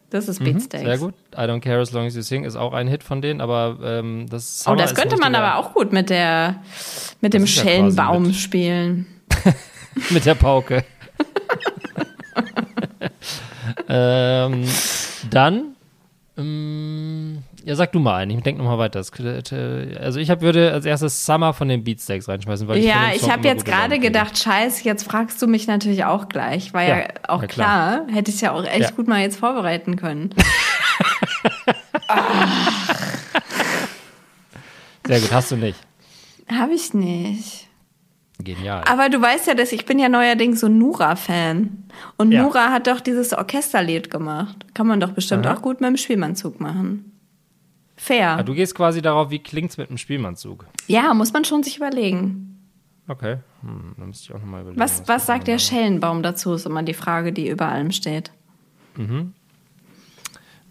Das 0.10 0.28
ist 0.30 0.40
Mhm, 0.40 0.46
Beatsteaks. 0.46 0.84
Sehr 0.86 0.98
gut. 1.00 1.14
I 1.36 1.42
Don't 1.42 1.60
Care 1.60 1.82
As 1.82 1.92
Long 1.92 2.06
As 2.06 2.16
You 2.16 2.22
Sing 2.22 2.46
ist 2.46 2.56
auch 2.56 2.74
ein 2.74 2.88
Hit 2.88 3.04
von 3.04 3.22
denen, 3.22 3.42
aber 3.42 3.78
ähm, 3.84 4.26
das 4.30 4.62
Oh, 4.62 4.70
Summer 4.72 4.78
das 4.78 4.92
ist 4.94 4.98
ein 4.98 5.02
könnte 5.10 5.18
man 5.22 5.36
aber 5.36 5.58
auch 5.58 5.74
gut 5.74 5.92
mit 5.92 6.10
der 6.10 6.62
mit 7.20 7.34
dem 7.34 7.44
ist 7.44 7.56
ja 7.58 7.64
Schellenbaum 7.64 8.24
mit- 8.28 8.36
spielen. 8.36 9.06
mit 10.10 10.26
der 10.26 10.36
Pauke. 10.36 10.86
ähm, 13.90 14.64
dann, 15.30 15.76
ähm, 16.38 17.44
ja, 17.68 17.76
sag 17.76 17.92
du 17.92 18.00
mal 18.00 18.16
einen. 18.16 18.32
Ich 18.38 18.44
denke 18.44 18.62
nochmal 18.64 18.78
weiter. 18.78 19.00
Das, 19.00 19.12
könnte- 19.12 20.00
also 20.02 20.20
ich 20.20 20.30
hab, 20.30 20.42
würde 20.42 20.72
als 20.72 20.86
erstes 20.86 21.26
Summer 21.26 21.54
von 21.54 21.68
den 21.68 21.84
Beatsteaks 21.84 22.28
reinschmeißen, 22.30 22.68
weil 22.68 22.78
ich 22.78 22.86
Ja, 22.86 23.12
ich 23.14 23.22
Song 23.22 23.32
habe 23.34 23.48
jetzt 23.48 23.66
gerade 23.66 24.00
gedacht, 24.00 24.38
scheiß, 24.38 24.84
jetzt 24.84 25.04
fragst 25.04 25.42
du 25.42 25.48
mich 25.48 25.68
natürlich 25.68 26.06
auch 26.06 26.30
gleich. 26.30 26.74
War 26.74 26.84
ja, 26.84 26.98
Ja, 27.00 27.06
auch 27.28 27.42
ja, 27.42 27.48
klar. 27.48 28.06
klar. 28.06 28.16
Hätte 28.16 28.32
ich 28.32 28.40
ja 28.42 28.54
auch 28.54 28.64
echt 28.64 28.80
Ja. 28.80 28.90
gut 28.92 29.08
mal 29.10 29.20
jetzt 29.22 29.38
vorbereiten 29.38 29.98
können. 29.98 30.30
Sehr 35.06 35.20
gut, 35.20 35.32
hast 35.32 35.52
du 35.52 35.56
nicht. 35.56 35.80
habe 36.52 36.74
ich 36.74 36.94
nicht. 36.94 37.68
Genial. 38.44 38.84
Aber 38.88 39.10
du 39.10 39.20
weißt 39.22 39.48
ja, 39.48 39.56
dass 39.56 39.72
ich 39.72 39.86
bin 39.86 39.98
ja 40.00 40.10
neuerdings 40.10 40.60
so 40.60 40.68
Nura-Fan. 40.68 41.86
Und 42.18 42.32
Ja. 42.32 42.44
Nura 42.44 42.72
hat 42.72 42.86
doch 42.88 43.00
dieses 43.00 43.34
Orchesterlied 43.34 44.12
gemacht. 44.12 44.56
Kann 44.76 44.86
man 44.88 45.00
doch 45.00 45.12
bestimmt 45.12 45.48
Aha. 45.48 45.56
auch 45.56 45.62
gut 45.62 45.82
mit 45.82 45.90
dem 45.90 45.98
Spielmannzug 45.98 46.60
machen. 46.62 47.17
Fair. 47.98 48.38
Ah, 48.38 48.44
du 48.44 48.54
gehst 48.54 48.76
quasi 48.76 49.02
darauf, 49.02 49.32
wie 49.32 49.40
klingt's 49.40 49.78
mit 49.78 49.90
einem 49.90 49.98
Spielmannzug. 49.98 50.66
ja, 50.88 51.14
muss 51.14 51.34
man 51.34 51.44
schon 51.46 51.64
sich 51.64 51.78
überlegen. 51.78 52.44
Okay, 53.10 53.38
hm, 53.62 53.96
dann 53.98 54.08
müsste 54.08 54.26
ich 54.26 54.36
auch 54.36 54.40
nochmal 54.40 54.62
überlegen. 54.62 54.80
Was, 54.80 55.00
wir 55.00 55.08
was 55.08 55.26
sagt 55.26 55.48
der. 55.48 55.60
Schellenbaum 55.60 56.22
dazu, 56.24 56.54
ist 56.54 56.66
immer 56.66 56.84
die 56.84 56.94
Frage, 56.94 57.32
die 57.34 57.48
über 57.50 57.68
allem 57.70 57.92
steht. 57.92 58.32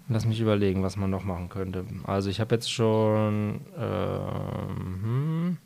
Lass 0.08 0.24
mich 0.24 0.40
überlegen, 0.40 0.82
was 0.82 0.96
man 0.96 1.10
noch 1.10 1.24
machen 1.24 1.48
könnte. 1.48 1.84
Also 2.04 2.30
ich 2.30 2.38
habe 2.40 2.54
jetzt 2.54 2.70
schon 2.72 3.60
ähm, 3.78 4.98
hm, 5.02 5.56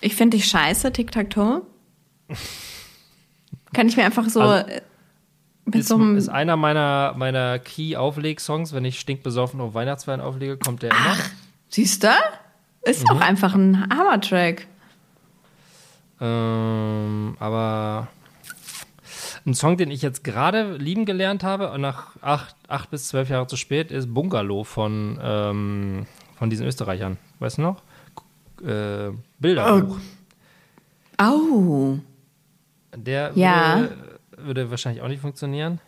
Ich 0.00 0.14
finde 0.14 0.36
dich 0.36 0.46
scheiße, 0.46 0.92
Tic-Tac-Toe. 0.92 1.62
Kann 3.72 3.88
ich 3.88 3.96
mir 3.96 4.04
einfach 4.04 4.28
so 4.28 4.40
Also, 4.40 4.68
äh, 4.68 4.80
ist, 5.72 5.88
so 5.88 5.98
ist 6.14 6.28
einer 6.28 6.56
meiner, 6.56 7.14
meiner 7.16 7.58
Key-Aufleg-Songs, 7.58 8.72
wenn 8.72 8.84
ich 8.84 9.00
stinkbesoffen 9.00 9.60
auf 9.60 9.74
Weihnachtsfeiern 9.74 10.20
auflege, 10.20 10.56
kommt 10.58 10.82
der 10.82 10.90
immer. 10.90 11.16
Siehst 11.68 12.04
du? 12.04 12.08
Ist 12.82 13.02
Mhm. 13.04 13.10
auch 13.10 13.20
einfach 13.20 13.54
ein 13.54 13.88
Hammer-Track. 13.88 14.66
Ähm, 16.20 17.36
aber 17.40 18.08
ein 19.46 19.54
Song, 19.54 19.76
den 19.76 19.90
ich 19.90 20.02
jetzt 20.02 20.22
gerade 20.24 20.76
lieben 20.76 21.04
gelernt 21.04 21.42
habe, 21.44 21.70
und 21.72 21.80
nach 21.80 22.16
acht, 22.22 22.54
acht 22.68 22.90
bis 22.90 23.08
zwölf 23.08 23.28
Jahre 23.28 23.46
zu 23.46 23.56
spät, 23.56 23.90
ist 23.90 24.12
Bungalow 24.14 24.64
von, 24.64 25.18
ähm, 25.22 26.06
von 26.36 26.50
diesen 26.50 26.66
Österreichern. 26.66 27.18
Weißt 27.40 27.58
du 27.58 27.62
noch? 27.62 27.82
Äh, 28.64 29.10
Bilderbuch. 29.38 29.98
Au. 31.18 31.98
Der 32.96 33.32
Ja. 33.34 33.76
würde, 33.80 34.13
würde 34.46 34.70
wahrscheinlich 34.70 35.02
auch 35.02 35.08
nicht 35.08 35.20
funktionieren. 35.20 35.80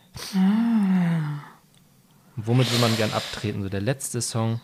Womit 2.37 2.73
will 2.73 2.81
man 2.81 2.97
gern 2.97 3.12
abtreten? 3.12 3.62
So 3.62 3.69
der 3.69 3.81
letzte 3.81 4.21
Song. 4.21 4.61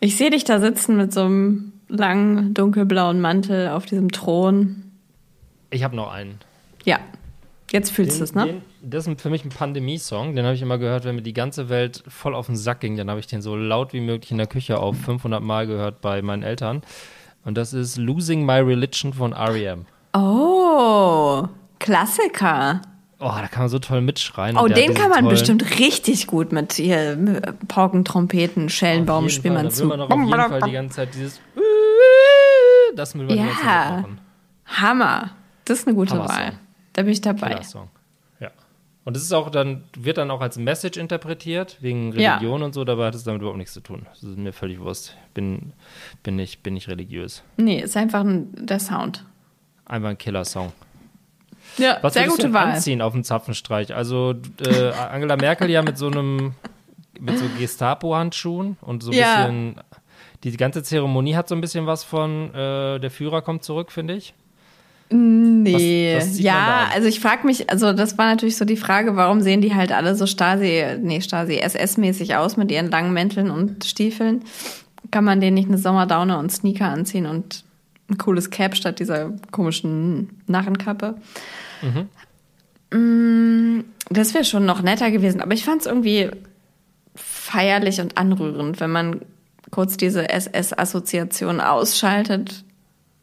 Ich 0.00 0.16
sehe 0.16 0.30
dich 0.30 0.44
da 0.44 0.60
sitzen 0.60 0.96
mit 0.96 1.12
so 1.12 1.22
einem 1.22 1.72
langen, 1.88 2.54
dunkelblauen 2.54 3.20
Mantel 3.20 3.68
auf 3.68 3.86
diesem 3.86 4.10
Thron. 4.10 4.90
Ich 5.70 5.84
habe 5.84 5.94
noch 5.94 6.12
einen. 6.12 6.38
Ja, 6.84 6.98
jetzt 7.70 7.90
fühlst 7.90 8.18
du 8.18 8.24
es, 8.24 8.34
ne? 8.34 8.46
Den, 8.46 8.62
das 8.82 9.06
ist 9.06 9.20
für 9.20 9.30
mich 9.30 9.44
ein 9.44 9.50
Pandemie-Song. 9.50 10.34
Den 10.34 10.44
habe 10.44 10.54
ich 10.54 10.62
immer 10.62 10.78
gehört, 10.78 11.04
wenn 11.04 11.14
mir 11.14 11.22
die 11.22 11.32
ganze 11.32 11.68
Welt 11.68 12.02
voll 12.08 12.34
auf 12.34 12.46
den 12.46 12.56
Sack 12.56 12.80
ging. 12.80 12.96
Dann 12.96 13.10
habe 13.10 13.20
ich 13.20 13.26
den 13.26 13.42
so 13.42 13.56
laut 13.56 13.92
wie 13.92 14.00
möglich 14.00 14.30
in 14.30 14.38
der 14.38 14.46
Küche 14.46 14.78
auf 14.78 14.96
500 14.98 15.42
Mal 15.42 15.66
gehört 15.66 16.00
bei 16.00 16.20
meinen 16.22 16.42
Eltern. 16.42 16.82
Und 17.44 17.56
das 17.56 17.72
ist 17.72 17.96
Losing 17.96 18.44
My 18.44 18.58
Religion 18.58 19.12
von 19.12 19.32
R.E.M. 19.32 19.86
Oh, 20.14 21.48
Klassiker. 21.78 22.82
Oh, 23.22 23.28
da 23.40 23.46
kann 23.48 23.62
man 23.62 23.68
so 23.68 23.78
toll 23.78 24.00
mitschreien. 24.00 24.56
Oh, 24.56 24.66
den 24.66 24.94
kann 24.94 25.08
man 25.10 25.20
tollen- 25.20 25.28
bestimmt 25.30 25.78
richtig 25.78 26.26
gut 26.26 26.50
mit 26.52 26.72
hier 26.74 27.16
Pauken, 27.68 28.04
Trompeten, 28.04 28.68
Schellenbaum, 28.68 29.26
Auf 29.26 29.30
jeden 29.32 29.54
Fall, 29.54 29.68
Da 29.68 29.78
will 29.78 29.86
man 29.86 29.98
doch 30.00 30.10
auf 30.10 30.18
jeden 30.18 30.60
Fall 30.60 30.60
die 30.68 30.72
ganze 30.72 30.96
Zeit 30.96 31.14
dieses 31.14 31.40
das 32.96 33.14
will 33.14 33.24
man 33.24 33.36
die 33.36 33.42
Ja. 33.42 33.44
machen. 34.00 34.18
Hammer. 34.66 35.30
Das 35.64 35.80
ist 35.80 35.86
eine 35.86 35.94
gute. 35.96 36.18
Wahl. 36.18 36.52
Da 36.92 37.02
bin 37.02 37.12
ich 37.12 37.20
dabei. 37.20 37.60
Ja. 38.40 38.50
Und 39.04 39.16
es 39.16 39.22
ist 39.22 39.32
auch 39.32 39.50
dann, 39.50 39.84
wird 39.96 40.18
dann 40.18 40.30
auch 40.30 40.40
als 40.40 40.58
Message 40.58 40.98
interpretiert, 40.98 41.78
wegen 41.80 42.12
Ja. 42.18 42.34
Religion 42.36 42.62
und 42.62 42.72
so, 42.74 42.84
dabei 42.84 43.06
hat 43.06 43.14
es 43.14 43.24
damit 43.24 43.40
überhaupt 43.40 43.58
nichts 43.58 43.72
zu 43.74 43.80
tun. 43.80 44.06
Das 44.12 44.22
ist 44.22 44.36
mir 44.38 44.52
völlig 44.52 44.78
wurscht. 44.80 45.14
Bin, 45.34 45.72
bin, 46.22 46.36
nicht, 46.36 46.62
bin 46.62 46.74
nicht 46.74 46.88
religiös. 46.88 47.42
Nee, 47.56 47.80
ist 47.80 47.96
einfach 47.96 48.20
ein, 48.20 48.48
der 48.66 48.78
Sound. 48.78 49.24
Einfach 49.86 50.10
ein 50.10 50.18
Killer-Song. 50.18 50.72
Ja, 51.78 51.98
Was 52.02 52.14
sehr 52.14 52.28
gute 52.28 52.52
Wahl. 52.52 52.72
anziehen 52.72 53.00
auf 53.02 53.12
dem 53.12 53.24
Zapfenstreich? 53.24 53.94
Also 53.94 54.34
äh, 54.66 54.90
Angela 54.92 55.36
Merkel 55.36 55.70
ja 55.70 55.82
mit 55.82 55.96
so 55.98 56.06
einem, 56.08 56.52
mit 57.20 57.38
so 57.38 57.44
Gestapo-Handschuhen 57.58 58.76
und 58.80 59.02
so 59.02 59.10
ein 59.10 59.16
Ja. 59.16 59.36
bisschen, 59.46 59.76
die 60.44 60.56
ganze 60.56 60.82
Zeremonie 60.82 61.34
hat 61.36 61.48
so 61.48 61.54
ein 61.54 61.60
bisschen 61.60 61.86
was 61.86 62.04
von, 62.04 62.52
äh, 62.54 62.98
der 62.98 63.10
Führer 63.10 63.42
kommt 63.42 63.64
zurück, 63.64 63.92
finde 63.92 64.14
ich. 64.14 64.34
Nee, 65.14 66.14
Was- 66.16 66.30
was 66.30 66.40
ja, 66.40 66.88
also 66.94 67.06
ich 67.06 67.20
frage 67.20 67.46
mich, 67.46 67.68
also 67.70 67.92
das 67.92 68.16
war 68.16 68.26
natürlich 68.26 68.56
so 68.56 68.64
die 68.64 68.76
Frage, 68.78 69.14
warum 69.16 69.40
sehen 69.42 69.60
die 69.60 69.74
halt 69.74 69.92
alle 69.92 70.14
so 70.14 70.26
Stasi, 70.26 70.82
nee, 71.00 71.20
Stasi, 71.20 71.58
SS-mäßig 71.60 72.36
aus 72.36 72.56
mit 72.56 72.70
ihren 72.70 72.90
langen 72.90 73.12
Mänteln 73.12 73.50
und 73.50 73.84
Stiefeln? 73.84 74.42
Kann 75.10 75.24
man 75.24 75.40
denen 75.40 75.54
nicht 75.54 75.68
eine 75.68 75.76
Sommerdaune 75.78 76.38
und 76.38 76.50
Sneaker 76.50 76.86
anziehen 76.86 77.26
und 77.26 77.64
ein 78.12 78.18
cooles 78.18 78.50
Cap 78.50 78.76
statt 78.76 78.98
dieser 79.00 79.32
komischen 79.50 80.42
Narrenkappe? 80.46 81.16
Mm, 82.92 83.80
Das 84.10 84.34
wäre 84.34 84.44
schon 84.44 84.66
noch 84.66 84.82
netter 84.82 85.10
gewesen, 85.10 85.40
aber 85.40 85.54
ich 85.54 85.64
fand 85.64 85.80
es 85.80 85.86
irgendwie 85.86 86.30
feierlich 87.14 88.00
und 88.00 88.16
anrührend, 88.18 88.80
wenn 88.80 88.90
man 88.90 89.20
kurz 89.70 89.96
diese 89.96 90.28
SS-Assoziation 90.28 91.60
ausschaltet. 91.60 92.64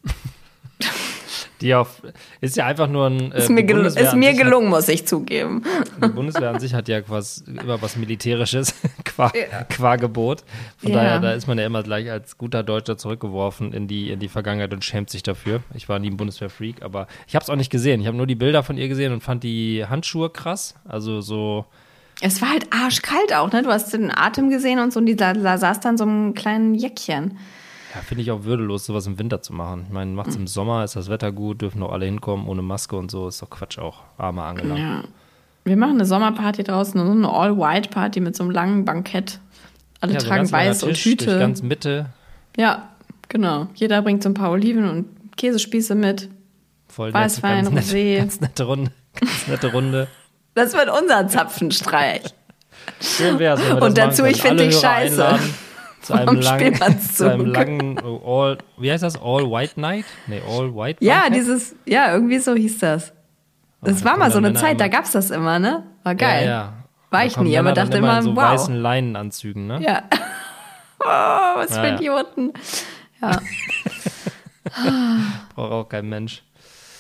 Die 1.62 1.74
auf, 1.76 2.02
ist 2.42 2.56
ja 2.58 2.66
einfach 2.66 2.88
nur 2.88 3.08
ein. 3.08 3.32
Äh, 3.32 3.38
Ist 3.40 3.50
mir, 3.50 3.64
gel 3.64 3.86
ist 3.86 3.96
mir 4.16 4.32
sich 4.32 4.40
hat- 4.40 4.44
gelungen, 4.46 4.70
muss 4.70 4.88
ich 4.88 5.06
zugeben. 5.08 5.64
Die 6.04 6.08
Bundeswehr 6.08 6.50
an 6.52 6.60
sich 6.60 6.74
hat 6.74 6.88
ja 6.88 7.02
quasi 7.02 7.44
immer 7.46 7.82
was 7.82 7.96
Militärisches 7.96 8.74
qua, 9.06 9.32
qua 9.70 9.96
Gebot. 9.98 10.44
Von 10.78 10.92
Ja. 10.92 10.96
daher, 10.98 11.20
da 11.20 11.34
ist 11.34 11.48
man 11.48 11.58
ja 11.58 11.66
immer 11.66 11.84
gleich 11.84 12.10
als 12.10 12.38
guter 12.38 12.64
Deutscher 12.64 12.98
zurückgeworfen 12.98 13.74
in 13.74 13.88
die, 13.88 14.10
in 14.12 14.20
die 14.20 14.30
Vergangenheit 14.30 14.74
und 14.74 14.84
schämt 14.86 15.10
sich 15.10 15.24
dafür. 15.24 15.62
Ich 15.74 15.90
war 15.90 16.00
nie 16.00 16.10
ein 16.10 16.18
Bundeswehr-Freak, 16.18 16.82
aber 16.82 17.08
ich 17.28 17.36
habe 17.36 17.44
es 17.44 17.50
auch 17.50 17.56
nicht 17.56 17.70
gesehen. 17.72 18.00
Ich 18.02 18.08
habe 18.08 18.16
nur 18.18 18.28
die 18.28 18.36
Bilder 18.36 18.64
von 18.64 18.78
ihr 18.78 18.88
gesehen 18.88 19.12
und 19.14 19.22
fand 19.22 19.44
die 19.44 19.86
Handschuhe 19.86 20.30
krass. 20.30 20.76
Also 20.86 21.20
so, 21.22 21.66
Es 22.22 22.42
war 22.42 22.50
halt 22.50 22.68
arschkalt 22.74 23.34
auch, 23.36 23.52
ne? 23.52 23.64
Du 23.64 23.70
hast 23.70 23.94
den 23.94 24.12
Atem 24.16 24.50
gesehen 24.50 24.80
und 24.80 24.94
so, 24.94 25.00
und 25.00 25.06
die 25.06 25.16
sa 25.18 25.34
sa- 25.36 25.58
saß 25.58 25.80
dann 25.82 25.98
so 25.98 26.04
einem 26.06 26.34
kleinen 26.34 26.74
Jäckchen. 26.76 27.38
Ja, 27.96 28.02
finde 28.02 28.22
ich 28.24 28.32
auch 28.32 28.44
würdelos, 28.44 28.86
sowas 28.86 29.08
im 29.08 29.18
Winter 29.20 29.42
zu 29.42 29.54
machen. 29.54 29.84
Ich 29.88 29.94
meine, 29.94 30.12
macht's 30.12 30.36
im 30.36 30.48
Sommer, 30.48 30.84
ist 30.84 30.96
das 30.96 31.10
Wetter 31.10 31.32
gut, 31.32 31.62
dürfen 31.62 31.82
auch 31.84 31.92
alle 31.92 32.06
hinkommen 32.06 32.48
ohne 32.48 32.62
Maske 32.62 32.96
und 32.96 33.10
so. 33.12 33.28
Ist 33.28 33.42
doch 33.42 33.50
Quatsch 33.50 33.80
auch. 33.80 34.04
Arme 34.18 34.44
Angela. 34.44 34.76
Ja. 34.76 35.04
Wir 35.66 35.76
machen 35.78 35.94
eine 35.96 36.06
Sommerparty 36.06 36.64
draußen, 36.64 36.94
so 37.00 37.12
eine 37.12 37.30
All-White-Party 37.30 38.20
mit 38.22 38.36
so 38.36 38.44
einem 38.44 38.52
langen 38.52 38.86
Bankett. 38.86 39.40
Alle 40.02 40.14
Ja, 40.14 40.20
so 40.20 40.28
tragen 40.28 40.42
ganz 40.42 40.52
langer 40.52 40.66
weiß 40.70 40.84
und 40.84 40.94
Tisch 40.94 41.26
ganz 41.26 41.62
Mitte, 41.62 42.08
Ja, 42.58 42.90
genau. 43.28 43.68
Jeder 43.76 44.02
bringt 44.02 44.24
so 44.24 44.30
ein 44.30 44.34
paar 44.34 44.52
Oliven 44.52 44.90
und 44.90 45.06
Käsespieße 45.38 45.96
mit. 45.96 46.30
voll 46.88 47.14
Weißwein, 47.14 47.66
ganz, 47.66 47.76
nette, 47.76 47.98
Rosé. 47.98 48.18
ganz 48.18 48.42
nette 48.42 48.64
Runde. 48.64 48.92
Ganz 49.20 49.48
nette 49.48 49.72
Runde. 49.72 50.08
Das 50.56 50.74
wird 50.74 50.90
unser 50.90 51.28
Zapfenstreich. 51.28 52.24
Schön 53.00 53.38
wär's, 53.40 53.62
wenn 53.62 53.78
wir 53.78 53.82
Und 53.84 53.98
dazu, 53.98 54.26
ich 54.26 54.42
können. 54.42 54.58
find 54.58 54.60
Alle 54.60 54.70
dich 54.70 54.80
scheiße. 54.80 55.26
einladen 55.26 55.54
Zu 56.02 56.14
einem, 56.14 56.40
langen, 56.42 57.00
zu 57.02 57.32
einem 57.32 57.46
langen 57.46 57.98
äh, 57.98 58.02
All, 58.26 58.58
wie 58.78 58.92
heißt 58.92 59.04
das? 59.04 59.16
All 59.22 59.50
White 59.52 59.80
Night? 59.80 60.06
Nee, 60.28 60.42
All 60.48 60.74
White 60.76 61.04
Ja, 61.04 61.22
Banquet? 61.22 61.36
dieses, 61.36 61.76
ja, 61.86 62.14
irgendwie 62.14 62.40
so 62.40 62.56
hieß 62.56 62.80
das. 62.80 63.14
Das 63.82 64.00
da 64.04 64.10
war 64.10 64.18
mal 64.18 64.32
so 64.32 64.38
eine 64.40 64.48
Männer 64.50 64.60
Zeit, 64.60 64.80
da 64.80 64.86
immer- 64.86 64.96
gab's 64.96 65.12
das 65.12 65.30
immer, 65.32 65.60
ne? 65.60 65.84
War 66.04 66.16
geil. 66.16 66.46
Ja, 66.46 66.50
ja. 66.52 66.74
War 67.12 67.22
Da 67.22 67.26
ich 67.26 67.38
nie, 67.38 67.58
aber 67.58 67.70
Männer 67.72 67.76
dachte 67.86 67.98
immer 67.98 68.10
immer, 68.10 68.18
in 68.20 68.24
so 68.24 68.36
wow. 68.36 68.44
weißen 68.44 68.76
Leinenanzügen, 68.76 69.68
ne? 69.68 69.80
Ja. 69.82 70.04
Oh, 71.02 71.06
was 71.08 71.78
für 71.78 71.88
ja. 71.88 71.96
Idioten. 71.96 72.52
Ja, 73.22 73.40
Braucht 75.56 75.72
auch 75.72 75.88
kein 75.90 76.10
Mensch. 76.10 76.44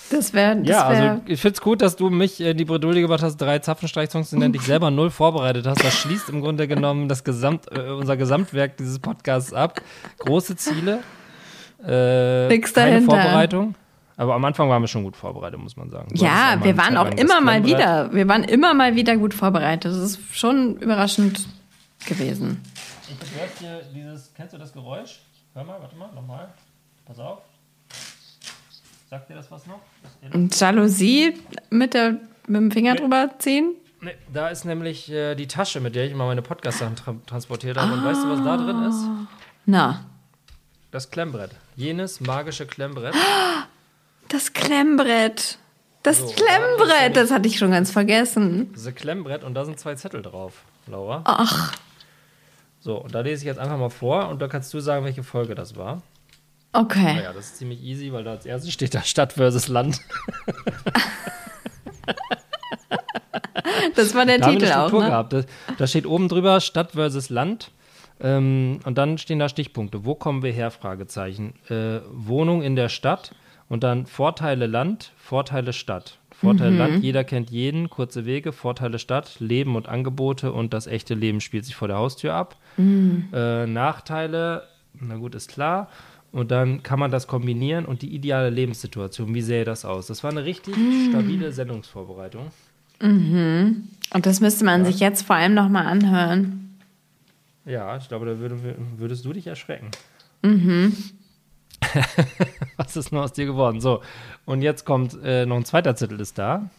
Das 0.09 0.33
wäre, 0.33 0.57
Ja, 0.63 0.89
wär, 0.89 1.11
also 1.11 1.21
ich 1.25 1.39
find's 1.41 1.61
gut, 1.61 1.81
dass 1.81 1.95
du 1.95 2.09
mich 2.09 2.41
in 2.41 2.57
die 2.57 2.65
Bredouille 2.65 3.01
gebracht 3.01 3.21
hast, 3.23 3.37
drei 3.37 3.59
Zapfenstreich-Songs 3.59 4.29
zu 4.29 4.37
nennen, 4.37 4.53
die 4.53 4.59
ich 4.59 4.65
selber 4.65 4.91
null 4.91 5.09
vorbereitet 5.09 5.65
hast. 5.67 5.83
Das 5.83 5.93
schließt 5.97 6.29
im 6.29 6.41
Grunde 6.41 6.67
genommen 6.67 7.07
das 7.07 7.23
Gesamt, 7.23 7.65
äh, 7.71 7.89
unser 7.91 8.17
Gesamtwerk 8.17 8.77
dieses 8.77 8.99
Podcasts 8.99 9.53
ab. 9.53 9.81
Große 10.19 10.55
Ziele. 10.55 10.99
Äh, 11.85 12.47
Nix 12.49 12.73
keine 12.73 12.91
dahinter. 12.91 13.15
Vorbereitung. 13.15 13.75
Aber 14.17 14.35
am 14.35 14.43
Anfang 14.43 14.69
waren 14.69 14.81
wir 14.83 14.87
schon 14.87 15.03
gut 15.03 15.15
vorbereitet, 15.15 15.59
muss 15.61 15.77
man 15.77 15.89
sagen. 15.89 16.07
Hattest 16.07 16.21
ja, 16.21 16.57
wir 16.61 16.75
waren 16.75 16.97
auch 16.97 17.09
immer 17.11 17.39
mal 17.39 17.63
wieder, 17.63 18.11
wir 18.11 18.27
waren 18.27 18.43
immer 18.43 18.73
mal 18.73 18.95
wieder 18.95 19.15
gut 19.15 19.33
vorbereitet. 19.33 19.85
Das 19.93 19.97
ist 19.97 20.19
schon 20.33 20.75
überraschend 20.75 21.47
gewesen. 22.05 22.61
Du 23.07 23.39
hörst 23.39 23.59
hier 23.59 23.81
dieses, 23.95 24.33
kennst 24.35 24.53
du 24.53 24.57
das 24.57 24.73
Geräusch? 24.73 25.21
Hör 25.53 25.63
mal, 25.63 25.77
warte 25.79 25.95
mal, 25.95 26.09
nochmal. 26.13 26.49
Pass 27.05 27.17
auf. 27.19 27.39
Sagt 29.09 29.27
dir 29.29 29.35
das 29.35 29.49
was 29.49 29.65
noch? 29.65 29.79
Das 30.03 30.33
Und 30.35 30.59
Jalousie 30.59 31.33
mit, 31.71 31.95
der, 31.95 32.17
mit 32.47 32.61
dem 32.61 32.71
Finger 32.71 32.93
drüber 32.95 33.31
ziehen? 33.39 33.73
Nee, 34.01 34.15
da 34.31 34.49
ist 34.49 34.65
nämlich 34.65 35.11
äh, 35.11 35.33
die 35.33 35.47
Tasche, 35.47 35.79
mit 35.79 35.95
der 35.95 36.05
ich 36.05 36.11
immer 36.11 36.27
meine 36.27 36.43
Podcast-Sachen 36.43 36.95
tra 36.95 37.15
transportiert 37.25 37.77
habe. 37.77 37.93
Und 37.93 38.03
weißt 38.05 38.23
du, 38.23 38.29
was 38.29 38.43
da 38.43 38.55
drin 38.57 38.83
ist? 38.83 39.03
Na, 39.65 40.05
Das 40.91 41.09
Klemmbrett. 41.09 41.51
Jenes 41.75 42.21
magische 42.21 42.67
Klemmbrett. 42.67 43.15
das 44.29 44.53
Klemmbrett. 44.53 45.57
Das 46.03 46.19
So, 46.19 46.27
Klemmbrett, 46.27 47.15
das 47.17 47.31
hatte 47.31 47.47
ich 47.47 47.57
schon 47.57 47.71
ganz 47.71 47.91
vergessen. 47.91 48.71
Dieses 48.73 48.93
Klemmbrett 48.95 49.43
und 49.43 49.55
da 49.55 49.65
sind 49.65 49.79
zwei 49.79 49.95
Zettel 49.95 50.21
drauf, 50.21 50.63
Laura. 50.87 51.23
Ach, 51.25 51.73
So, 52.79 52.97
und 52.97 53.13
da 53.13 53.21
lese 53.21 53.41
ich 53.41 53.47
jetzt 53.47 53.59
einfach 53.59 53.77
mal 53.77 53.89
vor 53.89 54.29
und 54.29 54.39
da 54.41 54.47
kannst 54.47 54.73
du 54.73 54.79
sagen, 54.79 55.03
welche 55.03 55.23
Folge 55.23 55.55
das 55.55 55.75
war. 55.75 56.01
Okay. 56.73 57.15
Naja, 57.15 57.33
das 57.33 57.45
ist 57.47 57.57
ziemlich 57.57 57.81
easy, 57.81 58.11
weil 58.11 58.23
da 58.23 58.31
als 58.31 58.45
erstes 58.45 58.71
steht 58.71 58.93
da 58.93 59.03
Stadt 59.03 59.33
versus 59.33 59.67
Land. 59.67 59.99
Das 63.95 64.15
war 64.15 64.25
der 64.25 64.39
Da 64.39 64.47
haben 64.47 64.53
wir 64.53 64.59
Titel 64.59 64.71
eine 64.71 64.81
auch, 64.81 64.87
Struktur 64.87 65.03
ne? 65.03 65.09
gehabt. 65.09 65.33
Da, 65.33 65.43
da 65.77 65.87
steht 65.87 66.05
oben 66.05 66.27
drüber 66.27 66.59
Stadt 66.61 66.91
versus 66.91 67.29
Land. 67.29 67.71
Ähm, 68.21 68.79
und 68.83 68.97
dann 68.97 69.17
stehen 69.17 69.39
da 69.39 69.49
Stichpunkte. 69.49 70.05
Wo 70.05 70.15
kommen 70.15 70.43
wir 70.43 70.51
her? 70.51 70.71
Fragezeichen. 70.71 71.53
Äh, 71.69 72.01
Wohnung 72.11 72.61
in 72.61 72.75
der 72.75 72.89
Stadt 72.89 73.33
und 73.69 73.83
dann 73.83 74.05
Vorteile 74.05 74.67
Land, 74.67 75.11
Vorteile 75.17 75.73
Stadt. 75.73 76.17
Vorteile 76.31 76.71
Mhm. 76.71 76.77
Land, 76.77 77.03
jeder 77.03 77.25
kennt 77.25 77.49
jeden, 77.49 77.89
kurze 77.89 78.25
Wege, 78.25 78.53
Vorteile 78.53 78.97
Stadt, 78.97 79.39
Leben 79.39 79.75
und 79.75 79.89
Angebote 79.89 80.53
und 80.53 80.73
das 80.73 80.87
echte 80.87 81.13
Leben 81.13 81.41
spielt 81.41 81.65
sich 81.65 81.75
vor 81.75 81.89
der 81.89 81.97
Haustür 81.97 82.33
ab. 82.33 82.55
Mhm. 82.77 83.27
Äh, 83.33 83.67
Nachteile, 83.67 84.63
na 84.93 85.17
gut, 85.17 85.35
ist 85.35 85.49
klar. 85.49 85.89
Und 86.31 86.51
dann 86.51 86.83
kann 86.83 86.99
man 86.99 87.09
das 87.09 87.25
kombinieren 87.27 87.85
und 87.85 88.03
die 88.03 88.13
ideale 88.13 88.49
Lebenssituation, 88.51 89.33
wie 89.33 89.41
sähe 89.41 89.63
das 89.65 89.83
aus? 89.85 90.05
Das 90.07 90.23
war 90.23 90.29
eine 90.31 90.45
richtig 90.45 90.77
Mhm. 90.77 91.09
stabile 91.09 91.51
Sendungsvorbereitung. 91.51 92.51
Und 93.01 94.25
das 94.25 94.41
müsste 94.41 94.65
man 94.65 94.83
sich 94.85 94.99
jetzt 94.99 95.21
vor 95.23 95.35
allem 95.37 95.53
nochmal 95.53 95.87
anhören. 95.87 96.77
Ja, 97.65 97.95
ich 97.97 98.07
glaube, 98.09 98.25
da 98.25 98.37
würde, 98.39 98.57
würdest 98.97 99.23
du 99.25 99.31
dich 99.33 99.47
erschrecken. 99.47 99.89
Was 102.77 102.95
ist 102.97 103.11
nur 103.11 103.23
aus 103.23 103.33
dir 103.33 103.45
geworden? 103.45 103.81
So, 103.81 104.01
und 104.45 104.61
jetzt 104.61 104.85
kommt 104.85 105.17
äh, 105.23 105.45
noch 105.45 105.55
ein 105.55 105.65
zweiter 105.65 105.95
Zettel 105.95 106.19
ist 106.19 106.37
da. 106.37 106.69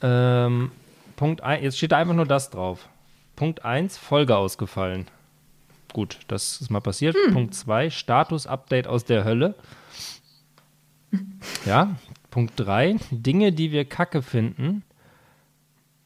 Ähm, 0.00 0.70
Punkt 1.16 1.42
1, 1.42 1.62
jetzt 1.62 1.76
steht 1.76 1.92
da 1.92 1.98
einfach 1.98 2.14
nur 2.14 2.26
das 2.26 2.50
drauf. 2.50 2.88
Punkt 3.36 3.64
1, 3.64 3.98
Folge 3.98 4.36
ausgefallen. 4.36 5.06
Gut, 5.92 6.18
das 6.28 6.60
ist 6.60 6.70
mal 6.70 6.80
passiert. 6.80 7.16
Punkt 7.32 7.54
2, 7.54 7.90
Status-Update 7.90 8.86
aus 8.86 9.04
der 9.04 9.24
Hölle. 9.24 9.54
Ja, 11.64 11.96
Punkt 12.30 12.52
3, 12.56 12.96
Dinge, 13.10 13.52
die 13.52 13.72
wir 13.72 13.86
kacke 13.86 14.20
finden. 14.20 14.82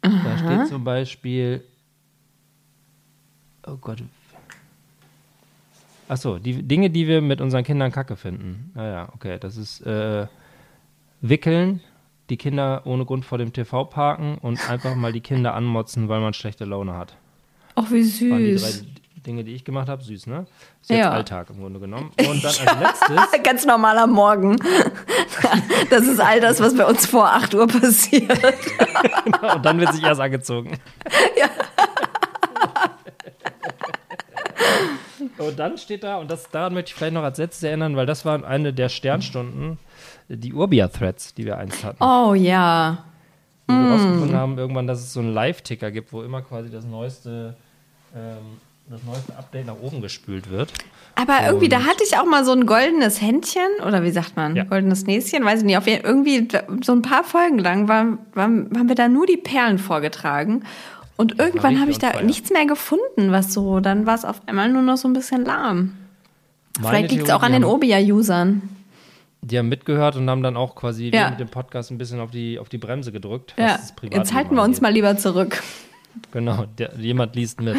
Da 0.00 0.38
steht 0.38 0.68
zum 0.68 0.84
Beispiel 0.84 1.64
Oh 3.66 3.76
Gott. 3.76 4.02
Achso, 6.08 6.38
die 6.38 6.62
Dinge, 6.62 6.90
die 6.90 7.06
wir 7.06 7.20
mit 7.20 7.40
unseren 7.40 7.64
Kindern 7.64 7.92
kacke 7.92 8.16
finden. 8.16 8.70
Naja, 8.74 9.08
okay, 9.14 9.38
das 9.38 9.56
ist 9.56 9.80
äh, 9.82 10.26
Wickeln, 11.20 11.80
die 12.28 12.36
Kinder 12.36 12.82
ohne 12.84 13.04
Grund 13.04 13.24
vor 13.24 13.38
dem 13.38 13.52
TV 13.52 13.84
parken 13.84 14.38
und 14.38 14.68
einfach 14.68 14.94
mal 14.94 15.12
die 15.12 15.20
Kinder 15.20 15.54
anmotzen, 15.54 16.08
weil 16.08 16.20
man 16.20 16.34
schlechte 16.34 16.64
Laune 16.64 16.96
hat. 16.96 17.16
Ach, 17.74 17.90
wie 17.90 18.02
süß. 18.02 18.84
Dinge, 19.26 19.44
die 19.44 19.54
ich 19.54 19.64
gemacht 19.64 19.88
habe. 19.88 20.02
Süß, 20.02 20.26
ne? 20.26 20.46
Ist 20.80 20.90
jetzt 20.90 20.98
Ja. 20.98 21.10
Alltag 21.12 21.48
im 21.50 21.60
Grunde 21.60 21.80
genommen. 21.80 22.10
Und 22.18 22.42
dann 22.44 22.54
als 22.66 22.80
letztes, 22.80 23.42
Ganz 23.44 23.66
normaler 23.66 24.06
Morgen. 24.06 24.56
Das 25.90 26.06
ist 26.06 26.20
all 26.20 26.40
das, 26.40 26.60
was 26.60 26.74
bei 26.76 26.86
uns 26.86 27.04
vor 27.06 27.28
8 27.30 27.54
Uhr 27.54 27.66
passiert. 27.66 28.30
und 29.54 29.64
dann 29.64 29.78
wird 29.78 29.92
sich 29.92 30.02
erst 30.02 30.20
angezogen. 30.22 30.78
Und 35.38 35.58
dann 35.58 35.76
steht 35.78 36.04
da, 36.04 36.16
und 36.16 36.30
das, 36.30 36.48
daran 36.50 36.74
möchte 36.74 36.90
ich 36.90 36.94
vielleicht 36.94 37.14
noch 37.14 37.22
als 37.22 37.38
letztes 37.38 37.62
erinnern, 37.62 37.96
weil 37.96 38.06
das 38.06 38.24
war 38.24 38.44
eine 38.44 38.72
der 38.72 38.88
Sternstunden, 38.88 39.78
die 40.28 40.52
Urbia-Threads, 40.52 41.34
die 41.34 41.44
wir 41.44 41.58
einst 41.58 41.84
hatten. 41.84 42.02
Oh 42.02 42.34
ja. 42.34 43.04
wo 43.66 43.74
wir 43.74 43.90
rausgefunden 43.92 44.36
haben, 44.36 44.58
irgendwann, 44.58 44.86
dass 44.86 45.00
es 45.00 45.12
so 45.12 45.20
einen 45.20 45.32
Live-Ticker 45.34 45.90
gibt, 45.90 46.12
wo 46.12 46.22
immer 46.22 46.42
quasi 46.42 46.70
das 46.70 46.84
neueste, 46.84 47.56
ähm, 48.14 48.60
das 48.92 49.02
neueste 49.04 49.36
Update 49.38 49.66
nach 49.66 49.76
oben 49.80 50.00
gespült 50.02 50.50
wird. 50.50 50.72
Aber 51.14 51.38
irgendwie, 51.46 51.68
da 51.68 51.78
Und- 51.78 51.86
hatte 51.86 52.04
ich 52.06 52.16
auch 52.18 52.24
mal 52.26 52.44
so 52.44 52.52
ein 52.52 52.66
goldenes 52.66 53.20
Händchen, 53.20 53.66
oder 53.86 54.02
wie 54.02 54.10
sagt 54.10 54.36
man, 54.36 54.54
Ja. 54.56 54.64
goldenes 54.64 55.04
Näschen, 55.06 55.44
weiß 55.44 55.60
ich 55.60 55.64
nicht. 55.64 55.76
Auf 55.78 55.86
jeden, 55.86 56.04
irgendwie 56.04 56.46
so 56.82 56.92
ein 56.92 57.02
paar 57.02 57.24
Folgen 57.24 57.58
lang 57.58 57.88
waren, 57.88 58.18
waren, 58.34 58.70
haben 58.76 58.88
wir 58.88 58.94
da 58.94 59.08
nur 59.08 59.26
die 59.26 59.36
Perlen 59.36 59.78
vorgetragen. 59.78 60.64
Und 61.16 61.38
irgendwann 61.38 61.80
habe 61.80 61.90
ich 61.90 61.98
da 61.98 62.10
fire. 62.10 62.24
nichts 62.24 62.50
mehr 62.50 62.66
gefunden, 62.66 63.30
was 63.32 63.52
so, 63.52 63.80
dann 63.80 64.06
war 64.06 64.14
es 64.14 64.24
auf 64.24 64.40
einmal 64.46 64.70
nur 64.70 64.82
noch 64.82 64.96
so 64.96 65.08
ein 65.08 65.12
bisschen 65.12 65.44
lahm. 65.44 65.94
Meine 66.80 66.88
Vielleicht 66.96 67.10
liegt 67.12 67.24
es 67.24 67.30
auch 67.30 67.42
an 67.42 67.52
den 67.52 67.64
Obia-Usern. 67.64 68.62
Die 69.42 69.58
haben 69.58 69.68
mitgehört 69.68 70.16
und 70.16 70.28
haben 70.30 70.42
dann 70.42 70.56
auch 70.56 70.74
quasi 70.74 71.10
Ja. 71.12 71.30
mit 71.30 71.40
dem 71.40 71.48
Podcast 71.48 71.90
ein 71.90 71.98
bisschen 71.98 72.20
auf 72.20 72.30
die, 72.30 72.58
auf 72.58 72.68
die 72.68 72.78
Bremse 72.78 73.12
gedrückt. 73.12 73.54
Ja, 73.58 73.78
jetzt 74.10 74.32
halten 74.34 74.54
wir 74.54 74.62
uns 74.62 74.80
mal 74.80 74.92
lieber 74.92 75.16
zurück. 75.16 75.62
Genau, 76.32 76.64
der, 76.78 76.92
jemand 76.98 77.34
liest 77.36 77.60
mit. 77.60 77.76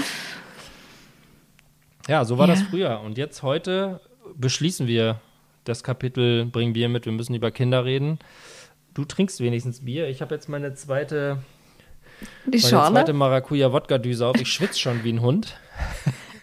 Ja, 2.07 2.25
so 2.25 2.37
war 2.37 2.47
Ja. 2.47 2.53
das 2.55 2.63
früher. 2.63 2.99
Und 3.01 3.17
jetzt 3.17 3.43
heute 3.43 3.99
beschließen 4.35 4.87
wir 4.87 5.19
das 5.63 5.83
Kapitel 5.83 6.45
Bring 6.45 6.73
Bier 6.73 6.89
mit, 6.89 7.05
wir 7.05 7.13
müssen 7.13 7.33
über 7.33 7.51
Kinder 7.51 7.85
reden. 7.85 8.19
Du 8.93 9.05
trinkst 9.05 9.39
wenigstens 9.39 9.85
Bier. 9.85 10.07
Ich 10.09 10.21
habe 10.21 10.35
jetzt 10.35 10.49
meine 10.49 10.73
zweite, 10.75 11.37
Die 12.45 12.59
meine 12.59 12.59
zweite. 12.61 13.13
Maracuja-Wodka-Düse 13.13 14.25
auf. 14.27 14.39
Ich 14.39 14.51
schwitze 14.51 14.79
schon 14.79 15.03
wie 15.03 15.11
ein 15.13 15.21
Hund. 15.21 15.57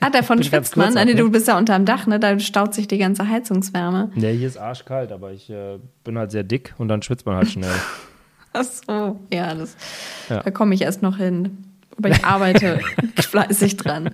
Ah, 0.01 0.09
davon 0.11 0.43
schwitzt 0.43 0.77
man. 0.77 0.87
kurz 0.89 0.97
Ah, 0.97 1.05
nee, 1.05 1.15
du 1.15 1.25
ne? 1.25 1.31
bist 1.31 1.47
ja 1.47 1.59
unterm 1.59 1.85
Dach, 1.85 2.07
ne? 2.07 2.19
Da 2.19 2.39
staut 2.41 2.73
sich 2.75 2.89
die 2.89 2.97
ganze 2.99 3.29
Heizungswärme. 3.29 4.11
Ja, 4.17 4.31
hier 4.31 4.49
ist 4.49 4.57
arschkalt, 4.57 5.13
aber 5.13 5.31
ich 5.33 5.51
äh, 5.51 5.79
bin 6.05 6.17
halt 6.19 6.31
sehr 6.31 6.43
dick 6.43 6.75
und 6.79 6.89
dann 6.89 7.03
schwitzt 7.03 7.27
man 7.27 7.37
halt 7.37 7.49
schnell. 7.51 7.71
Ach 8.55 8.65
so, 8.65 9.21
ja, 9.33 9.55
das, 9.55 9.77
Ja. 10.31 10.43
da 10.43 10.51
komme 10.51 10.75
ich 10.75 10.81
erst 10.83 11.03
noch 11.03 11.19
hin. 11.19 11.67
Aber 12.01 12.09
ich 12.11 12.25
arbeite 12.25 12.81
fleißig 13.21 13.77
dran. 13.77 14.11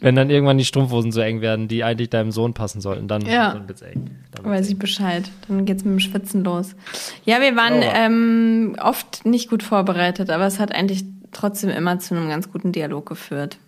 Wenn 0.00 0.14
dann 0.16 0.30
irgendwann 0.30 0.58
die 0.58 0.64
Strumpfhosen 0.64 1.12
so 1.12 1.20
eng 1.20 1.40
werden, 1.40 1.68
die 1.68 1.84
eigentlich 1.84 2.10
deinem 2.10 2.32
Sohn 2.32 2.54
passen 2.54 2.80
sollten, 2.80 3.06
dann, 3.08 3.22
Ja. 3.22 3.52
dann 3.52 3.68
wird's 3.68 3.82
eng. 3.82 4.10
Dann 4.32 4.44
wird's 4.44 4.58
Weiß 4.58 4.66
eng. 4.66 4.72
ich 4.72 4.78
Bescheid. 4.78 5.30
Dann 5.48 5.64
geht's 5.66 5.84
mit 5.84 5.92
dem 5.92 6.00
Schwitzen 6.00 6.44
los. 6.44 6.74
Ja, 7.24 7.40
wir 7.40 7.54
waren 7.56 7.82
ähm, 7.82 8.76
oft 8.82 9.24
nicht 9.26 9.50
gut 9.50 9.62
vorbereitet, 9.62 10.30
aber 10.30 10.46
es 10.46 10.58
hat 10.58 10.74
eigentlich 10.74 11.04
trotzdem 11.32 11.70
immer 11.70 11.98
zu 11.98 12.14
einem 12.14 12.28
ganz 12.28 12.50
guten 12.50 12.72
Dialog 12.72 13.06
geführt. 13.06 13.58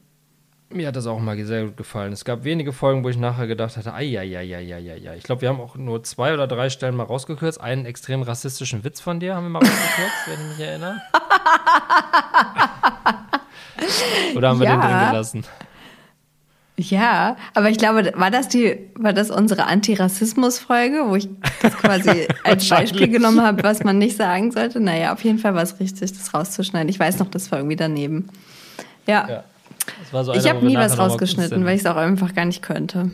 Mir 0.72 0.88
hat 0.88 0.96
das 0.96 1.06
auch 1.06 1.18
mal 1.18 1.42
sehr 1.44 1.64
gut 1.66 1.76
gefallen. 1.76 2.12
Es 2.12 2.24
gab 2.24 2.44
wenige 2.44 2.72
Folgen, 2.72 3.04
wo 3.04 3.08
ich 3.08 3.16
nachher 3.16 3.46
gedacht 3.46 3.76
hatte, 3.76 3.92
ai, 3.92 4.18
ai, 4.18 4.36
ai, 4.38 4.56
ai, 4.56 4.74
ai, 4.74 5.10
ai. 5.10 5.16
Ich 5.16 5.24
glaube, 5.24 5.42
wir 5.42 5.48
haben 5.48 5.60
auch 5.60 5.76
nur 5.76 6.02
zwei 6.04 6.32
oder 6.34 6.46
drei 6.46 6.70
Stellen 6.70 6.96
mal 6.96 7.04
rausgekürzt. 7.04 7.60
Einen 7.60 7.84
extrem 7.86 8.22
rassistischen 8.22 8.84
Witz 8.84 9.00
von 9.00 9.20
dir 9.20 9.34
haben 9.34 9.44
wir 9.44 9.50
mal 9.50 9.58
rausgekürzt, 9.58 10.26
wenn 10.26 10.40
ich 10.40 10.58
mich 10.58 10.66
erinnere. 10.66 11.00
oder 14.36 14.48
haben 14.48 14.60
wir 14.60 14.66
den 14.66 14.80
Ja. 14.80 14.98
drin 15.00 15.10
gelassen? 15.10 15.44
Ja, 16.78 17.36
aber 17.54 17.68
ich 17.68 17.76
glaube, 17.78 18.12
war 18.16 18.30
das 18.30 18.48
die, 18.48 18.90
war 18.96 19.12
das 19.12 19.30
unsere 19.30 19.66
Antirassismus-Folge, 19.66 21.04
wo 21.06 21.16
ich 21.16 21.28
das 21.60 21.76
quasi 21.76 22.26
als 22.44 22.66
Beispiel 22.68 23.08
genommen 23.08 23.42
habe, 23.42 23.62
was 23.62 23.84
man 23.84 23.98
nicht 23.98 24.16
sagen 24.16 24.50
sollte? 24.52 24.80
Naja, 24.80 25.12
auf 25.12 25.22
jeden 25.22 25.38
Fall 25.38 25.54
war 25.54 25.62
es 25.62 25.78
richtig, 25.78 26.12
das 26.12 26.34
rauszuschneiden. 26.34 26.88
Ich 26.88 26.98
weiß 26.98 27.18
noch, 27.18 27.28
das 27.28 27.52
war 27.52 27.58
irgendwie 27.58 27.76
daneben. 27.76 28.30
Ja. 29.06 29.28
Ja. 29.28 29.44
So 30.10 30.34
Ich 30.34 30.48
habe 30.48 30.62
wir 30.62 30.68
nie 30.68 30.76
was 30.76 30.98
rausgeschnitten, 30.98 31.64
weil 31.64 31.74
ich 31.74 31.80
es 31.80 31.86
auch 31.86 31.96
einfach 31.96 32.34
gar 32.34 32.44
nicht 32.44 32.62
könnte. 32.62 33.10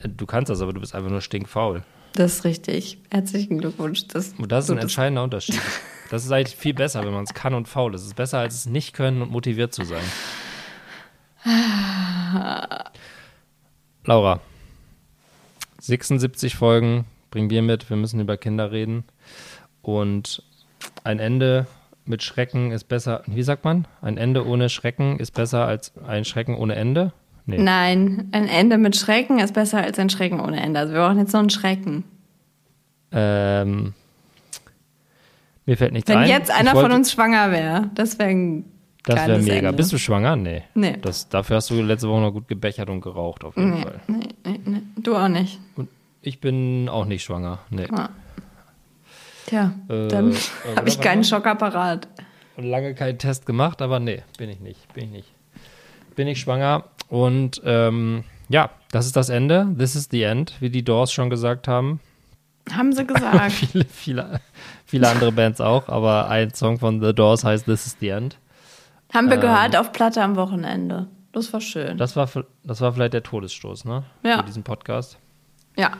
Du 0.00 0.26
kannst 0.26 0.50
das, 0.50 0.60
aber 0.60 0.72
du 0.72 0.80
bist 0.80 0.94
einfach 0.94 1.10
nur 1.10 1.20
stinkfaul. 1.20 1.82
Das 2.14 2.34
ist 2.34 2.44
richtig. 2.44 2.98
Herzlichen 3.10 3.58
Glückwunsch. 3.58 4.08
Das, 4.08 4.34
Und 4.38 4.50
das 4.50 4.64
ist 4.64 4.70
ein 4.70 4.78
entscheidender 4.78 5.22
Unterschied. 5.22 5.60
Das 6.10 6.24
ist 6.24 6.32
eigentlich 6.32 6.56
viel 6.56 6.74
besser, 6.74 7.04
wenn 7.04 7.12
man 7.12 7.24
es 7.24 7.34
kann 7.34 7.52
und 7.54 7.68
faul 7.68 7.94
ist. 7.94 8.00
Es 8.00 8.06
ist 8.08 8.16
besser, 8.16 8.38
als 8.38 8.54
es 8.54 8.66
nicht 8.66 8.94
können 8.94 9.20
und 9.20 9.30
motiviert 9.30 9.74
zu 9.74 9.84
sein. 9.84 10.02
Laura, 14.04 14.40
76 15.80 16.56
Folgen, 16.56 17.04
bring 17.30 17.48
Bier 17.48 17.62
mit, 17.62 17.90
wir 17.90 17.96
müssen 17.96 18.20
über 18.20 18.36
Kinder 18.36 18.72
reden. 18.72 19.04
Und 19.82 20.42
ein 21.04 21.18
Ende 21.18 21.66
mit 22.08 22.22
Schrecken 22.22 22.70
ist 22.72 22.84
besser, 22.84 23.22
wie 23.26 23.42
sagt 23.42 23.64
man? 23.64 23.86
Ein 24.02 24.16
Ende 24.16 24.46
ohne 24.46 24.68
Schrecken 24.68 25.18
ist 25.18 25.32
besser 25.32 25.66
als 25.66 25.92
ein 26.06 26.24
Schrecken 26.24 26.56
ohne 26.56 26.74
Ende? 26.74 27.12
Nee. 27.46 27.58
Nein, 27.58 28.28
ein 28.32 28.46
Ende 28.48 28.76
mit 28.78 28.96
Schrecken 28.96 29.38
ist 29.38 29.54
besser 29.54 29.78
als 29.82 29.98
ein 29.98 30.10
Schrecken 30.10 30.40
ohne 30.40 30.60
Ende. 30.60 30.80
Also 30.80 30.92
wir 30.92 31.00
brauchen 31.00 31.18
jetzt 31.18 31.32
so 31.32 31.38
einen 31.38 31.50
Schrecken. 31.50 32.04
Ähm, 33.10 33.94
mir 35.66 35.76
fällt 35.76 35.92
nichts 35.92 36.08
Wenn 36.10 36.18
ein. 36.18 36.28
jetzt 36.28 36.50
Ich 36.50 36.54
einer 36.56 36.74
wollte- 36.74 36.90
von 36.90 36.98
uns 36.98 37.12
schwanger 37.12 37.50
wäre, 37.50 37.90
das 37.94 38.18
wäre 38.18 38.30
ein 38.30 38.64
Das 39.04 39.26
wäre 39.26 39.38
mega. 39.38 39.54
Ende. 39.68 39.72
Bist 39.72 39.92
du 39.92 39.98
schwanger? 39.98 40.36
Nee. 40.36 40.62
Nee. 40.74 40.96
Das, 41.00 41.28
dafür 41.30 41.56
hast 41.56 41.70
du 41.70 41.80
letzte 41.80 42.08
Woche 42.08 42.20
noch 42.20 42.32
gut 42.32 42.48
gebechert 42.48 42.90
und 42.90 43.00
geraucht, 43.00 43.44
auf 43.44 43.56
jeden 43.56 43.70
Nee, 43.76 43.82
Fall. 43.82 44.00
nee, 44.08 44.28
nee, 44.44 44.60
nee. 44.66 44.82
Du 45.02 45.16
auch 45.16 45.28
nicht. 45.28 45.58
Und 45.76 45.88
ich 46.20 46.40
bin 46.40 46.88
auch 46.90 47.06
nicht 47.06 47.22
schwanger. 47.24 47.60
Nee. 47.70 47.86
Ah. 47.92 48.10
Tja, 49.48 49.72
Äh, 49.88 50.08
dann 50.08 50.32
äh, 50.32 50.36
habe 50.76 50.88
ich 50.88 51.00
keinen? 51.00 51.24
Schockapparat. 51.24 52.08
Und 52.56 52.64
lange 52.64 52.94
keinen 52.94 53.18
Test 53.18 53.46
gemacht, 53.46 53.80
aber 53.82 54.00
nee, 54.00 54.22
bin 54.36 54.50
ich 54.50 54.60
nicht. 54.60 54.92
Bin 54.94 55.04
ich 55.04 55.10
nicht. 55.10 55.34
Bin 56.16 56.26
ich 56.28 56.40
schwanger. 56.40 56.84
Und 57.08 57.60
ähm, 57.64 58.24
ja, 58.48 58.70
das 58.90 59.06
ist 59.06 59.16
das 59.16 59.28
Ende. 59.28 59.68
This 59.78 59.94
is 59.94 60.08
the 60.10 60.22
end, 60.22 60.54
wie 60.60 60.70
die 60.70 60.82
Doors 60.84 61.12
schon 61.12 61.30
gesagt 61.30 61.68
haben. 61.68 62.00
Haben 62.72 62.92
sie 62.92 63.06
gesagt. 63.06 63.52
viele, 63.52 63.84
viele, 63.84 64.40
viele 64.84 65.08
andere 65.10 65.32
Bands 65.32 65.60
auch, 65.60 65.88
aber 65.88 66.28
ein 66.28 66.52
Song 66.52 66.78
von 66.78 67.00
The 67.00 67.14
Doors 67.14 67.44
heißt 67.44 67.64
This 67.66 67.86
is 67.86 67.96
the 68.00 68.08
end. 68.08 68.36
Haben 69.14 69.28
wir 69.28 69.34
Ähm. 69.36 69.40
gehört 69.40 69.76
auf 69.76 69.92
Platte 69.92 70.22
am 70.22 70.36
Wochenende. 70.36 71.06
Das 71.32 71.52
war 71.52 71.60
schön. 71.60 71.96
Das 71.98 72.16
war, 72.16 72.28
das 72.64 72.80
war 72.80 72.92
vielleicht 72.92 73.12
der 73.14 73.22
Todesstoß, 73.22 73.84
ne? 73.84 74.02
Ja. 74.24 74.38
Für 74.38 74.44
diesen 74.44 74.64
Podcast. 74.64 75.18
ja. 75.76 75.92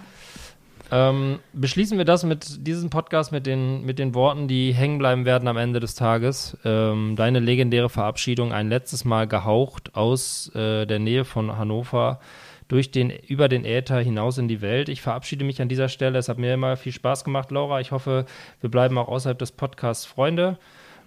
Ähm, 0.90 1.40
beschließen 1.52 1.98
wir 1.98 2.06
das 2.06 2.24
mit 2.24 2.66
diesem 2.66 2.88
Podcast 2.88 3.30
mit 3.30 3.46
den, 3.46 3.84
mit 3.84 3.98
den 3.98 4.14
Worten, 4.14 4.48
die 4.48 4.72
hängen 4.72 4.98
bleiben 4.98 5.26
werden 5.26 5.46
am 5.46 5.58
Ende 5.58 5.80
des 5.80 5.94
Tages. 5.94 6.56
Ähm, 6.64 7.14
deine 7.14 7.40
legendäre 7.40 7.90
Verabschiedung 7.90 8.52
ein 8.52 8.70
letztes 8.70 9.04
Mal 9.04 9.26
gehaucht 9.26 9.94
aus 9.94 10.50
äh, 10.54 10.86
der 10.86 10.98
Nähe 10.98 11.24
von 11.26 11.58
Hannover 11.58 12.20
durch 12.68 12.90
den, 12.90 13.10
über 13.10 13.48
den 13.48 13.64
Äther 13.64 13.98
hinaus 13.98 14.38
in 14.38 14.48
die 14.48 14.60
Welt. 14.60 14.88
Ich 14.88 15.02
verabschiede 15.02 15.44
mich 15.44 15.60
an 15.60 15.68
dieser 15.68 15.88
Stelle. 15.88 16.18
Es 16.18 16.28
hat 16.28 16.38
mir 16.38 16.54
immer 16.54 16.76
viel 16.76 16.92
Spaß 16.92 17.24
gemacht, 17.24 17.50
Laura. 17.50 17.80
Ich 17.80 17.92
hoffe, 17.92 18.26
wir 18.60 18.70
bleiben 18.70 18.96
auch 18.98 19.08
außerhalb 19.08 19.38
des 19.38 19.52
Podcasts 19.52 20.06
Freunde. 20.06 20.58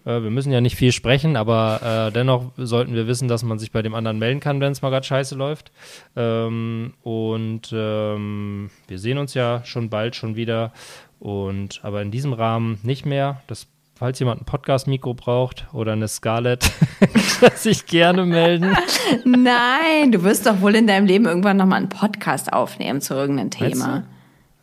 Äh, 0.05 0.23
wir 0.23 0.29
müssen 0.29 0.51
ja 0.51 0.61
nicht 0.61 0.75
viel 0.75 0.91
sprechen, 0.91 1.35
aber 1.35 2.07
äh, 2.07 2.11
dennoch 2.11 2.51
sollten 2.57 2.93
wir 2.93 3.07
wissen, 3.07 3.27
dass 3.27 3.43
man 3.43 3.59
sich 3.59 3.71
bei 3.71 3.81
dem 3.81 3.93
anderen 3.93 4.19
melden 4.19 4.39
kann, 4.39 4.59
wenn 4.61 4.71
es 4.71 4.81
mal 4.81 4.89
gerade 4.89 5.05
scheiße 5.05 5.35
läuft. 5.35 5.71
Ähm, 6.15 6.93
und 7.03 7.69
ähm, 7.73 8.69
wir 8.87 8.99
sehen 8.99 9.17
uns 9.17 9.33
ja 9.33 9.61
schon 9.65 9.89
bald 9.89 10.15
schon 10.15 10.35
wieder. 10.35 10.73
Und 11.19 11.81
aber 11.83 12.01
in 12.01 12.09
diesem 12.11 12.33
Rahmen 12.33 12.79
nicht 12.81 13.05
mehr. 13.05 13.41
Das, 13.45 13.67
falls 13.95 14.17
jemand 14.19 14.41
ein 14.41 14.45
Podcast-Mikro 14.45 15.13
braucht 15.13 15.67
oder 15.71 15.91
eine 15.91 16.07
Scarlett, 16.07 16.71
kann 17.39 17.55
sich 17.55 17.85
gerne 17.85 18.25
melden. 18.25 18.75
Nein, 19.25 20.11
du 20.11 20.23
wirst 20.23 20.47
doch 20.47 20.61
wohl 20.61 20.75
in 20.75 20.87
deinem 20.87 21.05
Leben 21.05 21.25
irgendwann 21.25 21.57
nochmal 21.57 21.77
einen 21.77 21.89
Podcast 21.89 22.51
aufnehmen 22.51 23.01
zu 23.01 23.13
irgendeinem 23.13 23.51
Thema. 23.51 23.99
Nee, 23.99 24.05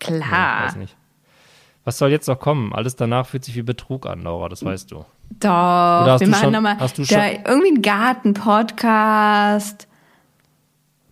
Klar. 0.01 0.67
weiß 0.67 0.77
nicht. 0.77 0.97
Was 1.89 1.97
soll 1.97 2.11
jetzt 2.11 2.29
noch 2.29 2.39
kommen? 2.39 2.75
Alles 2.75 2.97
danach 2.97 3.27
fühlt 3.27 3.47
sich 3.47 3.57
wie 3.57 3.63
Betrug 3.63 4.05
an, 4.05 4.21
Laura, 4.21 4.51
das 4.51 4.63
weißt 4.63 4.91
du. 4.91 5.07
Doch, 5.41 5.49
hast 5.49 6.21
wir 6.21 6.27
du 6.27 6.31
machen 6.33 6.53
nochmal 6.53 6.79
hast 6.79 6.99
irgendwie 6.99 7.69
einen 7.69 7.81
Garten-Podcast. 7.81 9.89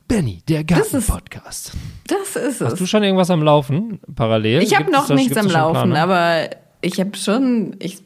Benny, 0.06 0.42
der 0.46 0.64
Das 0.64 0.92
Garten-Podcast. 0.92 1.72
Das 2.08 2.36
ist 2.36 2.60
Hast 2.60 2.74
es. 2.74 2.78
du 2.78 2.84
schon 2.84 3.02
irgendwas 3.02 3.30
am 3.30 3.42
Laufen 3.42 4.00
parallel? 4.14 4.62
Ich 4.62 4.78
habe 4.78 4.92
noch 4.92 5.08
da- 5.08 5.14
nichts 5.14 5.34
am 5.38 5.46
Laufen, 5.46 5.96
aber 5.96 6.50
ich 6.82 7.00
habe 7.00 7.16
schon, 7.16 7.76
ich, 7.78 8.02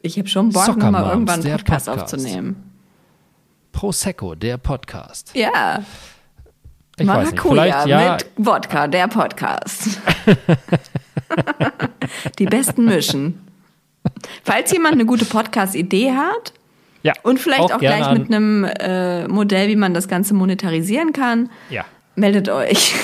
ich 0.00 0.16
habe 0.18 0.28
schon 0.28 0.52
Bock, 0.52 0.74
nochmal 0.78 1.04
irgendwann 1.10 1.42
der 1.42 1.56
einen 1.56 1.64
Podcast, 1.64 1.84
Podcast. 1.84 2.14
aufzunehmen. 2.14 2.72
Prosecco, 3.72 4.34
der 4.34 4.56
Podcast. 4.56 5.32
Ja, 5.34 5.82
Ich 6.96 7.06
weiß 7.06 7.32
nicht, 7.32 7.44
Maracuja 7.44 7.62
vielleicht 7.82 7.86
ja. 7.88 8.12
mit 8.14 8.26
Wodka, 8.38 8.88
der 8.88 9.06
Podcast. 9.08 10.00
Die 12.38 12.46
besten 12.46 12.84
mischen. 12.86 13.40
Falls 14.44 14.72
jemand 14.72 14.94
eine 14.94 15.04
gute 15.06 15.24
Podcast-Idee 15.24 16.12
hat 16.12 16.52
ja 17.02 17.12
und 17.22 17.38
vielleicht 17.38 17.72
auch, 17.72 17.78
gerne 17.78 17.96
gleich 18.04 18.18
mit 18.18 18.26
einem 18.28 18.64
äh, 18.64 19.28
Modell, 19.28 19.68
wie 19.68 19.76
man 19.76 19.94
das 19.94 20.08
Ganze 20.08 20.34
monetarisieren 20.34 21.12
kann, 21.12 21.50
Ja. 21.70 21.84
meldet 22.14 22.48
euch. 22.48 22.94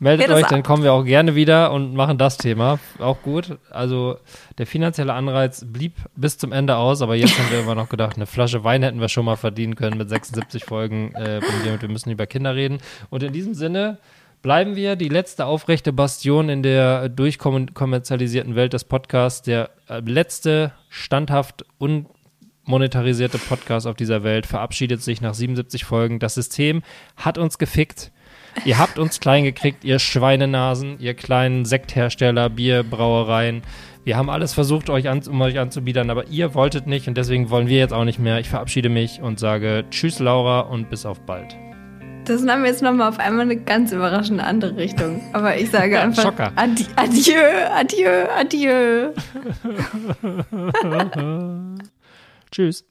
Meldet 0.00 0.30
euch, 0.30 0.46
dann 0.46 0.62
kommen 0.62 0.84
wir 0.84 0.92
auch 0.92 1.04
gerne 1.04 1.34
wieder 1.34 1.72
und 1.72 1.94
machen 1.94 2.18
das 2.18 2.36
Thema. 2.36 2.78
Auch 3.00 3.20
gut. 3.22 3.58
Also 3.70 4.18
der 4.56 4.66
finanzielle 4.66 5.12
Anreiz 5.12 5.64
blieb 5.66 5.94
bis 6.14 6.38
zum 6.38 6.52
Ende 6.52 6.76
aus, 6.76 7.02
aber 7.02 7.16
jetzt 7.16 7.36
haben 7.36 7.50
wir 7.50 7.58
immer 7.60 7.74
noch 7.74 7.88
gedacht, 7.88 8.14
eine 8.14 8.26
Flasche 8.26 8.62
Wein 8.62 8.84
hätten 8.84 9.00
wir 9.00 9.08
schon 9.08 9.24
mal 9.24 9.34
verdienen 9.34 9.74
können 9.74 9.98
mit 9.98 10.08
76 10.08 10.64
Folgen. 10.64 11.12
Äh, 11.16 11.40
wir 11.80 11.88
müssen 11.88 12.10
über 12.10 12.28
Kinder 12.28 12.54
reden. 12.54 12.78
Und 13.10 13.24
in 13.24 13.32
diesem 13.32 13.54
Sinne 13.54 13.98
bleiben 14.42 14.76
wir 14.76 14.96
die 14.96 15.08
letzte 15.08 15.46
aufrechte 15.46 15.92
Bastion 15.92 16.48
in 16.48 16.62
der 16.62 17.08
durchkommerzialisierten 17.08 18.54
Welt 18.54 18.72
des 18.72 18.84
Podcasts, 18.84 19.42
der 19.42 19.70
äh, 19.88 20.00
letzte 20.00 20.72
standhaft 20.88 21.64
unmonetarisierte 21.78 23.38
Podcast 23.38 23.86
auf 23.86 23.96
dieser 23.96 24.22
Welt 24.22 24.46
verabschiedet 24.46 25.02
sich 25.02 25.20
nach 25.20 25.34
77 25.34 25.84
Folgen. 25.84 26.18
Das 26.18 26.34
System 26.34 26.82
hat 27.16 27.38
uns 27.38 27.58
gefickt. 27.58 28.12
Ihr 28.64 28.78
habt 28.78 28.98
uns 28.98 29.20
klein 29.20 29.44
gekriegt, 29.44 29.84
ihr 29.84 29.98
Schweinenasen, 29.98 30.98
ihr 30.98 31.14
kleinen 31.14 31.64
Sekthersteller, 31.64 32.50
Bierbrauereien. 32.50 33.62
Wir 34.04 34.16
haben 34.16 34.30
alles 34.30 34.54
versucht, 34.54 34.90
euch 34.90 35.08
an, 35.08 35.22
um 35.28 35.40
euch 35.42 35.58
anzubiedern, 35.58 36.10
aber 36.10 36.28
ihr 36.28 36.54
wolltet 36.54 36.86
nicht 36.86 37.08
und 37.08 37.16
deswegen 37.16 37.50
wollen 37.50 37.68
wir 37.68 37.78
jetzt 37.78 37.92
auch 37.92 38.04
nicht 38.04 38.18
mehr. 38.18 38.40
Ich 38.40 38.48
verabschiede 38.48 38.88
mich 38.88 39.20
und 39.20 39.38
sage 39.38 39.84
Tschüss, 39.90 40.18
Laura, 40.18 40.60
und 40.60 40.90
bis 40.90 41.04
auf 41.04 41.20
bald. 41.20 41.67
Das 42.28 42.42
nahm 42.42 42.64
jetzt 42.66 42.82
nochmal 42.82 43.08
auf 43.08 43.18
einmal 43.18 43.42
eine 43.42 43.56
ganz 43.56 43.90
überraschende 43.90 44.44
andere 44.44 44.76
Richtung. 44.76 45.22
Aber 45.32 45.56
ich 45.56 45.70
sage 45.70 45.94
ja, 45.94 46.02
einfach 46.02 46.24
Schocker. 46.24 46.52
Adi 46.56 46.86
adieu, 46.94 47.40
adieu, 47.74 48.28
adieu. 48.36 49.12
Tschüss. 52.50 52.84